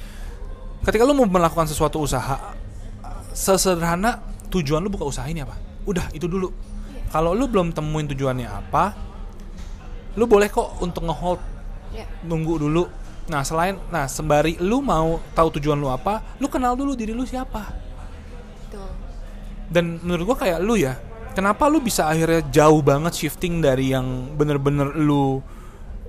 [0.89, 2.57] ketika lu mau melakukan sesuatu usaha,
[3.37, 5.61] sesederhana tujuan lu buka usaha ini apa?
[5.85, 6.49] Udah itu dulu.
[7.12, 8.97] Kalau lu belum temuin tujuannya apa,
[10.16, 11.41] lu boleh kok untuk ngehold
[11.93, 12.85] ya nunggu dulu.
[13.29, 17.29] Nah selain, nah sembari lu mau tahu tujuan lu apa, lu kenal dulu diri lu
[17.29, 17.76] siapa.
[18.64, 18.89] Betul.
[19.68, 20.97] Dan menurut gua kayak lu ya
[21.37, 25.45] kenapa lu bisa akhirnya jauh banget shifting dari yang bener-bener lu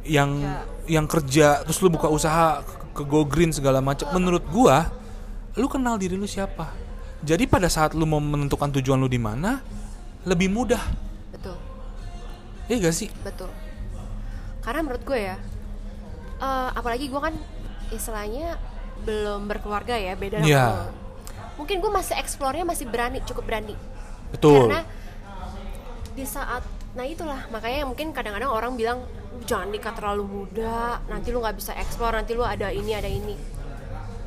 [0.08, 0.64] yang Ya.
[0.88, 4.88] yang kerja terus lu buka usaha ke, ke go green segala macam menurut gua
[5.60, 6.72] lu kenal diri lu siapa?
[7.20, 9.60] Jadi pada saat lu mau menentukan tujuan lu di mana
[10.24, 10.80] lebih mudah.
[11.36, 11.60] Betul.
[12.72, 13.12] Iya gak sih?
[13.28, 13.52] Betul.
[14.64, 15.36] Karena menurut gue ya
[16.40, 17.36] eh, apalagi gue kan
[17.90, 18.56] istilahnya
[19.00, 20.66] belum berkeluarga ya beda sama Iya.
[20.66, 20.86] lo.
[21.56, 23.76] mungkin gue masih eksplornya masih berani cukup berani.
[24.32, 24.68] Betul.
[24.68, 24.82] Karena
[26.14, 29.00] di saat nah itulah makanya mungkin kadang-kadang orang bilang
[29.44, 33.36] jangan nikah terlalu muda nanti lu nggak bisa eksplor nanti lu ada ini ada ini.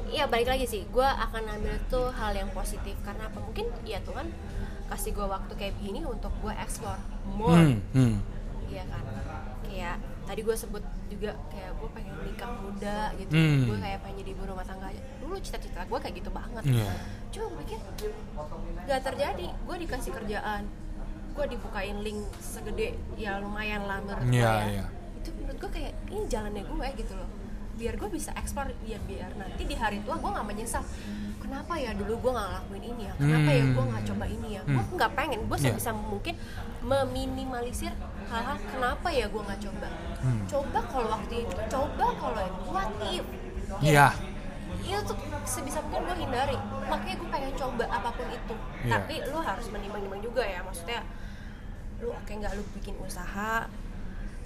[0.09, 2.93] Iya balik lagi sih gue akan ambil tuh hal yang positif.
[3.01, 3.41] Karena apa?
[3.41, 4.29] Mungkin ya Tuhan
[4.89, 7.01] kasih gue waktu kayak begini untuk gue eksplor
[7.33, 7.57] more.
[7.57, 8.15] Hmm, hmm.
[8.69, 9.05] Iya kan?
[9.65, 13.33] Kayak tadi gue sebut juga kayak gue pengen nikah muda gitu.
[13.33, 13.63] Hmm.
[13.67, 16.63] gue kayak pengen jadi ibu rumah tangga dulu cita-cita gue kayak gitu banget.
[16.65, 16.93] Iya.
[17.33, 17.79] cuma gue pikir
[18.85, 19.47] gak terjadi.
[19.65, 20.63] Gue dikasih kerjaan.
[21.33, 24.65] Gue dibukain link segede ya lumayan lah menurut gue Iya, ya.
[24.69, 24.85] iya.
[25.17, 27.29] itu menurut gue kayak ini jalannya gue gitu loh
[27.73, 30.85] biar gue bisa eksplor biar biar nanti di hari tua gue nggak menyesal
[31.39, 34.63] kenapa ya dulu gue nggak ngelakuin ini ya kenapa ya gue nggak coba ini ya
[34.63, 34.95] gue Hmm.
[34.95, 35.65] nggak pengen gue Iya.
[35.69, 36.35] sebisa mungkin
[36.83, 37.93] meminimalisir
[38.29, 39.89] hal-hal kenapa ya gue nggak coba
[40.23, 40.47] Hmm.
[40.47, 43.25] coba kalau waktu itu coba kalau what if
[43.81, 44.15] Iya.
[44.79, 48.93] itu tuh sebisa mungkin gue hindari makanya gue pengen coba apa pun itu Iya.
[48.93, 51.03] tapi lu harus menimbang-nimbang juga ya maksudnya
[51.99, 53.67] lu oke nggak lu bikin usaha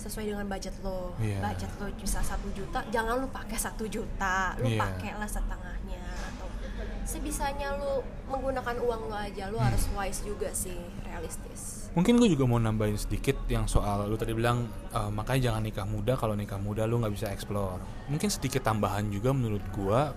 [0.07, 1.43] sesuai dengan budget lo Iya.
[1.43, 4.81] budget lo bisa satu juta jangan lu pakai satu juta lu Iya.
[4.81, 6.47] pakailah setengahnya atau
[7.03, 12.45] sebisanya lu menggunakan uang lo aja lu harus wise juga sih realistis Mungkin gue juga
[12.45, 16.57] mau nambahin sedikit yang soal lu tadi bilang eh, makanya jangan nikah muda kalau nikah
[16.57, 17.81] muda lu nggak bisa explore.
[18.07, 20.13] Mungkin sedikit tambahan juga menurut gua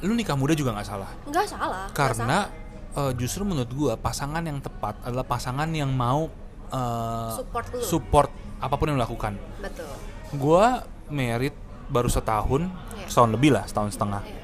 [0.00, 2.48] lu nikah muda juga nggak salah nggak salah karena
[2.92, 6.32] eh, justru menurut gua pasangan yang tepat adalah pasangan yang mau
[6.64, 7.80] eh, Support lu.
[7.82, 9.36] support apa pun yang lu lakukan.
[9.36, 9.62] salah.
[9.62, 9.92] betul
[10.34, 11.54] Gua merit
[11.86, 13.06] baru setahun, Iya.
[13.06, 14.22] setahun lebih lah, setahun setengah.
[14.22, 14.42] Iya.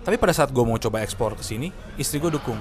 [0.00, 2.56] Tapi pada saat gue mau coba ekspor ke sini, istri gue dukung.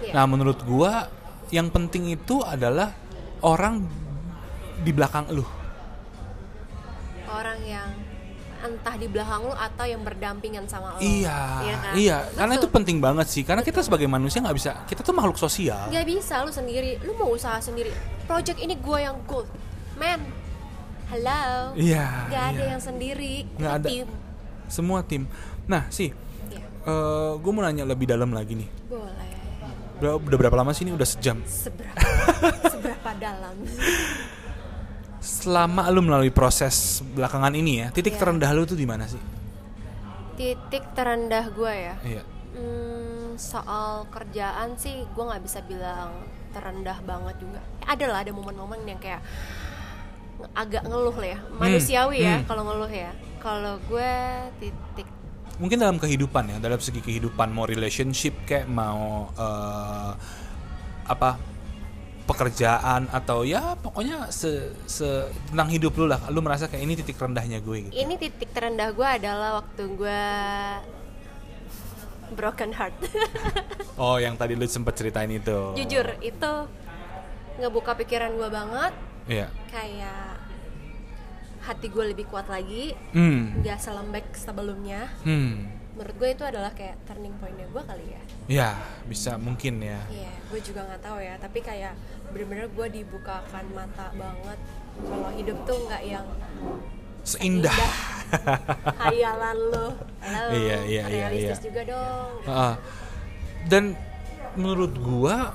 [0.00, 0.16] Iya.
[0.16, 1.12] Nah, menurut gua
[1.48, 2.96] yang penting itu adalah
[3.40, 3.84] orang
[4.78, 5.44] di belakang lu.
[7.28, 7.88] orang yang
[8.60, 11.92] entah di belakang lu atau yang berdampingan sama lo Iya, kan?
[11.96, 13.42] iya, karena itu penting banget sih.
[13.42, 15.88] Karena kita sebagai manusia nggak bisa, kita tuh makhluk sosial.
[15.88, 17.88] nggak bisa lu sendiri lu mau usaha sendiri
[18.24, 19.48] project ini gue yang gold
[19.94, 20.20] man
[21.08, 22.70] hello Iya, nggak ada iya.
[22.72, 23.88] yang sendiri Nggak ada.
[23.88, 24.08] Tim.
[24.66, 25.22] Semua tim.
[25.64, 26.08] Nah, sih,
[26.48, 26.64] Iya,
[27.36, 28.68] gue mau nanya lebih dalam lagi nih.
[28.88, 29.30] boleh
[30.00, 30.90] Udah, udah berapa lama sih ini?
[30.90, 31.38] Udah sejam.
[31.44, 31.94] seberapa
[32.72, 33.54] seberapa dalam
[35.18, 38.20] Selama lu melalui proses belakangan ini ya, titik Iya.
[38.20, 39.20] terendah lu tuh di mana sih?
[40.32, 42.22] titik terendah gue ya Iya.
[42.52, 46.08] Hmm, soal kerjaan sih gue nggak bisa bilang
[46.50, 47.60] terendah banget juga.
[47.82, 49.20] Ada lah ada momen-momen yang kayak
[50.52, 52.46] agak ngeluh lah ya, manusiawi ya hmm.
[52.48, 53.12] kalau ngeluh ya.
[53.42, 54.12] Kalau gue
[54.62, 55.08] titik
[55.60, 60.12] Mungkin dalam kehidupan ya, dalam segi kehidupan mau relationship kayak mau eh,
[61.06, 61.38] apa
[62.22, 66.18] pekerjaan atau ya pokoknya se, se tentang hidup lu lah.
[66.32, 67.94] Lu merasa kayak ini titik rendahnya gue gitu.
[67.94, 70.22] ini titik terendah gue adalah waktu gue
[72.34, 72.96] broken heart.
[74.00, 75.76] Oh, yang tadi lu sempet ceritain itu.
[75.76, 76.52] Jujur itu
[77.60, 79.46] ngebuka pikiran gue banget, Iya.
[79.68, 80.34] kayak
[81.62, 85.06] hati gue lebih kuat lagi, nggak selembek sebelumnya.
[85.22, 85.70] Hmm.
[85.94, 88.22] Menurut gue itu adalah kayak turning pointnya gue kali ya.
[88.50, 88.70] Ya,
[89.06, 90.02] bisa mungkin ya.
[90.08, 91.38] Iya, gue juga nggak tahu ya.
[91.38, 91.94] Tapi kayak
[92.32, 94.58] bener-bener gue dibukakan mata banget
[94.98, 96.26] kalau hidup tuh nggak yang
[97.22, 97.70] Seindah.
[98.98, 99.86] hayalan lo.
[100.18, 101.66] Halo, Iya, iya, iya, realistis iya.
[101.70, 102.30] juga dong.
[102.42, 102.74] Heeh.
[103.62, 103.94] dan
[104.58, 105.54] menurut gua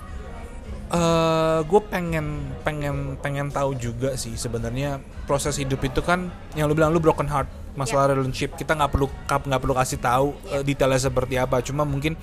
[0.87, 6.75] eh gue pengen pengen pengen tahu juga sih sebenarnya proses hidup itu kan yang lu
[6.79, 8.55] bilang lu broken heart masalah relationship.
[8.55, 11.59] Kita nggak perlu nggak perlu kasih tahu eh, detailnya seperti apa.
[11.61, 12.15] Cuma mungkin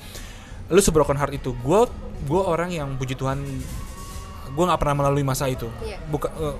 [0.72, 1.80] lu sebroken heart itu gue
[2.24, 3.38] gue orang yang puji Tuhan
[4.54, 5.68] gue nggak pernah melalui masa itu.
[5.84, 6.00] Iya.
[6.08, 6.56] bukan eh,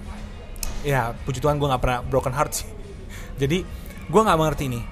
[0.85, 2.69] ya puji Tuhan gue nggak pernah broken heart sih.
[3.41, 3.65] Jadi
[4.05, 4.85] gue nggak mengerti nih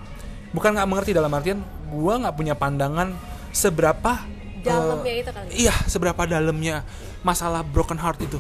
[0.53, 3.17] bukan nggak mengerti dalam artian gue nggak punya pandangan
[3.53, 4.21] seberapa
[4.65, 5.49] Dalamnya itu kali.
[5.59, 6.87] iya seberapa dalamnya
[7.21, 8.39] masalah broken heart itu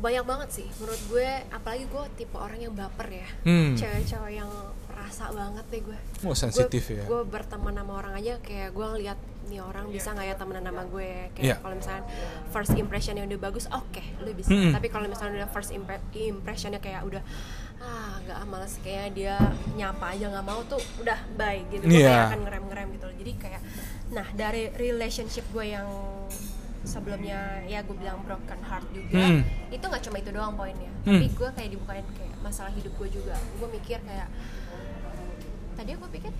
[0.00, 1.28] Banyak banget sih menurut gue.
[1.52, 3.28] Apalagi gue tipe orang yang baper ya.
[3.44, 3.76] Hmm.
[3.76, 4.48] Cewek-cewek yang
[4.82, 5.98] perasa banget deh gue.
[6.24, 7.04] Oh, sensitif gue, ya.
[7.04, 10.88] Gue berteman sama orang aja kayak gue ngeliat nih orang bisa nggak ya temenan sama
[10.88, 11.10] gue.
[11.36, 11.56] Kayak Iya.
[11.60, 12.04] kalau misalnya
[12.48, 14.48] first impressionnya udah bagus, oke, lu bisa.
[14.48, 14.72] Hmm.
[14.72, 17.20] Tapi kalau misalnya udah first impre- impressionnya kayak udah
[17.80, 19.36] ah nggak males kayak dia
[19.72, 21.82] nyapa aja nggak mau tuh udah bye gitu.
[21.82, 22.08] Gue Iya.
[22.10, 23.04] kayak akan ngerem-ngerem gitu.
[23.06, 23.16] loh.
[23.16, 23.62] Jadi kayak
[24.10, 25.88] nah dari relationship gue yang
[26.82, 29.40] sebelumnya ya gue bilang broken heart juga Hmm.
[29.68, 31.12] itu nggak cuma itu doang poinnya Hmm.
[31.14, 34.28] tapi gue kayak dibukain kayak masalah hidup gue juga gue mikir kayak
[35.74, 36.32] tadi gue pikir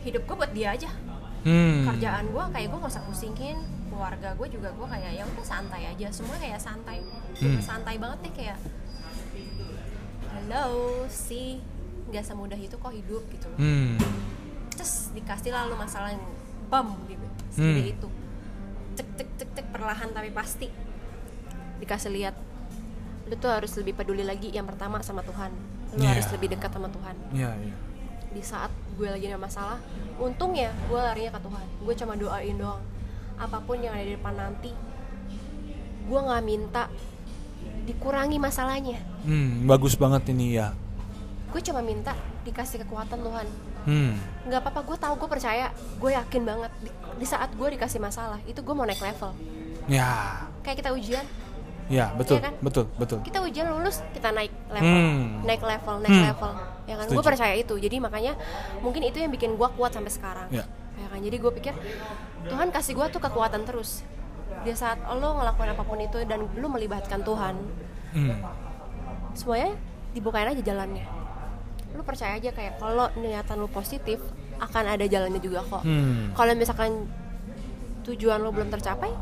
[0.00, 0.90] hidup gue buat dia aja
[1.38, 1.82] Hmm.
[1.84, 5.82] kerjaan gue kayak gue nggak usah pusingin keluarga gue juga gue kayak ya udah santai
[5.88, 6.98] aja semua kayak santai
[7.36, 7.58] Hmm.
[7.60, 8.58] santai banget deh kayak
[10.28, 10.66] halo
[11.06, 11.60] sih
[12.08, 13.96] nggak semudah itu kok hidup gitu loh Hmm.
[14.70, 16.24] terus dikasih lalu masalah yang
[16.66, 17.92] bam gitu segede Hmm.
[17.94, 18.08] itu
[18.94, 20.68] cek cek cek cek perlahan tapi pasti
[21.78, 22.34] dikasih lihat
[23.24, 25.52] lu tuh harus lebih peduli lagi yang pertama sama Tuhan
[25.90, 26.16] lu Iya.
[26.16, 27.74] harus lebih dekat sama Tuhan Iya, iya.
[28.28, 29.78] di saat gue lagi ada masalah
[30.16, 32.82] untungnya gue larinya ke Tuhan gue cuma doain doang
[33.36, 34.72] apa pun yang ada di depan nanti
[36.04, 36.88] gue nggak minta
[37.88, 40.76] dikurangi masalahnya Hmm, bagus banget ini ya.
[41.48, 42.12] gue cuma minta
[42.42, 43.46] dikasih kekuatan Tuhan
[43.82, 44.20] Hmm.
[44.44, 48.36] nggak apa-apa gue tahu gue percaya gue yakin banget di, di saat gue dikasih masalah
[48.44, 49.32] itu gue mau naik level
[49.86, 50.44] Ya.
[50.60, 51.24] kayak kita ujian
[51.88, 52.54] Ya, betul, Iya kan?
[52.60, 53.18] betul, betul.
[53.24, 55.40] kita ujian lulus kita naik level Hmm.
[55.42, 56.26] naik level naik Hmm.
[56.28, 56.52] level
[56.84, 58.36] ya kan gue percaya itu jadi makanya
[58.78, 60.68] mungkin itu yang bikin gue kuat sampai sekarang Ya.
[60.94, 61.72] ya kan jadi gue pikir
[62.44, 64.04] Tuhan kasih gue tuh kekuatan terus
[64.58, 67.54] di saat lo ngelakuin apa pun itu dan lo melibatkan Tuhan
[68.08, 68.40] Hmm.
[69.32, 69.76] semuanya
[70.10, 71.04] dibukain aja jalannya
[71.90, 74.16] lu percaya aja kayak kalau niatan lu positif
[74.58, 76.32] akan ada jalannya juga kok Hmm.
[76.32, 77.04] kalau misalkan
[78.02, 79.12] tujuan lo belum tercapai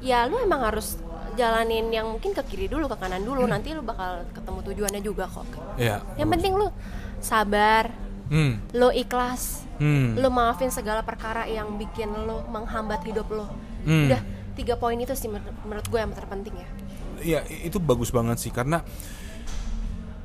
[0.00, 0.98] ya lu emang harus
[1.34, 5.24] jalanin yang mungkin ke kiri dulu ke kanan dulu nanti lu bakal ketemu tujuannya juga
[5.26, 5.46] kok
[5.76, 6.02] Ya.
[6.16, 6.68] yang penting lu
[7.18, 7.92] sabar
[8.26, 8.58] Hmm.
[8.72, 10.18] lo ikhlas Hmm.
[10.18, 13.46] lo maafin segala perkara yang bikin lo menghambat hidup lo
[13.84, 14.10] Hmm.
[14.10, 14.20] udah
[14.56, 16.68] tiga poin itu sih menur- menurut gue yang terpenting ya
[17.16, 18.84] Iya, itu bagus banget sih karena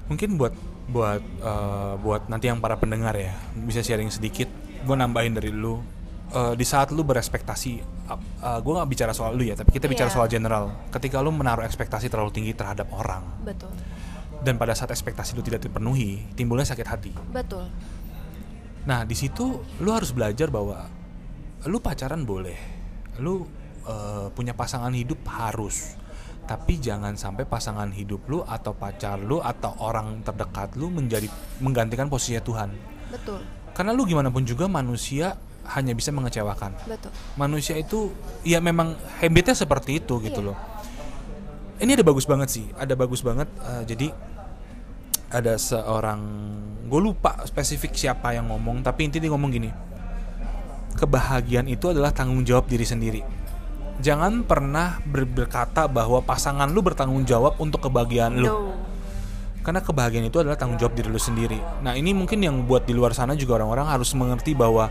[0.08, 0.52] mungkin buat
[0.88, 4.52] buat eh, buat nanti yang para pendengar ya bisa sharing sedikit.
[4.84, 5.80] Gue nambahin dari lu
[6.32, 7.84] Eh, di saat lu berespektasi,
[8.64, 10.16] gue nggak bicara soal lu ya, tapi kita bicara Iya.
[10.16, 10.72] soal general.
[10.88, 13.68] Ketika lu menaruh ekspektasi terlalu tinggi terhadap orang betul
[14.40, 17.12] dan pada saat ekspektasi lu tidak terpenuhi, timbulnya sakit hati.
[17.36, 17.68] betul
[18.88, 20.88] Nah, di situ lu harus belajar bahwa
[21.68, 22.56] lu pacaran boleh,
[23.20, 23.44] lu
[23.92, 26.00] eh, punya pasangan hidup harus,
[26.48, 31.28] tapi jangan sampai pasangan hidup lu atau pacar lu atau orang terdekat lu menjadi
[31.60, 32.70] menggantikan posisinya Tuhan.
[33.12, 33.44] Betul.
[33.76, 35.36] Karena lu gimana pun juga manusia
[35.76, 36.76] hanya bisa mengecewakan.
[36.88, 37.12] Betul.
[37.36, 38.12] Manusia itu
[38.48, 40.48] ya memang habitnya seperti itu gitu Iya.
[40.52, 40.58] loh.
[41.82, 42.66] Ini ada bagus banget sih.
[42.80, 44.08] Ada bagus banget eh, jadi
[45.32, 46.20] ada seorang
[46.92, 49.72] gue lupa spesifik siapa yang ngomong tapi intinya dia ngomong gini
[51.00, 53.24] kebahagiaan itu adalah tanggung jawab diri sendiri
[54.02, 58.58] jangan pernah ber- berkata bahwa pasangan lu bertanggung jawab untuk kebahagiaan lu no
[59.62, 61.62] karena kebahagiaan itu adalah tanggung jawab diri lu sendiri.
[61.86, 64.90] Nah ini mungkin yang buat di luar sana juga orang-orang harus mengerti bahwa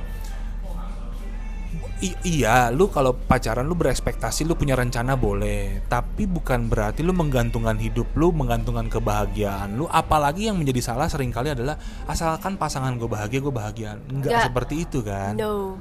[2.00, 7.10] i- iya, lu kalau pacaran lu berekspektasi lu punya rencana boleh, tapi bukan berarti lu
[7.10, 9.84] menggantungkan hidup lu, menggantungkan kebahagiaan lu.
[9.84, 11.74] Apalagi yang menjadi salah sering kali adalah
[12.06, 13.90] asalkan pasangan gue bahagia, gue bahagia.
[14.06, 14.44] Enggak Nggak.
[14.48, 15.34] seperti itu kan?
[15.34, 15.76] no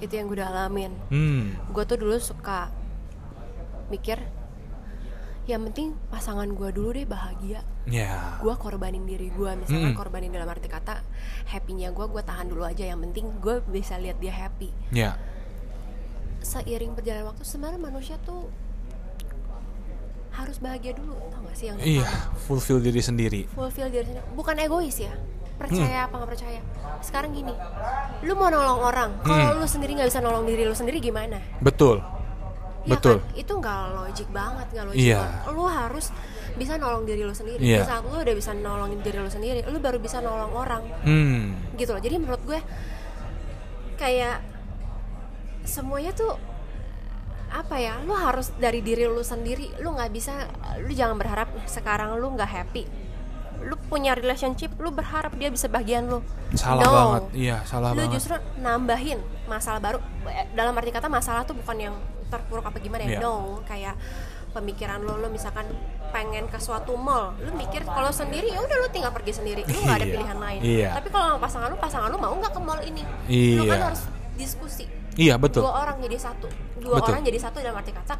[0.00, 2.72] itu yang gue udah alamin Hmm, gue tuh dulu suka
[3.88, 4.16] mikir
[5.48, 7.66] yang penting pasangan gue dulu deh bahagia.
[7.90, 9.98] Ya, gue korbanin diri gue misalkan Mm-mm.
[9.98, 11.02] korbanin dalam arti kata
[11.50, 12.86] happynya gue gue tahan dulu aja.
[12.86, 14.70] Yang penting gue bisa lihat dia happy.
[14.94, 15.18] Ya,
[16.38, 18.46] seiring berjalan waktu sebenarnya manusia tuh
[20.30, 22.06] harus bahagia dulu tau gak sih yang iya,
[22.46, 23.50] fulfill diri sendiri.
[23.50, 24.30] fulfill diri sendiri.
[24.38, 25.10] Bukan egois ya
[25.60, 26.06] percaya Hmm.
[26.08, 26.60] apa nggak percaya
[27.00, 27.52] sekarang gini
[28.22, 29.60] lu mau nolong orang kalau Hmm.
[29.60, 32.00] lu sendiri nggak bisa nolong diri lu sendiri gimana Betul,
[32.80, 33.20] Iya betul.
[33.20, 33.36] kan?
[33.36, 35.20] Itu nggak logik banget, nggak logik Iya.
[35.20, 35.40] banget.
[35.52, 36.06] Lu harus
[36.56, 37.60] bisa nolong diri lu sendiri.
[37.60, 40.80] Di saat lu udah bisa nolongin diri lu sendiri, lu baru bisa nolong orang.
[41.04, 42.00] Hmm, Gitu loh.
[42.00, 42.56] Jadi menurut gue
[43.96, 44.40] kayak
[45.62, 46.32] semuanya tuh
[47.50, 48.00] apa ya?
[48.00, 49.76] Lu harus dari diri lu sendiri.
[49.78, 50.48] Lu nggak bisa
[50.80, 52.84] lu jangan berharap sekarang lu nggak happy.
[53.60, 56.20] Lu punya relationship, lu berharap dia bisa bagian lu.
[56.52, 56.90] salah No.
[56.90, 57.22] banget.
[57.32, 58.14] Iya, salah lu banget.
[58.14, 59.98] justru nambahin masalah baru
[60.52, 61.94] dalam arti kata masalah tuh bukan yang
[62.26, 63.20] terpuruk apa gimana ya Iya.
[63.20, 63.34] no
[63.64, 63.94] kayak
[64.48, 65.66] pemikiran lo lo misalkan
[66.10, 69.74] pengen ke suatu mall lu mikir kalau sendiri ya udah lu tinggal pergi sendiri lu
[69.76, 70.12] nggak ada Iya.
[70.12, 70.88] pilihan lain Iya.
[70.92, 73.02] tapi kalau sama pasangan lu pasangan lu mau nggak ke mall ini
[73.54, 73.84] lu kan Iya.
[73.84, 74.02] harus
[74.36, 74.86] diskusi
[75.20, 75.60] Iya, betul.
[75.60, 76.48] dua orang jadi satu
[76.80, 77.12] dua Betul.
[77.12, 78.14] orang jadi satu dalam arti kata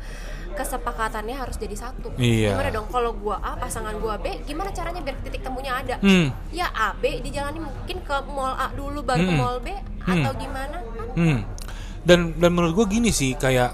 [0.53, 2.53] kesepakatannya harus jadi satu Iya.
[2.53, 6.29] gimana dong kalau gua A pasangan gua B gimana caranya biar titik temunya ada Hmm.
[6.51, 9.41] ya A B dijalani mungkin ke mall A dulu baru ke Hmm.
[9.41, 9.69] mall B
[10.03, 10.77] atau gimana
[11.11, 11.41] Hmm.
[12.01, 13.73] Dan dan menurut gue gini sih kayak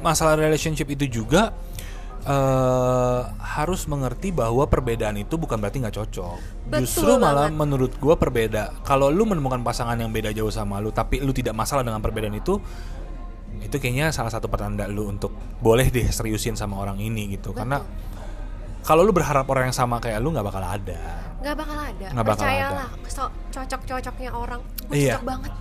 [0.00, 1.52] masalah relationship itu juga
[2.20, 6.36] eh harus mengerti bahwa perbedaan itu bukan berarti nggak cocok.
[6.66, 7.56] Betul Justru malah banget.
[7.56, 8.76] menurut gue perbeda.
[8.82, 12.32] Kalau lu menemukan pasangan yang beda jauh sama lu, tapi lu tidak masalah dengan perbedaan
[12.32, 12.60] itu,
[13.58, 17.50] itu kayaknya salah satu pertanda lu untuk boleh deh seriusin sama orang ini gitu.
[17.50, 17.80] Karena
[18.80, 21.00] kalau lu berharap orang yang sama kayak lu nggak bakal ada.
[21.40, 25.16] nggak bakal ada Nggak bakal percayalah so- cocok-cocoknya orang gue Iya.
[25.16, 25.52] cocok banget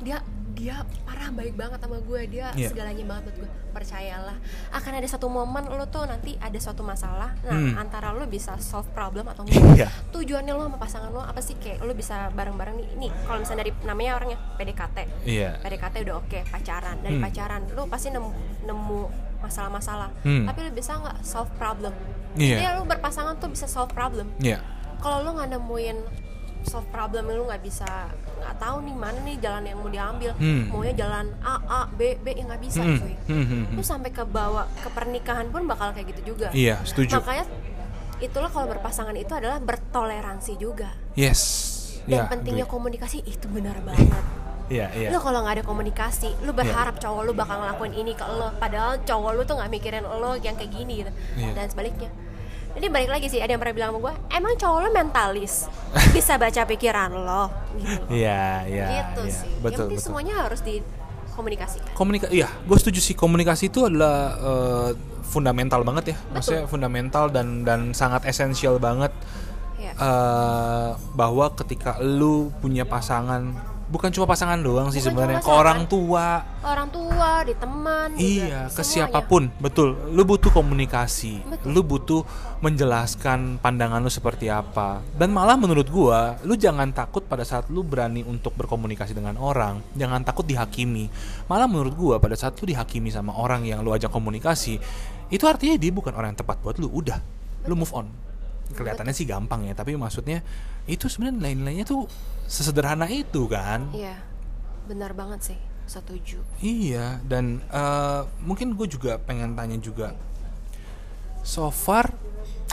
[0.00, 0.18] dia
[0.50, 2.68] dia parah baik banget sama gue dia Iya.
[2.68, 4.36] segalanya banget buat gue percayalah
[4.70, 7.78] akan ada satu momen lo tuh nanti ada suatu masalah nah Hmm.
[7.78, 9.88] antara lo bisa solve problem atau enggak Iya.
[10.10, 13.60] tujuannya lo sama pasangan lo apa sih kayak lo bisa bareng-bareng nih nih kalau misalnya
[13.62, 15.50] dari namanya orangnya PDKT Iya.
[15.60, 17.24] PDKT udah oke pacaran dari Hmm.
[17.24, 18.30] pacaran lo pasti nemu
[18.62, 19.00] nemu
[19.40, 20.44] masalah-masalah Hmm.
[20.44, 21.94] tapi lo bisa nggak solve problem
[22.32, 22.56] Iya.
[22.58, 24.60] Jadi lo berpasangan tuh bisa solve problem Iya.
[24.98, 25.96] kalau lo nggak nemuin
[26.62, 27.88] solve problem lo nggak bisa
[28.38, 30.68] nggak tahu nih mana nih jalan yang mau diambil Hmm.
[30.68, 32.96] maunya jalan A A B B ya nggak bisa Hmm.
[32.96, 33.76] cuy Hmm, hmm, hmm.
[33.76, 37.16] lo sampai ke bawah ke pernikahan pun bakal kayak gitu juga Iya, setuju.
[37.16, 37.44] makanya
[38.18, 41.40] itulah kalau berpasangan itu adalah bertoleransi juga Yes.
[42.02, 42.74] dan Iya, pentingnya agree.
[42.74, 44.24] komunikasi itu benar banget
[44.68, 45.08] Iya, iya.
[45.10, 49.00] lo kalau nggak ada komunikasi lo berharap cowok lo bakal ngelakuin ini ke lo padahal
[49.00, 51.50] cowok lo tuh nggak mikirin lo yang kayak gini gitu Iya.
[51.54, 52.10] dan sebaliknya
[52.80, 55.68] jadi balik lagi sih ada yang pernah bilang sama gue emang cowok lo mentalis?
[56.16, 57.52] Bisa baca pikiran lo?
[57.76, 58.86] Gitu Iya, iya.
[58.88, 59.36] gitu iya.
[59.36, 59.52] sih.
[59.60, 60.06] Betul, yang penting betul.
[60.08, 61.92] semuanya harus dikomunikasikan.
[61.92, 64.90] Komunikasi, iya, gue setuju sih komunikasi itu adalah eh,
[65.28, 69.12] fundamental banget ya, maksudnya fundamental dan dan sangat esensial banget
[69.76, 73.52] ya eh, bahwa ketika lu punya pasangan,
[73.90, 78.60] bukan cuma pasangan doang sih sebenarnya, ke orang tua, orang tua di teman juga, iya,
[78.70, 79.10] ke semuanya.
[79.10, 81.74] siapa pun, betul, lu butuh komunikasi, Betul.
[81.74, 82.22] lu butuh
[82.62, 87.82] menjelaskan pandangan lu seperti apa, dan malah menurut gua, lu jangan takut pada saat lu
[87.82, 91.10] berani untuk berkomunikasi dengan orang, jangan takut dihakimi,
[91.50, 94.78] malah menurut gua pada saat lu dihakimi sama orang yang lu ajak komunikasi,
[95.34, 97.18] itu artinya dia bukan orang yang tepat buat lu, udah,
[97.66, 98.06] lu move on.
[98.70, 100.46] Kelihatannya sih gampang ya, tapi maksudnya
[100.86, 102.06] itu sebenarnya nilai-nilainya tuh
[102.50, 103.86] sesederhana itu kan.
[103.94, 104.18] iya
[104.84, 110.14] benar banget sih setuju Iya, dan eh, mungkin gue juga pengen tanya juga,
[111.40, 112.10] so far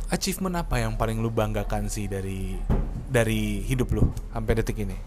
[0.08, 2.58] achievement apa yang paling lu banggakan sih dari
[3.06, 4.98] dari hidup lu sampai detik ini?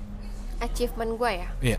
[0.59, 1.79] achievement gue ya Iya,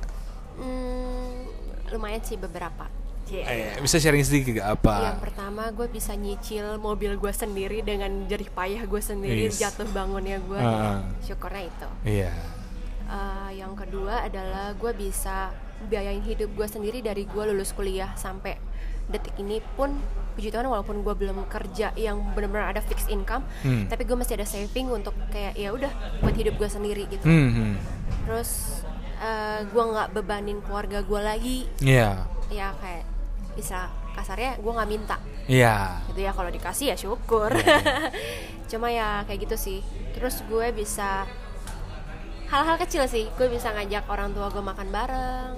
[0.52, 1.48] Hmm,
[1.90, 2.86] lumayan sih beberapa.
[3.24, 3.42] Cie.
[3.42, 4.96] Eh, bisa sharing sedikit gak apa?
[5.08, 9.58] Yang pertama gue bisa nyicil mobil gue sendiri dengan jerih payah gue sendiri Yes.
[9.58, 10.58] jatuh bangunnya gue.
[10.58, 11.08] Ah.
[11.22, 11.88] Syukurnya itu.
[12.04, 12.32] Iya.
[13.12, 15.52] Eh, yang kedua adalah gue bisa
[15.84, 18.56] biayain hidup gue sendiri dari gue lulus kuliah sampai
[19.06, 19.92] detik ini pun
[20.32, 23.84] puji Tuhan walaupun gue belum kerja yang benar-benar ada fixed income Hmm.
[23.86, 27.52] tapi gue masih ada saving untuk kayak ya udah buat hidup gue sendiri gitu Hmm,
[27.52, 27.74] hmm.
[28.24, 28.80] terus
[29.20, 32.24] eh, gue nggak bebanin keluarga gue lagi Iya.
[32.48, 33.04] ya kayak
[33.52, 36.00] bisa kasarnya gue nggak minta Iya.
[36.08, 37.76] gitu ya kalau dikasih ya syukur Iya,
[38.72, 39.80] cuma ya kayak gitu sih
[40.14, 41.28] terus gue bisa
[42.52, 45.56] hal-hal kecil sih gue bisa ngajak orang tua gue makan bareng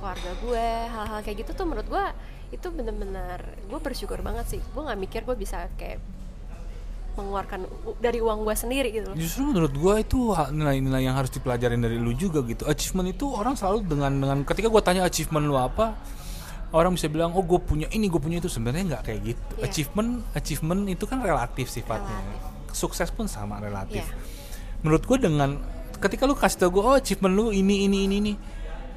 [0.00, 2.04] keluarga gue hal-hal kayak gitu tuh menurut gue
[2.56, 3.38] itu bener-bener
[3.68, 6.00] gue bersyukur banget sih gue nggak mikir gue bisa kayak
[7.12, 7.68] mengeluarkan
[8.00, 12.00] dari uang gue sendiri gitu loh Justru menurut gua itu nilai-nilai yang harus dipelajarin dari
[12.00, 12.64] lu juga gitu.
[12.64, 15.92] Achievement itu orang selalu dengan dengan ketika gua tanya achievement lu apa,
[16.72, 19.52] orang bisa bilang oh gue punya ini gue punya itu sebenarnya nggak kayak gitu.
[19.60, 19.64] Iya.
[19.68, 22.16] Achievement achievement itu kan relatif sifatnya.
[22.16, 22.72] Relatif.
[22.72, 24.00] Sukses pun sama relatif.
[24.00, 24.16] Iya.
[24.80, 25.60] Menurut gua dengan
[26.02, 28.34] ketika lu kasih tau gue oh achievement lu ini ini ini ini.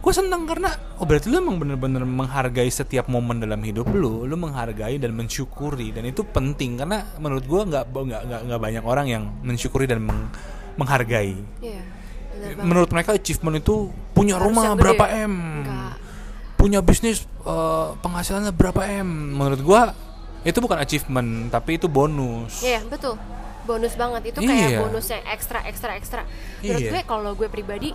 [0.01, 0.69] Gue seneng karena
[1.01, 5.89] oh berarti lu emang bener-bener menghargai setiap momen dalam hidup lu lu menghargai dan mensyukuri
[5.89, 10.05] dan itu penting karena menurut gue nggak nggak nggak nggak banyak orang yang mensyukuri dan
[10.05, 10.29] meng-
[10.77, 11.33] menghargai.
[11.61, 11.81] Iya
[12.35, 12.65] bener banget.
[12.67, 13.75] menurut mereka achievement itu
[14.11, 15.33] punya Harus rumah berapa m.
[15.63, 15.93] Enggak.
[16.59, 19.09] punya bisnis eh, penghasilannya berapa m.
[19.39, 19.81] Menurut gue
[20.45, 22.61] itu bukan achievement tapi itu bonus.
[22.61, 23.17] Iya betul
[23.65, 24.21] bonus banget.
[24.29, 24.79] Itu kayak Iya.
[24.79, 26.21] bonus yang ekstra ekstra ekstra.
[26.61, 26.91] Menurut Iya.
[26.91, 27.91] gue kalau gue pribadi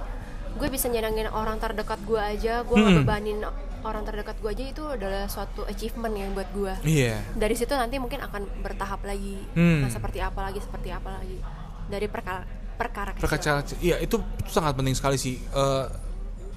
[0.51, 2.61] gue bisa nyenangin orang terdekat gue aja.
[2.63, 3.01] Gue Hmm.
[3.01, 3.41] bebanin
[3.81, 6.75] orang terdekat gue aja itu adalah suatu achievement yang buat gue.
[6.85, 7.17] Iya.
[7.33, 9.41] Dari situ nanti mungkin akan bertahap lagi.
[9.55, 9.81] Hmm.
[9.81, 11.39] nah seperti apa lagi seperti apa lagi.
[11.87, 12.45] Dari perkara
[12.77, 13.25] perkara kecil.
[13.25, 13.77] Perkara kecil.
[13.81, 14.17] Iya itu,
[14.47, 15.37] sangat penting sekali sih.
[15.37, 15.85] Eh,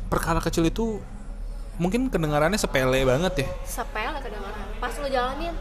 [0.07, 0.99] perkara kecil itu
[1.76, 3.48] mungkin kedengarannya sepele banget ya.
[3.64, 4.65] Sepele kedengaran.
[4.77, 5.52] Pas lo jalanin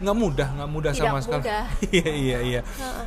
[0.00, 1.42] nggak mudah nggak mudah Tidak sama sekali.
[1.44, 1.64] mudah.
[1.96, 2.60] iya iya iya.
[2.64, 3.04] Heeh.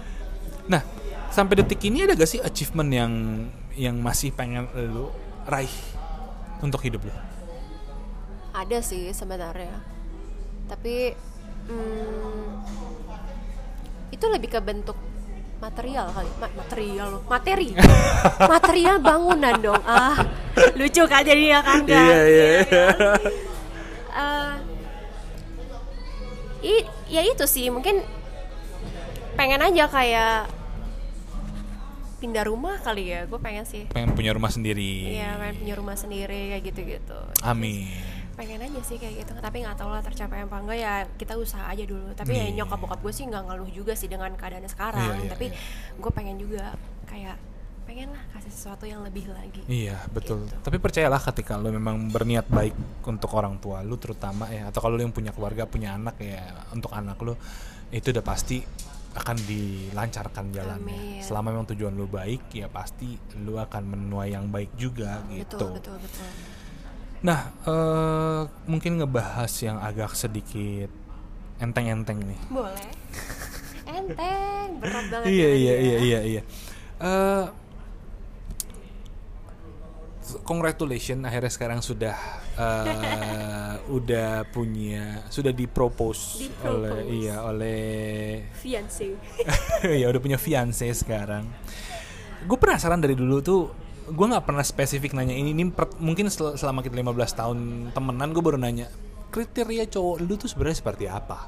[0.63, 0.81] nah
[1.27, 3.11] sampai detik ini ada gak sih achievement yang
[3.73, 5.09] yang masih pengen lu
[5.49, 5.73] raih
[6.61, 7.13] untuk hidup lu?
[8.53, 9.81] Ada sih sebenarnya.
[10.69, 11.11] Tapi
[11.67, 12.47] hmm,
[14.13, 14.95] itu lebih ke bentuk
[15.57, 16.29] material kali.
[16.37, 17.73] Ma- material loh materi.
[18.53, 19.81] Material bangunan dong.
[19.83, 20.13] Ah
[20.77, 21.97] lucu kan jadinya kan kan?
[21.97, 23.19] Iya, iya, kan?
[24.13, 24.53] Eh,
[26.63, 27.99] i- ya itu sih mungkin
[29.33, 30.47] pengen aja kayak
[32.17, 35.95] pindah rumah kali ya gue pengen sih pengen punya rumah sendiri Iya, pengen punya rumah
[35.95, 37.19] sendiri kayak gitu-gitu.
[37.43, 37.91] amin
[38.33, 41.67] pengen aja sih kayak gitu tapi nggak tahu lah tercapai apa enggak ya kita usaha
[41.67, 42.55] aja dulu tapi ya Iya.
[42.57, 45.57] nyokap bokap gue sih nggak ngeluh juga sih dengan keadaan sekarang Iya, iya, tapi iya.
[45.93, 46.73] gue pengen juga
[47.05, 47.37] kayak
[47.83, 50.47] pengen lah kasih sesuatu yang lebih lagi Iya betul.
[50.47, 50.55] Gitu.
[50.63, 52.73] Tapi percayalah ketika lu memang berniat baik
[53.03, 56.43] untuk orang tua lu terutama ya atau kalau lu yang punya keluarga punya anak ya
[56.71, 57.35] untuk anak lu
[57.93, 58.63] itu udah pasti
[59.13, 61.21] akan dilancarkan jalannya.
[61.21, 61.21] Amin.
[61.21, 65.53] Selama memang tujuan lu baik ya pasti lu akan menuai yang baik juga gitu.
[65.59, 66.27] betul betul betul
[67.23, 70.89] Nah eh, mungkin ngebahas yang agak sedikit
[71.61, 72.39] enteng-enteng nih.
[72.49, 72.89] boleh
[73.95, 76.43] enteng berat banget iya ya, iya iya iya iya
[77.03, 77.45] Eh,
[80.41, 82.17] congratulations akhirnya sekarang sudah
[82.55, 86.73] eh, udah punya sudah dipropose Dipropose.
[86.73, 87.81] oleh iya oleh
[88.57, 89.13] fiancé.
[90.01, 91.45] Ya udah punya fiance sekarang.
[92.43, 93.61] Gue penasaran dari dulu tuh
[94.03, 97.07] gue nggak pernah spesifik nanya ini, ini per- mungkin sel- selama kita 15
[97.39, 97.57] tahun
[97.91, 98.91] temenan gue baru nanya
[99.29, 101.47] kriteria cowok lu tuh sebenarnya seperti apa?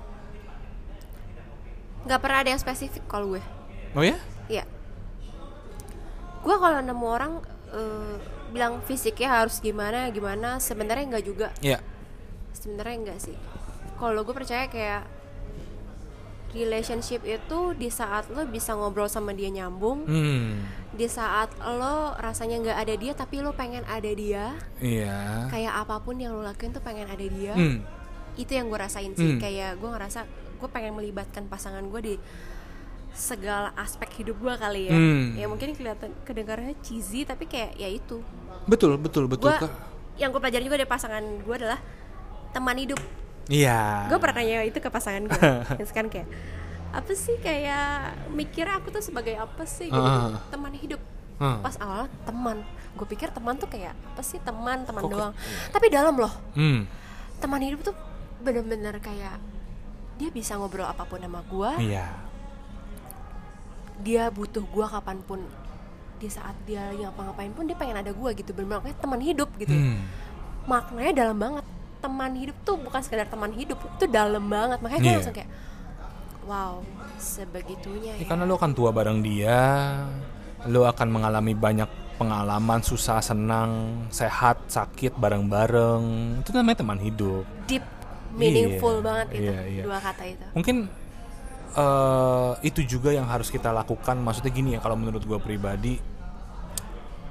[2.05, 3.43] Nggak pernah ada yang spesifik kalau gue.
[3.91, 4.15] Oh ya?
[4.47, 4.63] Iya.
[6.41, 7.33] Gue kalau nemu orang
[7.71, 8.15] eh,
[8.55, 11.47] bilang fisiknya harus gimana gimana, sebenarnya enggak juga.
[11.59, 11.83] ya
[12.55, 13.35] Sebenarnya enggak sih.
[13.99, 15.03] Kalau gue percaya kayak
[16.55, 22.63] relationship itu di saat lo bisa ngobrol sama dia nyambung, hmm di saat lo rasanya
[22.63, 26.71] nggak ada dia tapi lo pengen ada dia, iya kayak apa pun yang lo lakuin
[26.71, 27.51] tuh pengen ada dia.
[27.51, 27.83] Hmm.
[28.39, 29.35] Itu yang gue rasain sih.
[29.35, 29.39] Hmm.
[29.43, 30.23] Kayak gue ngerasa
[30.55, 32.15] gue pengen melibatkan pasangan gue di
[33.15, 34.93] segala aspek hidup gue kali ya.
[34.93, 35.25] Hmm.
[35.33, 38.19] Ya mungkin kelihatan kedengarannya cheesy tapi kayak ya itu.
[38.65, 39.49] Betul, betul, betul.
[39.49, 39.71] Gue Kak.
[40.15, 41.79] yang gue pelajari juga dari pasangan gue adalah
[42.51, 42.99] teman hidup.
[43.47, 44.07] Iya.
[44.07, 45.49] Gue pernah nanya itu ke pasangan gue.
[45.95, 46.27] Kan kayak
[46.91, 49.99] apa sih kayak mikir aku tuh sebagai apa sih gitu.
[49.99, 50.39] Ah.
[50.47, 50.99] teman hidup.
[51.35, 51.59] Ah.
[51.59, 52.63] Pas awal teman,
[52.95, 55.33] gue pikir teman tuh kayak apa sih teman teman doang.
[55.69, 56.87] Tapi dalam loh Hmm.
[57.37, 57.95] teman hidup tuh
[58.39, 59.35] bener-bener kayak
[60.15, 62.07] dia bisa ngobrol apa pun sama gua Iya.
[63.99, 65.39] Dia butuh gua kapan pun
[66.15, 69.71] di saat dia lagi ngapa-ngapain pun dia pengen ada gua gitu kayak teman hidup gitu
[69.71, 70.03] Hmm.
[70.65, 71.65] maknanya dalam banget
[71.99, 75.17] teman hidup tuh bukan sekedar teman hidup itu dalam banget makanya gue Iya.
[75.17, 75.49] langsung kayak
[76.45, 76.73] wow
[77.17, 79.57] sebegitunya Ya, ya, karena lo akan tua bareng dia,
[80.67, 86.03] lo akan mengalami banyak pengalaman susah, senang, sehat, sakit bareng-bareng.
[86.39, 87.43] Itu namanya teman hidup.
[87.65, 87.83] deep
[88.31, 89.83] meaningful Iya, banget itu iya, iya.
[89.83, 90.75] dua kata itu Mungkin
[91.75, 94.15] eh, itu juga yang harus kita lakukan.
[94.19, 95.99] Maksudnya gini ya, kalau menurut gue pribadi,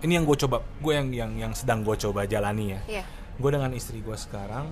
[0.04, 2.80] ini yang gue coba, gue yang yang yang sedang gue coba jalani ya.
[3.00, 3.04] Iya.
[3.40, 4.68] Gue dengan istri gue sekarang,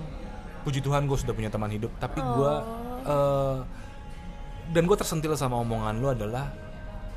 [0.63, 1.91] puji Tuhan gue sudah punya teman hidup.
[1.97, 2.53] Tapi gue
[3.03, 3.11] Oh.
[3.11, 3.57] eh,
[4.71, 6.47] dan gue tersentil sama omongan lu adalah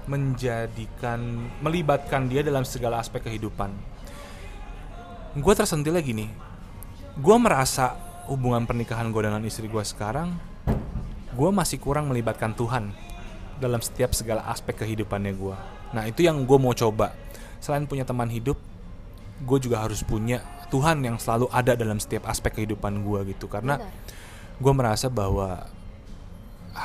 [0.07, 3.70] menjadikan melibatkan dia dalam segala aspek kehidupan.
[5.37, 6.27] Gue tersentilnya gini,
[7.15, 7.95] gue merasa
[8.27, 10.35] hubungan pernikahan gue dengan istri gue sekarang,
[11.37, 12.97] gue masih kurang melibatkan Tuhan
[13.61, 15.57] dalam setiap segala aspek kehidupannya gue.
[15.93, 17.13] Nah itu yang gue mau coba.
[17.61, 18.57] Selain punya teman hidup,
[19.45, 20.41] gue juga harus punya
[20.73, 23.53] Tuhan yang selalu ada dalam setiap aspek kehidupan gue gitu.
[23.53, 23.77] Karena
[24.57, 25.69] gue merasa bahwa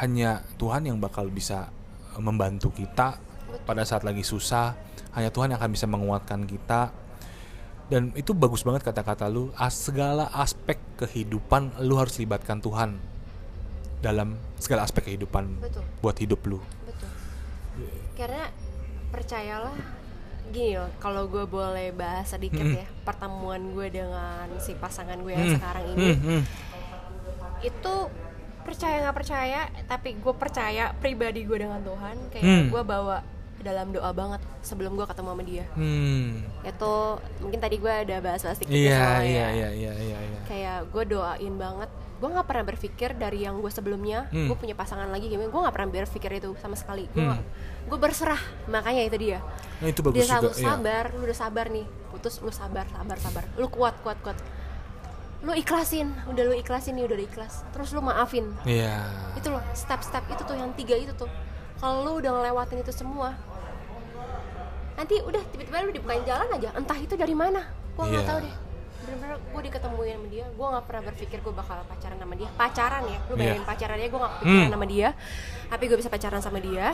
[0.03, 1.71] hanya Tuhan yang bakal bisa
[2.15, 3.19] eh, membantu kita
[3.63, 4.75] pada saat lagi susah.
[5.11, 6.91] Hanya Tuhan yang akan bisa menguatkan kita.
[7.91, 9.51] Dan itu bagus banget kata-kata lu.
[9.59, 13.10] As segala aspek kehidupan lu harus libatkan Tuhan
[14.01, 15.83] dalam segala aspek kehidupan Betul.
[15.99, 16.59] buat hidup lu.
[16.83, 17.09] betul
[18.13, 18.49] karena
[19.07, 19.73] percayalah
[20.47, 22.75] gini loh kalau gue boleh bahas sedikit Mm-mm.
[22.77, 26.41] ya pertemuan gue dengan si pasangan gue yang Hmm, sekarang ini hmm, hmm.
[27.61, 27.93] itu
[28.61, 32.65] percaya nggak percaya tapi gue percaya pribadi gue dengan Tuhan kayak Hmm.
[32.67, 33.17] gue bawa
[33.59, 36.41] dalam doa banget sebelum gue ketemu sama dia Hmm.
[36.61, 36.93] itu
[37.39, 39.49] mungkin tadi gue ada bahas-bahas dikit Iya, soalnya iya, ya.
[39.49, 40.39] iya, iya, iya, iya.
[40.45, 41.89] kayak gue doain banget
[42.21, 44.45] gue nggak pernah berpikir dari yang gue sebelumnya Hmm.
[44.45, 47.41] gue punya pasangan lagi gimana gue nggak pernah berpikir itu sama sekali gue Hmm.
[47.83, 48.37] gue berserah
[48.67, 49.39] makanya itu dia
[49.81, 50.55] Nah, itu bagus dia selalu juga.
[50.55, 50.65] iya.
[50.67, 54.37] sabar lu udah sabar nih putus lu sabar sabar sabar lu kuat kuat kuat
[55.41, 59.01] lu ikhlasin udah lu ikhlasin nih udah udah ikhlas terus lu maafin Iya.
[59.33, 61.25] itu loh step-step itu tuh yang tiga itu tuh
[61.75, 63.33] kalau lu udah ngelewatin itu semua
[64.93, 68.29] nanti udah tiba-tiba lu dibukain jalan aja entah itu dari mana gua nggak Iya.
[68.29, 68.55] tahu deh
[69.01, 73.03] bener-bener gue diketemuin sama dia gue nggak pernah berpikir gue bakal pacaran sama dia pacaran
[73.03, 73.69] ya lu bayangin Iya.
[73.69, 74.71] pacaran ya gue nggak pacaran Hmm.
[74.71, 75.07] sama dia
[75.67, 76.87] tapi gue bisa pacaran sama dia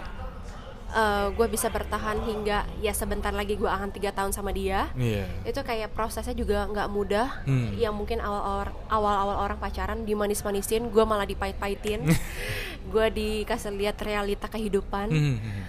[1.29, 5.27] gue bisa bertahan hingga ya sebentar lagi gue akan tiga tahun sama dia Iya.
[5.43, 7.75] itu kayak prosesnya juga nggak mudah Hmm.
[7.75, 8.41] yang mungkin awal
[8.87, 12.07] awal awal orang pacaran dimanis-manisin gue malah dipait-paitin
[12.87, 15.63] gue dikasih lihat realita kehidupan Hmm, hmm, hmm.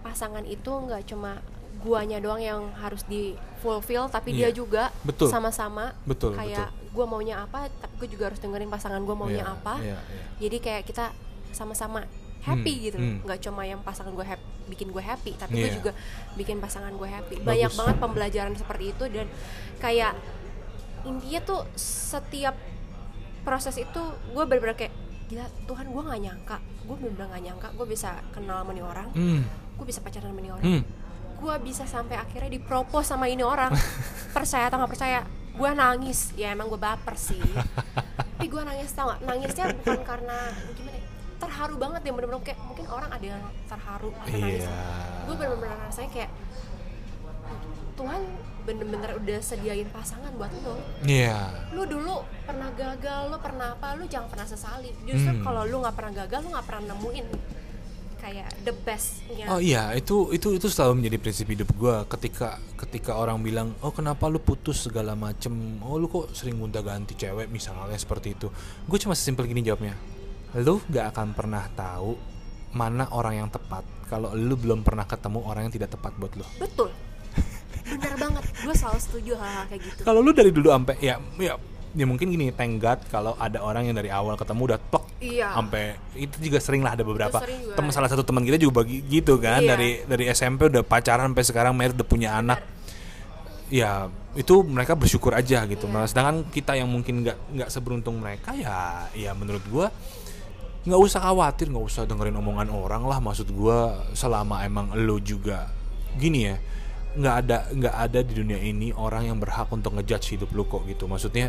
[0.00, 1.44] pasangan itu nggak cuma
[1.84, 4.48] guanya doang yang harus di fulfill tapi Iya.
[4.48, 5.28] dia juga Betul.
[5.28, 9.52] sama-sama Betul, kayak gue maunya apa tapi gue juga harus dengerin pasangan gue maunya Iya,
[9.52, 10.22] apa iya, iya.
[10.40, 11.12] jadi kayak kita
[11.50, 12.08] sama-sama
[12.40, 13.16] happy Hmm, gitu hmm.
[13.22, 15.76] nggak cuma yang pasangan gue happy bikin gue happy tapi gue Iya.
[15.76, 15.92] juga
[16.34, 17.46] bikin pasangan gue happy Bagus.
[17.46, 19.26] banyak banget pembelajaran seperti itu dan
[19.78, 20.12] kayak
[21.02, 22.56] intinya tuh setiap
[23.42, 24.92] proses itu gue bener-bener kayak
[25.26, 29.08] gila Tuhan gue nggak nyangka gue bener-bener nggak nyangka gue bisa kenal sama nih orang
[29.10, 29.40] Hmm.
[29.74, 30.82] gue bisa pacaran sama nih orang Hmm.
[31.44, 33.68] Gue bisa sampai akhirnya dipropos sama ini orang.
[34.36, 36.32] Percaya atau nggak percaya gue nangis.
[36.34, 37.38] Ya emang gue baper sih.
[38.16, 40.36] Tapi gue nangis tau gak nangisnya bukan karena
[40.72, 41.04] gimana ya,
[41.36, 42.40] terharu banget ya bener-bener.
[42.42, 44.64] Kayak mungkin orang ada yang terharu atau nangis.
[44.64, 44.72] Iya.
[45.24, 46.30] gue bener-bener rasanya kayak
[47.94, 48.20] Tuhan
[48.64, 50.74] bener-bener udah sediain pasangan buat lo.
[51.04, 51.52] Iya.
[51.70, 55.44] lu dulu pernah gagal lu pernah apa lu jangan pernah sesali justru Hmm.
[55.44, 57.26] kalau lu nggak pernah gagal lu nggak pernah nemuin
[58.24, 61.96] kayak the bestnya Oh iya, itu itu itu selalu menjadi prinsip hidup gue.
[62.08, 65.52] Ketika ketika orang bilang, oh kenapa lu putus segala macem,
[65.84, 68.48] oh lu kok sering gonta ganti cewek misalnya seperti itu.
[68.88, 69.92] Gue cuma sesimpel gini jawabnya,
[70.56, 72.16] lu gak akan pernah tahu
[72.74, 76.42] mana orang yang tepat kalau lu belum pernah ketemu orang yang tidak tepat buat lu.
[76.58, 76.90] betul
[77.90, 81.54] bener banget gue selalu setuju hal-hal kayak gitu Kalau lu dari dulu sampai ya ya
[81.94, 85.56] ya mungkin gini thank God kalau ada orang yang dari awal ketemu udah plek Iya.
[85.56, 87.38] sampai itu juga sering lah ada beberapa
[87.72, 89.70] teman salah satu teman kita juga bagi gitu kan Iya.
[89.72, 92.60] dari dari SMP udah pacaran sampai sekarang married udah punya anak
[93.72, 96.04] ya itu mereka bersyukur aja gitu Iya.
[96.10, 99.88] Sedangkan kita yang mungkin nggak nggak seberuntung mereka ya ya menurut gua
[100.84, 105.72] nggak usah khawatir nggak usah dengerin omongan orang lah maksud gua selama emang lo juga
[106.20, 106.60] gini ya
[107.14, 110.82] nggak ada nggak ada di dunia ini orang yang berhak untuk ngejudge hidup lu kok
[110.84, 111.48] gitu maksudnya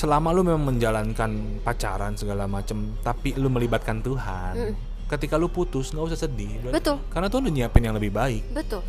[0.00, 4.72] selama lu memang menjalankan pacaran segala macem tapi lu melibatkan Tuhan
[5.12, 6.72] ketika lu putus nggak usah sedih.
[6.72, 6.96] Betul.
[7.12, 8.48] karena Tuhan udah nyiapin yang lebih baik.
[8.54, 8.80] Betul.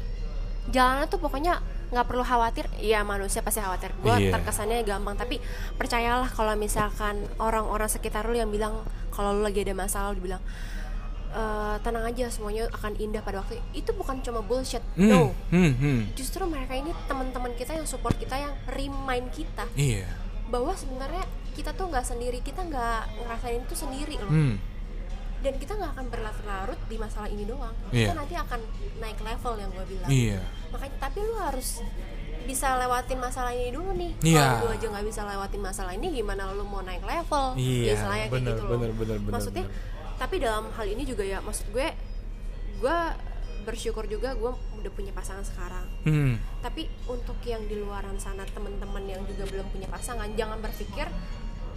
[0.72, 1.60] Jalannya tuh pokoknya
[1.92, 2.70] nggak perlu khawatir.
[2.80, 3.92] Ya manusia pasti khawatir.
[4.00, 4.32] Gue Iya.
[4.32, 5.42] terkesannya gampang tapi
[5.76, 8.80] percayalah kalau misalkan orang-orang sekitar lu yang bilang
[9.12, 10.40] kalau lu lagi ada masalah lu dibilang
[11.32, 14.84] "Eh, tenang aja semuanya akan indah pada waktu itu bukan cuma bullshit.
[14.96, 15.22] Hmm, no.
[15.52, 16.00] hmm, hmm.
[16.16, 20.08] justru mereka ini teman-teman kita yang support kita yang remind kita iya
[20.52, 24.56] bahwa sebenarnya kita tuh nggak sendiri kita nggak ngerasain itu sendiri loh Hmm.
[25.42, 27.98] dan kita nggak akan berlarut-larut di masalah ini doang Iya.
[28.04, 28.60] kita nanti akan
[29.00, 30.40] naik level yang gue bilang Iya.
[30.70, 31.70] makanya tapi lu harus
[32.42, 34.44] bisa lewatin masalah ini dulu nih Iya.
[34.58, 38.28] kalau lu aja nggak bisa lewatin masalah ini gimana lu mau naik level Iya, Istilahnya
[38.28, 38.72] kayak bener, gitu loh.
[38.72, 39.66] bener, bener, bener, maksudnya
[40.16, 41.88] tapi dalam hal ini juga ya maksud gue
[42.78, 42.98] gue
[43.62, 44.52] bersyukur juga gue
[44.82, 46.36] udah punya pasangan sekarang Hmm.
[46.60, 51.06] tapi untuk yang di luaran sana teman-teman yang juga belum punya pasangan jangan berpikir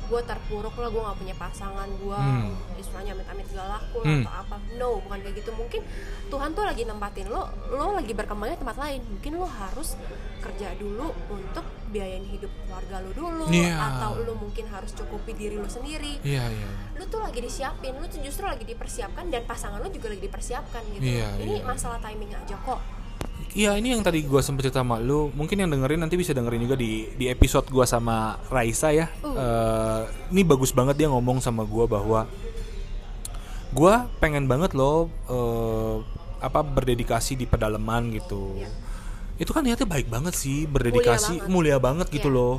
[0.04, 2.52] gue terpuruk lah gue nggak punya pasangan gue Hmm.
[2.74, 4.22] istilahnya amit-amit gak laku Hmm.
[4.22, 5.80] atau apa no bukan kayak gitu mungkin
[6.26, 9.96] Tuhan tuh lagi nempatin lo lo lagi berkembangnya tempat lain mungkin lo harus
[10.38, 13.74] kerja dulu untuk biayain hidup keluarga lo dulu Iya.
[13.74, 16.68] atau lo mungkin harus cukupi diri lo sendiri Iya, iya.
[16.94, 20.82] lu tuh lagi disiapin, lu tuh justru lagi dipersiapkan dan pasangan lu juga lagi dipersiapkan
[20.92, 21.02] gitu.
[21.02, 21.64] Iya, Ini iya.
[21.64, 22.80] masalah timing aja kok.
[23.54, 26.66] Iya ini yang tadi gua sempet cerita sama lu Mungkin yang dengerin nanti bisa dengerin
[26.66, 29.30] juga di, di episode gua sama Raisa ya Uh.
[29.30, 30.02] Eh,
[30.34, 32.26] Ini bagus banget dia ngomong sama gua bahwa
[33.70, 35.96] Gua pengen banget loh eh,
[36.42, 38.70] apa berdedikasi di pedalaman gitu Iya.
[39.38, 41.50] Itu kan niatnya baik banget sih Berdedikasi banget.
[41.50, 42.34] mulia banget, gitu Iya.
[42.34, 42.54] loh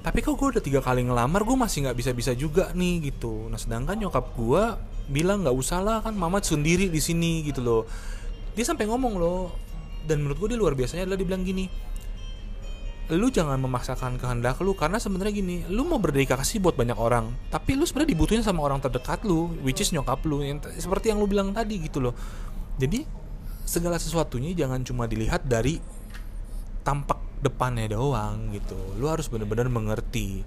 [0.00, 3.60] Tapi kok gue udah tiga kali ngelamar Gue masih nggak bisa-bisa juga nih gitu Nah
[3.60, 7.82] sedangkan nyokap gua bilang nggak usah lah kan mama sendiri di sini gitu loh
[8.52, 9.48] dia sampai ngomong loh
[10.04, 11.66] dan menurut gue dia luar biasanya adalah dibilang gini
[13.08, 17.72] lu jangan memaksakan kehendak lu karena sebenarnya gini lu mau berdedikasi buat banyak orang tapi
[17.72, 21.24] lu sebenarnya dibutuhin sama orang terdekat lu which is nyokap lu yang seperti yang lu
[21.24, 22.12] bilang tadi gitu loh.
[22.76, 23.08] Jadi
[23.64, 25.80] segala sesuatunya jangan cuma dilihat dari
[26.84, 28.76] tampak depannya doang gitu.
[29.00, 30.44] Lu harus benar-benar mengerti.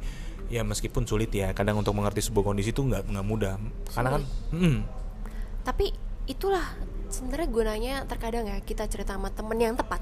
[0.54, 3.58] Ya meskipun sulit ya kadang untuk mengerti sebuah kondisi itu nggak nggak mudah.
[3.90, 4.24] Karena kan
[4.54, 4.78] mm,
[5.66, 5.90] Tapi
[6.30, 6.78] itulah
[7.12, 10.00] sebenarnya gunanya terkadang ya kita cerita sama temen yang tepat.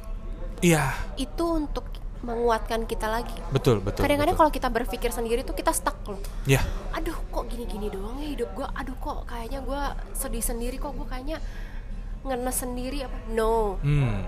[0.60, 1.86] iya Itu untuk
[2.20, 3.32] menguatkan kita lagi.
[3.50, 6.20] betul betul Kadang-kadang kalau kita berpikir sendiri tuh kita stuck loh.
[6.46, 6.60] ya
[6.92, 8.68] Aduh kok gini-gini doang ya hidup gue.
[8.70, 9.82] Aduh kok kayaknya gue
[10.14, 11.40] sedih sendiri kok gue kayaknya
[12.22, 13.18] ngenes sendiri apa?
[13.30, 13.80] No.
[13.80, 14.20] hmm,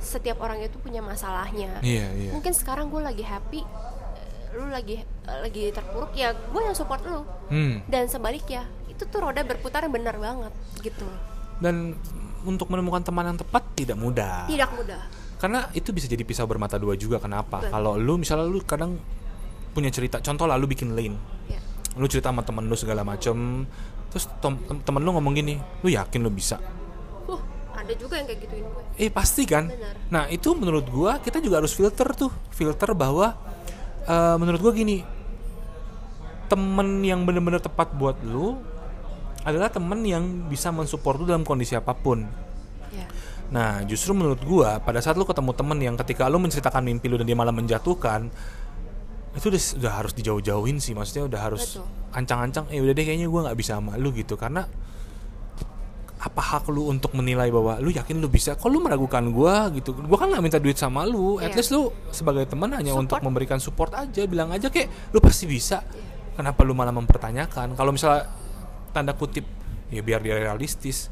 [0.00, 1.80] Setiap orang itu punya masalahnya.
[1.80, 6.60] iya iya Mungkin sekarang gue lagi happy, eh, lu lagi eh, lagi terpuruk ya gue
[6.60, 7.28] yang support lu.
[7.48, 7.84] hmm.
[7.86, 11.04] dan sebaliknya itu tuh roda berputar benar banget gitu
[11.58, 11.92] dan
[12.44, 14.46] untuk menemukan teman yang tepat tidak mudah.
[14.46, 15.00] Tidak mudah.
[15.40, 17.64] Karena itu bisa jadi pisau bermata dua juga kenapa?
[17.68, 18.96] Kalau lu misalnya lu kadang
[19.74, 21.18] punya cerita contoh lah lu bikin lane.
[21.50, 21.58] Ya.
[21.98, 23.66] Lu cerita sama temen lu segala macem
[24.14, 26.62] terus tem- tem- temen lu ngomong gini lu yakin lu bisa?
[27.26, 27.42] Uh
[27.74, 28.84] ada juga yang kayak gituin gue.
[29.02, 29.66] Eh pasti kan?
[29.66, 29.94] Benar.
[30.06, 33.34] nah itu menurut gua kita juga harus filter tuh filter bahwa
[34.06, 35.02] eh, menurut gua gini
[36.46, 38.62] temen yang bener-bener tepat buat lu
[39.44, 42.24] adalah temen yang bisa mensupport lu dalam kondisi apa pun
[42.90, 43.06] ya
[43.44, 47.20] Nah, justru menurut gua pada saat lu ketemu temen yang ketika lu menceritakan mimpi lu
[47.20, 48.32] dan dia malah menjatuhkan,
[49.36, 50.96] itu udah, udah harus dijauh-jauhin sih.
[50.96, 51.76] Maksudnya udah harus
[52.10, 52.66] ancang-ancang.
[52.72, 54.64] Eh udah deh kayaknya gua nggak bisa sama lu gitu karena
[56.24, 58.56] apa hak lu untuk menilai bahwa lu yakin lu bisa?
[58.56, 59.92] Kok lu meragukan gua gitu?
[59.92, 61.36] Gua kan nggak minta duit sama lu.
[61.36, 61.60] At Iya.
[61.60, 63.28] least lu sebagai teman hanya untuk Support.
[63.28, 64.24] memberikan support aja.
[64.24, 65.84] Bilang aja kayak lu pasti bisa.
[66.34, 67.76] Kenapa lu malah mempertanyakan?
[67.76, 68.24] Kalau misalnya
[68.94, 69.42] tanda kutip
[69.90, 71.10] ya biar dia realistis.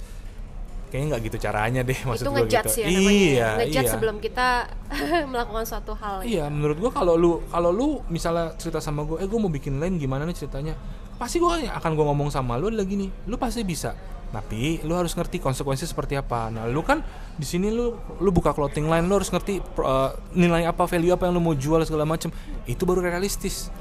[0.93, 2.85] Kayaknya nggak gitu caranya deh maksud ngejudge gitu.
[2.85, 3.93] ya namanya iya ngejudge iya.
[3.97, 4.49] sebelum kita
[5.33, 6.25] melakukan suatu hal ya.
[6.29, 9.81] iya menurut gua kalau lu kalau lu misalnya cerita sama gua eh gua mau bikin
[9.81, 10.77] lain gimana nih ceritanya?
[11.17, 13.97] Pasti gua akan gua ngomong sama lu adalah gini lu pasti bisa.
[14.37, 16.53] Tapi lu harus ngerti konsekuensi seperti apa.
[16.53, 17.01] Nah lu kan
[17.41, 21.25] di sini lu lu buka clothing line lu harus ngerti uh, nilai apa value apa
[21.25, 22.29] yang lu mau jual segala macem.
[22.69, 23.73] Itu baru realistis.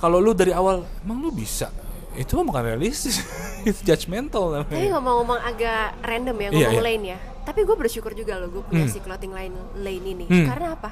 [0.00, 1.68] Kalau lu dari awal emang lu bisa
[2.12, 3.22] itu mah bukan realistis.
[3.60, 6.82] Itu judgmental tapi namanya ngomong-ngomong agak random ya Iya, ngomong iya.
[6.82, 7.18] lane ya.
[7.40, 8.90] Tapi gue bersyukur juga loh gue punya Hmm.
[8.90, 10.24] si clothing line lane ini.
[10.24, 10.48] Hmm.
[10.48, 10.90] karena apa?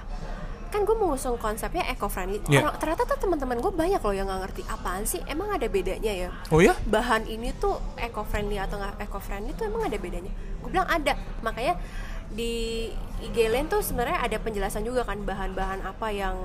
[0.69, 2.77] Kan gue mengusung konsepnya eco friendly Iya.
[2.77, 4.63] ternyata tuh teman-teman gue banyak loh yang nggak ngerti.
[4.65, 5.25] Apaan sih?
[5.25, 6.31] Emang ada bedanya ya?
[6.49, 10.29] Oh ya bahan ini tuh eco friendly atau nggak eco friendly tuh emang ada bedanya?
[10.61, 11.17] Gue bilang ada.
[11.41, 11.81] Makanya
[12.29, 12.85] di
[13.25, 16.37] IG Lane tuh sebenarnya ada penjelasan juga kan bahan-bahan apa yang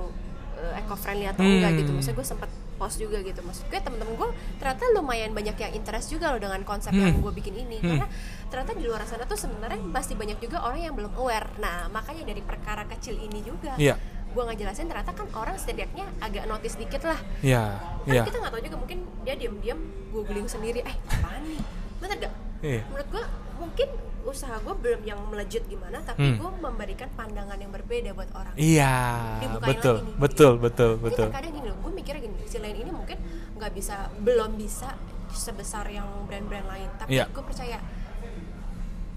[0.74, 1.78] eco friendly atau enggak Hmm.
[1.78, 2.50] gitu maksudnya gue sempat
[2.84, 4.30] post juga gitu maksud gue temen-temen gue
[4.60, 7.00] ternyata lumayan banyak yang interest juga loh dengan konsep Hmm.
[7.02, 7.96] yang gue bikin ini Hmm.
[7.96, 8.08] karena
[8.46, 12.28] ternyata di luar sana tuh sebenarnya masih banyak juga orang yang belum aware nah makanya
[12.28, 13.96] dari perkara kecil ini juga Iya.
[14.30, 18.52] gue ngejelasin ternyata kan orang setidaknya agak notice dikit lah ya kan ya kita nggak
[18.52, 19.80] tahu juga mungkin dia diam-diam
[20.10, 21.62] googling sendiri eh apaan nih
[21.98, 22.82] bener gak Iya.
[22.86, 23.24] menurut gue
[23.56, 23.90] mungkin
[24.24, 26.38] usaha gue belum yang melejit gimana tapi Hmm.
[26.38, 28.96] gue memberikan pandangan yang berbeda buat orang Iya,
[29.40, 30.16] Dibukain betul, lagi nih.
[30.18, 31.26] betul, betul, Jadi betul.
[31.28, 33.18] terkadang gini loh gue mikirnya gini si lain ini mungkin
[33.54, 34.90] nggak bisa belum bisa
[35.30, 37.26] sebesar yang brand-brand lain tapi Iya.
[37.28, 37.78] gue percaya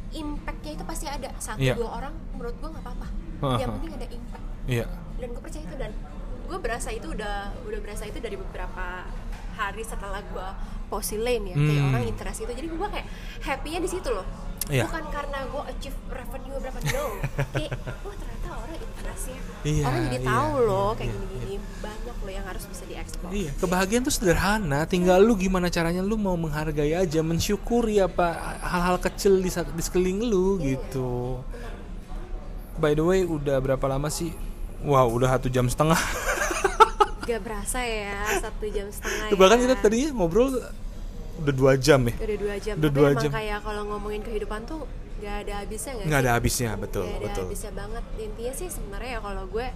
[0.08, 1.74] impactnya itu pasti ada satu Iya.
[1.74, 3.06] dua orang menurut gue nggak apa-apa
[3.38, 3.58] Heeh.
[3.60, 5.92] yang penting ada impact Iya, dan gue percaya itu dan
[6.42, 9.06] gue berasa itu udah udah berasa itu dari beberapa
[9.52, 10.48] hari setelah gue
[10.86, 11.92] posi lane ya kayak Hmm.
[11.92, 13.06] orang interest itu jadi gue kayak
[13.42, 14.26] happy-nya di situ loh
[14.66, 14.84] Iya.
[14.90, 17.06] bukan karena gue achieve revenue berapa no
[17.54, 17.70] kayak
[18.02, 22.16] wah ternyata orang interestnya Iya, orang jadi iya, tahu loh iya, kayak iya, gini-gini banyak
[22.22, 24.80] loh yang harus bisa diekspor Iya, kebahagiaan tuh sederhana.
[24.86, 28.30] Tinggal lu gimana caranya lu mau menghargai aja, mensyukuri apa
[28.62, 31.42] hal-hal kecil di, di sekeliling lu gitu.
[32.78, 34.30] By the way, udah berapa lama sih?
[34.86, 35.98] Wow, udah satu jam setengah.
[37.26, 39.62] gak berasa ya satu jam setengah Bahkan ya.
[39.66, 40.62] kita tadinya ngobrol
[41.38, 42.14] udah dua jam ya.
[42.16, 43.30] udah dua jam Udah dua jam.
[43.30, 44.84] kayak kalau ngomongin kehidupan tuh
[45.16, 46.22] gak ada habisnya gak Nggak sih?
[46.22, 47.44] ada habisnya, betul, Gak ada betul.
[47.46, 49.66] habisnya banget intinya sih sebenarnya ya kalau gue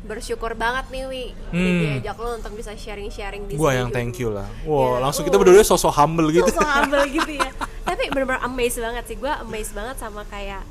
[0.00, 1.80] bersyukur banget nih Wi Hmm.
[1.98, 4.46] diajak lo untuk bisa sharing-sharing di Gua yang thank you lah.
[4.62, 5.26] Wow, Ya, langsung uh.
[5.26, 6.46] kita berdua sosok humble gitu.
[6.48, 7.50] so humble gitu ya
[7.82, 10.62] tapi bener-bener amazed banget sih gue amazed banget sama kayak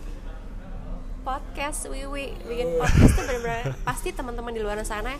[1.21, 5.11] podcast Wiwi bikin podcast tuh bener-bener pasti teman-teman di luar sana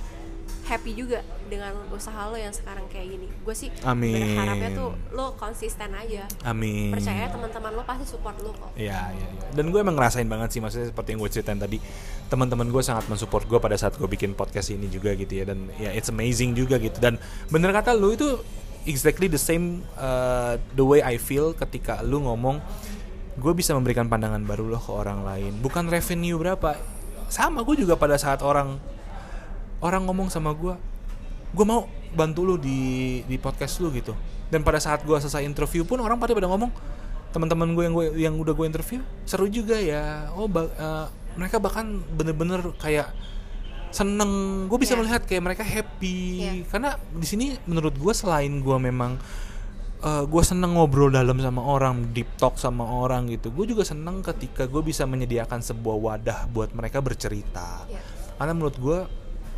[0.68, 4.35] happy juga dengan usaha lo yang sekarang kayak gini gue sih Amin.
[4.35, 6.91] berharapnya tuh lo konsisten aja Amin.
[6.91, 9.41] percaya teman-teman lo pasti support lo kok Iya, iya, iya.
[9.57, 11.81] Dan gue emang ngerasain banget sih, maksudnya seperti yang gue ceritain tadi,
[12.30, 15.49] teman-teman gue sangat mensupport gue pada saat gue bikin podcast ini juga gitu ya.
[15.49, 16.94] Dan ya it's amazing juga gitu.
[17.02, 17.18] Dan
[17.49, 18.38] bener kata lu itu
[18.85, 22.61] exactly the same uh, the way I feel ketika lu ngomong
[23.38, 25.57] gue bisa memberikan pandangan baru loh ke orang lain.
[25.57, 26.77] Bukan revenue berapa.
[27.27, 28.77] Sama gue juga pada saat orang
[29.79, 30.73] orang ngomong sama gue,
[31.51, 32.79] gue mau bantu lu di
[33.23, 34.15] di podcast lu gitu.
[34.47, 36.71] Dan pada saat gue selesai interview pun orang pada pada ngomong,
[37.29, 40.31] teman-teman gue yang gue yang udah gue interview seru juga ya.
[40.33, 41.05] Oh ba- eh,
[41.35, 41.85] mereka bahkan
[42.15, 43.11] bener-bener kayak
[43.89, 44.65] seneng.
[44.67, 44.99] Gue bisa Iya.
[44.99, 46.51] melihat kayak mereka happy Iya.
[46.67, 49.15] karena di sini menurut gue selain gue memang
[50.07, 53.49] gue seneng ngobrol dalam sama orang, deep talk sama orang gitu.
[53.49, 57.99] Gue juga seneng ketika gue bisa menyediakan sebuah wadah buat mereka bercerita Iya.
[58.37, 58.99] karena menurut gue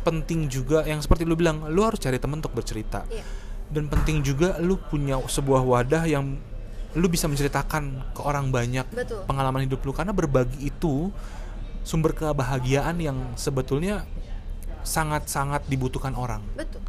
[0.00, 3.04] penting juga yang seperti lu bilang lu harus cari temen untuk bercerita.
[3.10, 3.24] Iya.
[3.70, 6.34] dan penting juga lu punya sebuah wadah yang
[6.98, 9.22] lu bisa menceritakan ke orang banyak Betul.
[9.30, 9.94] pengalaman hidup lu.
[9.94, 11.14] Karena berbagi itu
[11.86, 14.02] sumber kebahagiaan yang sebetulnya
[14.82, 16.42] sangat-sangat dibutuhkan orang.
[16.58, 16.82] Betul.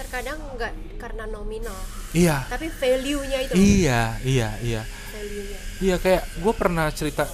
[0.00, 1.76] Terkadang nggak karena nominal
[2.16, 2.48] iya.
[2.48, 3.52] tapi value-nya itu.
[3.52, 4.82] Iya iya iya.
[4.88, 5.58] Value-nya.
[5.84, 7.28] Iya kayak gue pernah cerita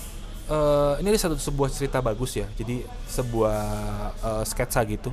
[0.46, 2.46] eh, ini ada satu sebuah cerita bagus ya.
[2.58, 3.60] Jadi sebuah
[4.22, 5.10] eh, sketsa gitu.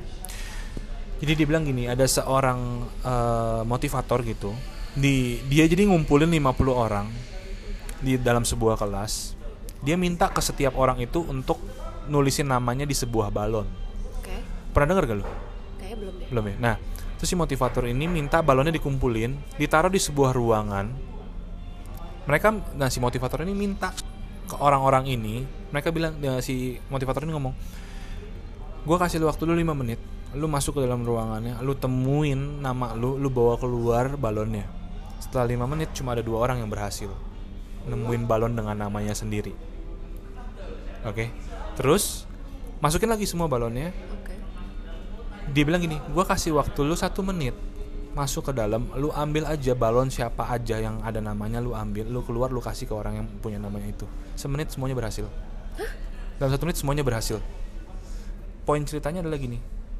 [1.22, 4.54] Jadi dia bilang gini, ada seorang eh, motivator gitu.
[4.94, 7.06] Di dia jadi ngumpulin 50 orang
[7.98, 9.34] di dalam sebuah kelas.
[9.84, 11.60] Dia minta ke setiap orang itu untuk
[12.08, 13.68] nulisin namanya di sebuah balon.
[14.20, 14.36] oke
[14.72, 15.26] Pernah dengar gak lu?
[15.76, 16.56] kayaknya belum deh Belum ya.
[16.60, 16.74] Nah,
[17.20, 20.86] terus si motivator ini minta balonnya dikumpulin, ditaruh di sebuah ruangan.
[22.24, 22.48] Mereka,
[22.80, 23.92] nah si motivator ini minta
[24.44, 27.54] ke orang-orang ini, mereka bilang, ya, si motivator ini ngomong,
[28.84, 30.00] gue kasih lu waktu lu 5 menit,
[30.36, 34.68] lu masuk ke dalam ruangannya, lu temuin nama lu, lu bawa keluar balonnya.
[35.22, 37.08] Setelah 5 menit cuma ada dua orang yang berhasil
[37.84, 39.52] nemuin balon dengan namanya sendiri.
[41.04, 41.28] Oke,
[41.76, 42.24] terus
[42.80, 44.34] masukin lagi semua balonnya, oke
[45.52, 47.52] dia bilang gini gue kasih waktu lu satu menit
[48.14, 52.22] masuk ke dalam lu ambil aja balon siapa aja yang ada namanya lu ambil lu
[52.22, 54.06] keluar lu kasih ke orang yang punya namanya itu.
[54.38, 55.26] Semenit semuanya berhasil.
[56.38, 57.38] Dalam satu menit semuanya berhasil.
[58.64, 59.58] Poin ceritanya adalah gini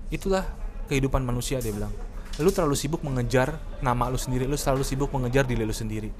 [0.09, 0.47] itulah
[0.86, 1.91] kehidupan manusia dia bilang.
[2.39, 6.11] Lu terlalu sibuk mengejar nama lu sendiri lu selalu sibuk mengejar diri lu sendiri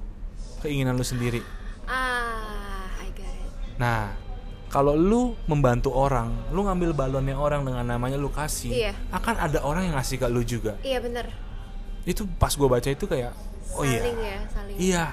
[0.63, 1.45] keinginan lu sendiri.
[1.85, 3.77] Ah I get it.
[3.77, 4.17] Nah,
[4.73, 8.93] kalau lu membantu orang, lu ngambil balonnya orang dengan namanya lu kasih, Iya.
[9.13, 10.75] akan ada orang yang ngasih ke lu juga.
[10.81, 11.29] iya bener
[12.05, 13.33] Itu pas gua baca itu kayak,
[13.77, 15.05] oh iya, saling ya saling iya,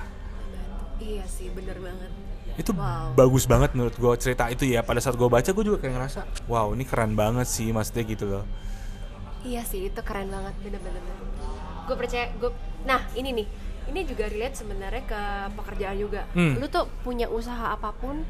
[1.00, 2.12] iya sih bener banget
[2.60, 3.16] itu Wow.
[3.16, 4.84] bagus banget menurut gua cerita itu ya.
[4.84, 6.20] Pada saat gua baca, gua juga kayak ngerasa,
[6.52, 8.44] wow ini keren banget sih, maksudnya gitu loh.
[9.42, 11.02] Iya sih, itu keren banget, bener-bener.
[11.90, 12.54] Gue percaya, gue.
[12.86, 13.48] Nah, ini nih,
[13.90, 15.22] ini juga relate sebenarnya ke
[15.58, 16.30] pekerjaan juga.
[16.38, 16.62] Hmm.
[16.62, 18.22] Lu tuh punya usaha apa pun,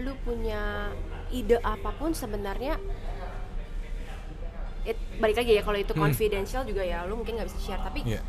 [0.00, 0.88] lu punya
[1.28, 2.80] ide apa pun sebenarnya.
[4.82, 6.02] It, balik lagi ya kalau itu Hmm.
[6.02, 7.82] confidential juga ya, lu mungkin nggak bisa share.
[7.82, 8.20] Tapi Iya,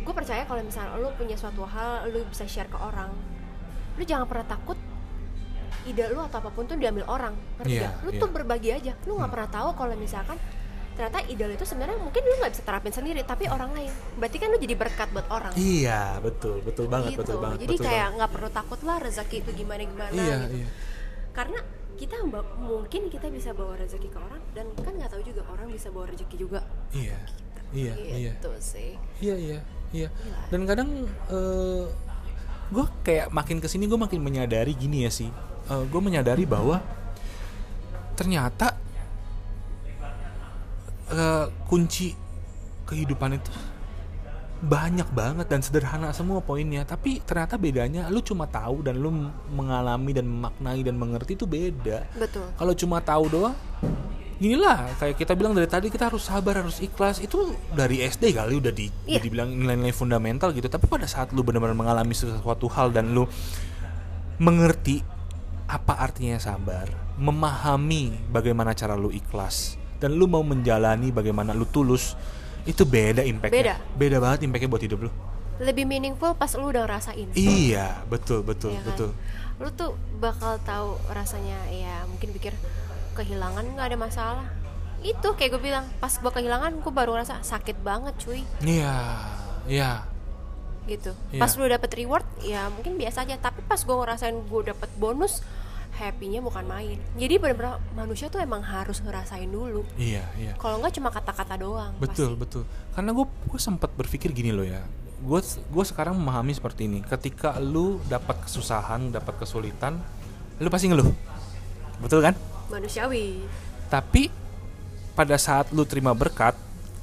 [0.00, 3.12] gue percaya kalau misalnya lu punya suatu hal, lu bisa share ke orang.
[3.94, 4.78] Lu jangan pernah takut
[5.82, 7.92] ide lu atau apa pun tuh diambil orang, ngerti gak?
[8.02, 8.18] Lu iya.
[8.18, 8.92] tuh berbagi aja.
[9.04, 9.34] Lu nggak Hmm.
[9.38, 10.34] pernah tahu kalau misalkan
[10.96, 13.92] ternyata ide lu itu sebenarnya mungkin lu nggak bisa terapin sendiri, tapi orang lain.
[14.16, 15.52] Berarti kan lu jadi berkat buat orang.
[15.54, 17.20] iya betul, betul banget, gitu.
[17.22, 20.10] betul banget, jadi betul kayak nggak perlu takut lah rezeki itu gimana gimana.
[20.10, 20.56] Iya, gitu.
[20.56, 20.68] iya,
[21.30, 21.58] Karena
[21.96, 22.16] kita
[22.60, 26.06] mungkin kita bisa bawa rezeki ke orang dan kan nggak tahu juga orang bisa bawa
[26.12, 26.60] rezeki juga.
[26.92, 27.18] iya,
[27.72, 28.32] iya, iya.
[28.36, 29.00] Gitu sih.
[29.20, 29.58] Iya iya
[29.90, 30.08] iya.
[30.52, 31.08] Dan kadang
[32.66, 35.32] gue kayak makin ke sini gue makin menyadari gini ya sih.
[35.66, 36.78] gue menyadari bahwa
[38.14, 38.78] ternyata
[41.66, 42.14] kunci
[42.86, 43.50] kehidupan itu
[44.56, 46.82] banyak banget dan sederhana semua poinnya.
[46.88, 49.12] Tapi ternyata bedanya lu cuma tahu dan lu
[49.52, 52.08] mengalami dan memaknai dan mengerti itu beda.
[52.16, 52.48] Betul.
[52.56, 53.56] Kalau cuma tahu doang
[54.36, 57.20] inilah kayak kita bilang dari tadi kita harus sabar harus ikhlas.
[57.20, 59.20] Itu dari SD kali udah di Iya.
[59.20, 60.68] udah dibilang nilai-nilai fundamental gitu.
[60.72, 63.28] Tapi pada saat lu benar-benar mengalami sesuatu hal dan lu
[64.40, 65.00] mengerti
[65.66, 66.86] apa artinya sabar
[67.18, 72.14] memahami bagaimana cara lu ikhlas dan lu mau menjalani bagaimana lu tulus
[72.66, 73.54] itu beda impactnya.
[73.54, 73.74] Beda.
[73.94, 75.10] beda banget impactnya buat hidup lu.
[75.56, 77.32] Lebih meaningful pas lu udah ngerasain.
[77.32, 78.88] Iya betul betul Iya kan?
[78.92, 79.10] betul.
[79.56, 79.90] Lu tuh
[80.20, 82.52] bakal tahu rasanya ya mungkin pikir
[83.16, 84.46] kehilangan nggak ada masalah.
[85.00, 88.44] Itu kayak gue bilang pas gue kehilangan gue baru ngerasa sakit banget cuy.
[88.60, 88.96] Iya
[89.64, 89.90] iya.
[90.86, 91.10] Gitu.
[91.34, 91.40] Iya.
[91.40, 93.40] pas lu dapet reward ya mungkin biasa aja.
[93.40, 95.40] Tapi pas gue ngerasain gue dapet bonus
[95.96, 97.00] happynya bukan main.
[97.16, 99.82] Jadi bener-bener manusia tuh emang harus ngerasain dulu.
[99.96, 100.52] Iya iya.
[100.60, 102.40] Kalau nggak cuma kata-kata doang betul pasti.
[102.44, 102.62] betul.
[102.92, 104.84] Karena gue gue sempat berpikir gini loh ya.
[105.24, 107.00] Gue gue sekarang memahami seperti ini.
[107.00, 109.98] Ketika lu dapat kesusahan dapat kesulitan
[110.60, 111.08] lu pasti ngeluh.
[112.04, 112.36] Betul kan?
[112.68, 113.40] Manusiawi.
[113.88, 114.46] Tapi
[115.16, 116.52] pada saat lu terima berkat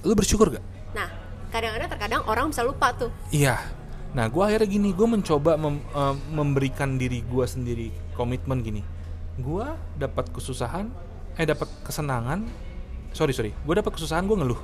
[0.06, 1.10] lu bersyukur gak nah
[1.50, 3.10] kadang-kadang terkadang orang bisa lupa tuh.
[3.34, 3.58] Iya
[4.14, 8.82] nah gue akhirnya gini gue mencoba mem- eh, memberikan diri gue sendiri komitmen gini.
[9.36, 9.66] Gue
[9.98, 10.90] dapat kesusahan
[11.34, 12.46] eh dapat kesenangan.
[13.10, 13.52] Sorry sorry.
[13.66, 14.62] Gue dapat kesusahan gue ngeluh.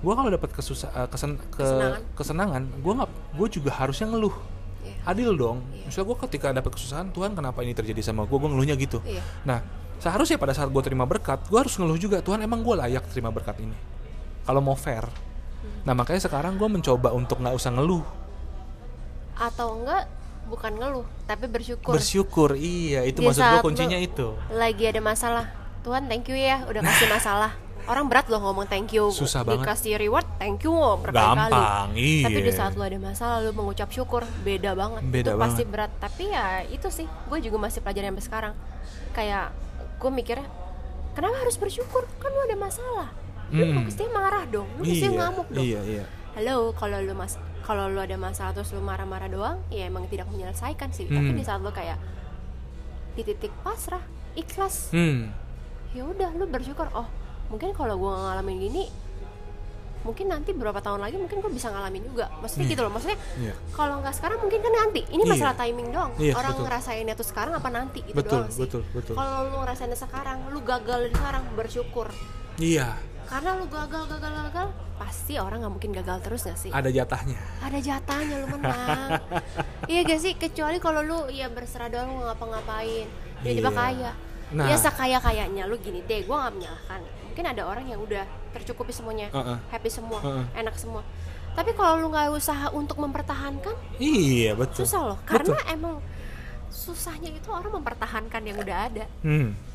[0.00, 2.00] Gue kalau dapat kesusah eh, kesen, ke, Kesenangan.
[2.18, 4.34] kesenangan gue nggak gue juga harusnya ngeluh.
[4.80, 4.96] Iya.
[5.06, 5.60] adil dong.
[5.70, 5.84] Iya.
[5.86, 8.98] misalnya gue ketika dapat kesusahan Tuhan kenapa ini terjadi sama gue gue ngeluhnya gitu.
[9.04, 9.20] Iya.
[9.44, 9.60] nah
[10.00, 13.28] seharusnya pada saat gue terima berkat gue harus ngeluh juga Tuhan emang gue layak terima
[13.30, 13.76] berkat ini?
[14.42, 15.04] Kalau mau fair.
[15.04, 15.84] Hmm.
[15.84, 18.00] nah makanya sekarang gue mencoba untuk nggak usah ngeluh
[19.40, 20.04] atau enggak
[20.46, 21.94] bukan ngeluh tapi bersyukur.
[21.94, 24.28] Bersyukur iya itu maksud gue kuncinya lu- itu.
[24.52, 25.46] lagi ada masalah.
[25.80, 27.52] Tuhan thank you ya udah kasih masalah.
[27.82, 29.08] Orang berat loh ngomong thank you.
[29.08, 29.16] Nah.
[29.16, 29.64] Susah banget.
[29.64, 31.56] dikasih reward thank you loh berkali-kali.
[31.96, 32.24] Iya.
[32.28, 35.02] Tapi di saat lu ada masalah lu mengucap syukur beda banget.
[35.02, 35.72] Beda itu pasti banget.
[35.72, 35.90] berat.
[35.98, 38.54] Tapi ya itu sih gue juga masih pelajaran sampai sekarang.
[39.10, 39.56] Kayak
[39.96, 40.46] gue mikirnya
[41.12, 42.04] kenapa harus bersyukur?
[42.18, 43.08] Kan lu ada masalah.
[43.48, 43.82] Lu Hmm.
[43.82, 45.64] mesti marah dong lu mesti iya ngamuk dong.
[45.64, 46.04] iya iya.
[46.32, 50.26] Halo kalau lu mas kalau lu ada masalah terus lu marah-marah doang ya emang tidak
[50.28, 51.06] menyelesaikan sih.
[51.06, 51.36] Tapi Hmm.
[51.36, 51.98] di saat lu kayak
[53.12, 54.90] di titik pasrah ikhlas.
[54.90, 55.30] Hmm.
[55.90, 57.06] Ya udah lu bersyukur oh
[57.50, 58.84] mungkin kalau gua nggak ngalamin gini
[60.00, 62.32] mungkin nanti beberapa tahun lagi mungkin gue bisa ngalamin juga.
[62.40, 62.72] Maksudnya Iya.
[62.72, 63.52] gitu loh maksudnya iya.
[63.76, 65.00] kalau nggak sekarang mungkin kan nanti.
[65.04, 65.28] Ini Iya.
[65.28, 66.12] masalah timing doang.
[66.16, 66.64] Iya, orang betul.
[66.64, 68.00] ngerasainnya tuh sekarang apa nanti?
[68.08, 68.60] Itu betul doang sih.
[68.64, 69.12] betul betul.
[69.12, 72.08] Kalau lu ngerasainnya sekarang lu gagal sekarang bersyukur.
[72.56, 72.96] Iya
[73.30, 76.70] karena lu gagal gagal gagal pasti orang nggak mungkin gagal terus gak sih?
[76.74, 77.38] Ada jatahnya.
[77.62, 79.10] Ada jatahnya lu menang.
[79.90, 80.32] Iya gak sih?
[80.36, 83.06] Kecuali kalau lu ya berserah doang lu ngapa-ngapain.
[83.40, 83.70] Jadi Iya.
[83.72, 84.12] kaya.
[84.50, 84.66] Nah.
[84.66, 87.00] ya sekaya kayaknya lu gini deh gue nggak menyalahkan.
[87.30, 89.30] Mungkin ada orang yang udah tercukupi semuanya.
[89.30, 89.58] Heeh.
[89.70, 90.44] happy semua Heeh.
[90.66, 91.06] enak semua.
[91.54, 94.82] Tapi kalau lu nggak usaha untuk mempertahankan iya betul.
[94.82, 95.18] susah loh.
[95.22, 95.54] Betul.
[95.54, 95.94] karena emang
[96.70, 99.04] susahnya itu orang mempertahankan yang udah ada.
[99.22, 99.69] Hmm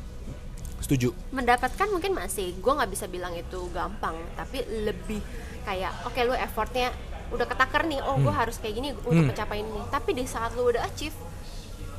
[0.78, 5.18] setuju mendapatkan mungkin masih gue nggak bisa bilang itu gampang tapi lebih
[5.62, 6.92] kayak oke lu effortnya
[7.26, 8.38] udah ketakar nih oh gue Hmm.
[8.38, 9.28] harus kayak gini untuk Hmm.
[9.28, 11.16] mencapai ini tapi di saat lu udah achieve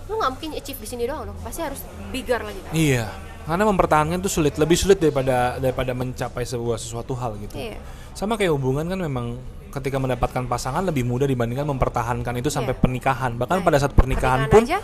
[0.07, 3.05] lu nggak mungkin achieve di sini doang dong pasti harus bigger lagi kan Iya,
[3.43, 7.55] karena mempertahankan itu sulit, lebih sulit daripada daripada mencapai sebuah sesuatu hal gitu.
[7.55, 7.75] Iya.
[8.13, 9.35] Sama kayak hubungan kan memang
[9.69, 12.79] ketika mendapatkan pasangan lebih mudah dibandingkan mempertahankan itu sampai Iya.
[12.79, 13.31] pernikahan.
[13.35, 14.79] Bahkan Nah, pada saat pernikahan, pun, aja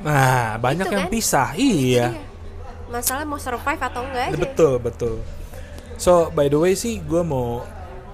[0.00, 1.12] nah banyak yang kan?
[1.12, 1.48] pisah.
[1.54, 2.29] Iya, dia.
[2.90, 5.14] Masalah mau survive atau enggak aja betul betul.
[5.96, 7.62] So by the way sih, gue mau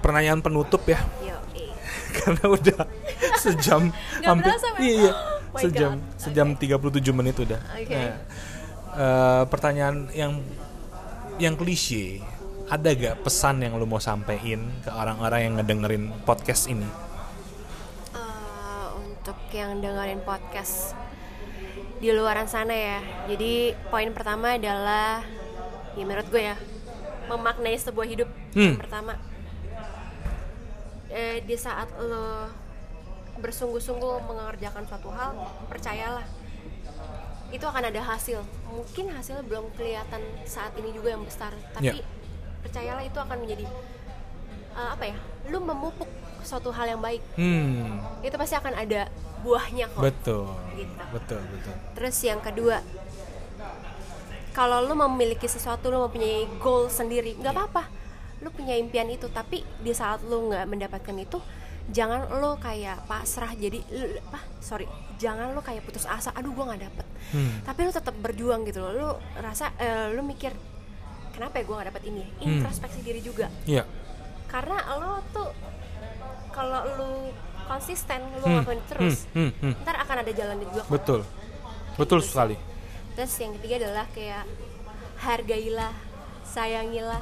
[0.05, 1.01] pertanyaan penutup ya,
[1.57, 1.73] eh.
[2.21, 2.79] karena udah
[3.43, 3.89] sejam
[4.21, 4.79] hampir men.
[4.85, 5.13] iya
[5.47, 6.21] Oh sejam God.
[6.21, 7.57] sejam 37 menit udah.
[7.73, 7.95] Oke.
[7.97, 8.13] Nah,
[8.93, 10.37] eh, pertanyaan yang
[11.41, 12.21] yang klise
[12.67, 16.85] ada gak pesan yang lu mau sampein ke orang-orang yang ngedengerin podcast ini?
[18.11, 20.93] Eh, untuk yang dengerin podcast
[21.97, 22.99] di luaran sana ya.
[23.25, 25.25] Jadi poin pertama adalah
[25.97, 26.55] ya menurut gue ya
[27.27, 28.29] memaknai sebuah hidup.
[28.53, 28.77] Hmm.
[28.77, 29.13] Yang pertama
[31.09, 32.47] eh, di saat lo
[33.37, 35.37] bersungguh-sungguh mengerjakan suatu hal,
[35.69, 36.25] percayalah
[37.53, 38.41] itu akan ada hasil.
[38.67, 42.05] Mungkin hasil belum kelihatan saat ini juga yang besar, tapi Ya.
[42.65, 43.65] percayalah itu akan menjadi
[44.73, 45.17] eh, apa ya?
[45.49, 46.09] Lu memupuk
[46.47, 50.01] suatu hal yang baik Hmm, itu pasti akan ada buahnya kok.
[50.01, 50.93] betul, Gitu.
[51.11, 51.73] betul, betul.
[51.93, 52.79] Terus yang kedua,
[54.51, 57.83] kalau lu memiliki sesuatu, lu mempunyai goal sendiri, nggak apa-apa.
[58.39, 61.37] Lu punya impian itu, tapi di saat lu nggak mendapatkan itu,
[61.87, 63.77] jangan lu kayak pasrah jadi,
[64.19, 64.41] apa?
[64.57, 66.33] Sorry, jangan lu kayak putus asa.
[66.33, 67.05] Aduh, gua nggak dapet.
[67.31, 67.61] Hmm.
[67.61, 68.91] Tapi lu tetap berjuang gitu loh.
[68.91, 70.57] Lu rasa, eh, lu mikir,
[71.29, 72.25] kenapa ya gue gak dapet ini?
[72.41, 72.49] Hmm.
[72.57, 73.85] introspeksi diri juga Iya.
[74.47, 75.53] karena lo tuh
[76.57, 77.09] kalau lu
[77.63, 79.73] konsisten lu Hmm, ngelakuin terus hmm, hmm, hmm.
[79.83, 80.91] ntar akan ada jalannya juga kok.
[80.91, 81.19] Betul.
[81.95, 82.31] Betul Gitu sih.
[82.31, 82.55] sekali.
[83.13, 84.45] terus yang ketiga adalah kayak
[85.17, 85.93] hargailah
[86.43, 87.21] sayangilah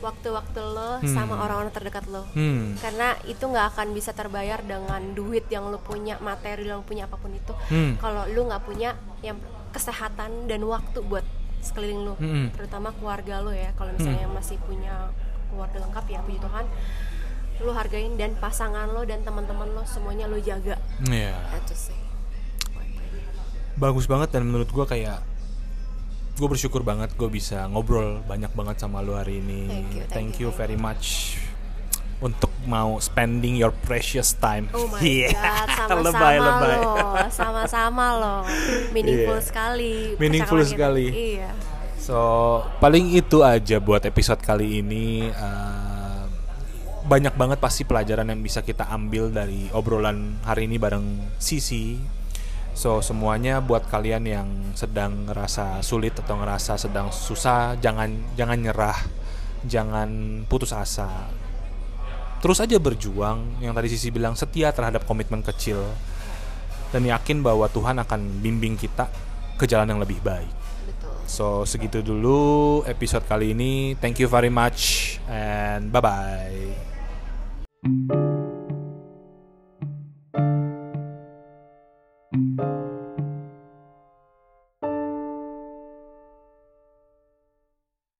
[0.00, 1.06] waktu-waktu lo Hmm.
[1.06, 2.72] sama orang-orang terdekat lo Hmm.
[2.74, 7.04] karena itu nggak akan bisa terbayar dengan duit yang lo punya materi yang lo punya
[7.04, 7.94] apa pun itu Hmm.
[7.96, 8.90] kalau lu nggak punya
[9.20, 9.36] yang
[9.70, 11.22] kesehatan dan waktu buat
[11.60, 12.48] sekeliling lo Hmm.
[12.50, 15.12] terutama keluarga lo ya kalau misalnya masih punya
[15.46, 16.64] keluarga lengkap ya puji Tuhan
[17.60, 21.36] lu hargain dan pasangan lo dan teman-teman lo semuanya lo jaga Iya.
[21.58, 21.98] itu sih
[23.76, 25.24] Bagus banget dan menurut gua kayak
[26.30, 29.68] gue bersyukur banget gue bisa ngobrol banyak banget sama lu hari ini.
[29.68, 31.36] Thank you, thank you, you, thank very much
[32.18, 34.68] untuk mau spending your precious time.
[34.72, 35.32] Oh my Iya.
[35.32, 36.76] god, sama-sama lebay, lebay.
[36.76, 36.92] lo,
[37.40, 38.36] sama-sama lo,
[38.94, 39.44] meaningful Iya.
[39.44, 39.94] sekali.
[40.16, 41.06] Meaningful sekali.
[41.36, 41.50] Iya.
[41.96, 42.16] So
[42.80, 45.28] paling itu aja buat episode kali ini.
[45.28, 45.89] Eh,
[47.10, 51.98] banyak banget pasti pelajaran yang bisa kita ambil dari obrolan hari ini bareng Sisi.
[52.70, 58.98] So semuanya buat kalian yang sedang ngerasa sulit atau ngerasa sedang susah, jangan jangan nyerah,
[59.66, 60.08] jangan
[60.46, 61.10] putus asa.
[62.38, 63.58] Terus aja berjuang.
[63.58, 65.82] Yang tadi Sisi bilang setia terhadap komitmen kecil
[66.94, 69.10] dan yakin bahwa Tuhan akan bimbing kita
[69.58, 70.54] ke jalan yang lebih baik.
[70.86, 71.10] Betul.
[71.26, 73.98] So segitu dulu episode kali ini.
[73.98, 76.89] Thank you very much and bye bye.
[77.82, 78.29] thank you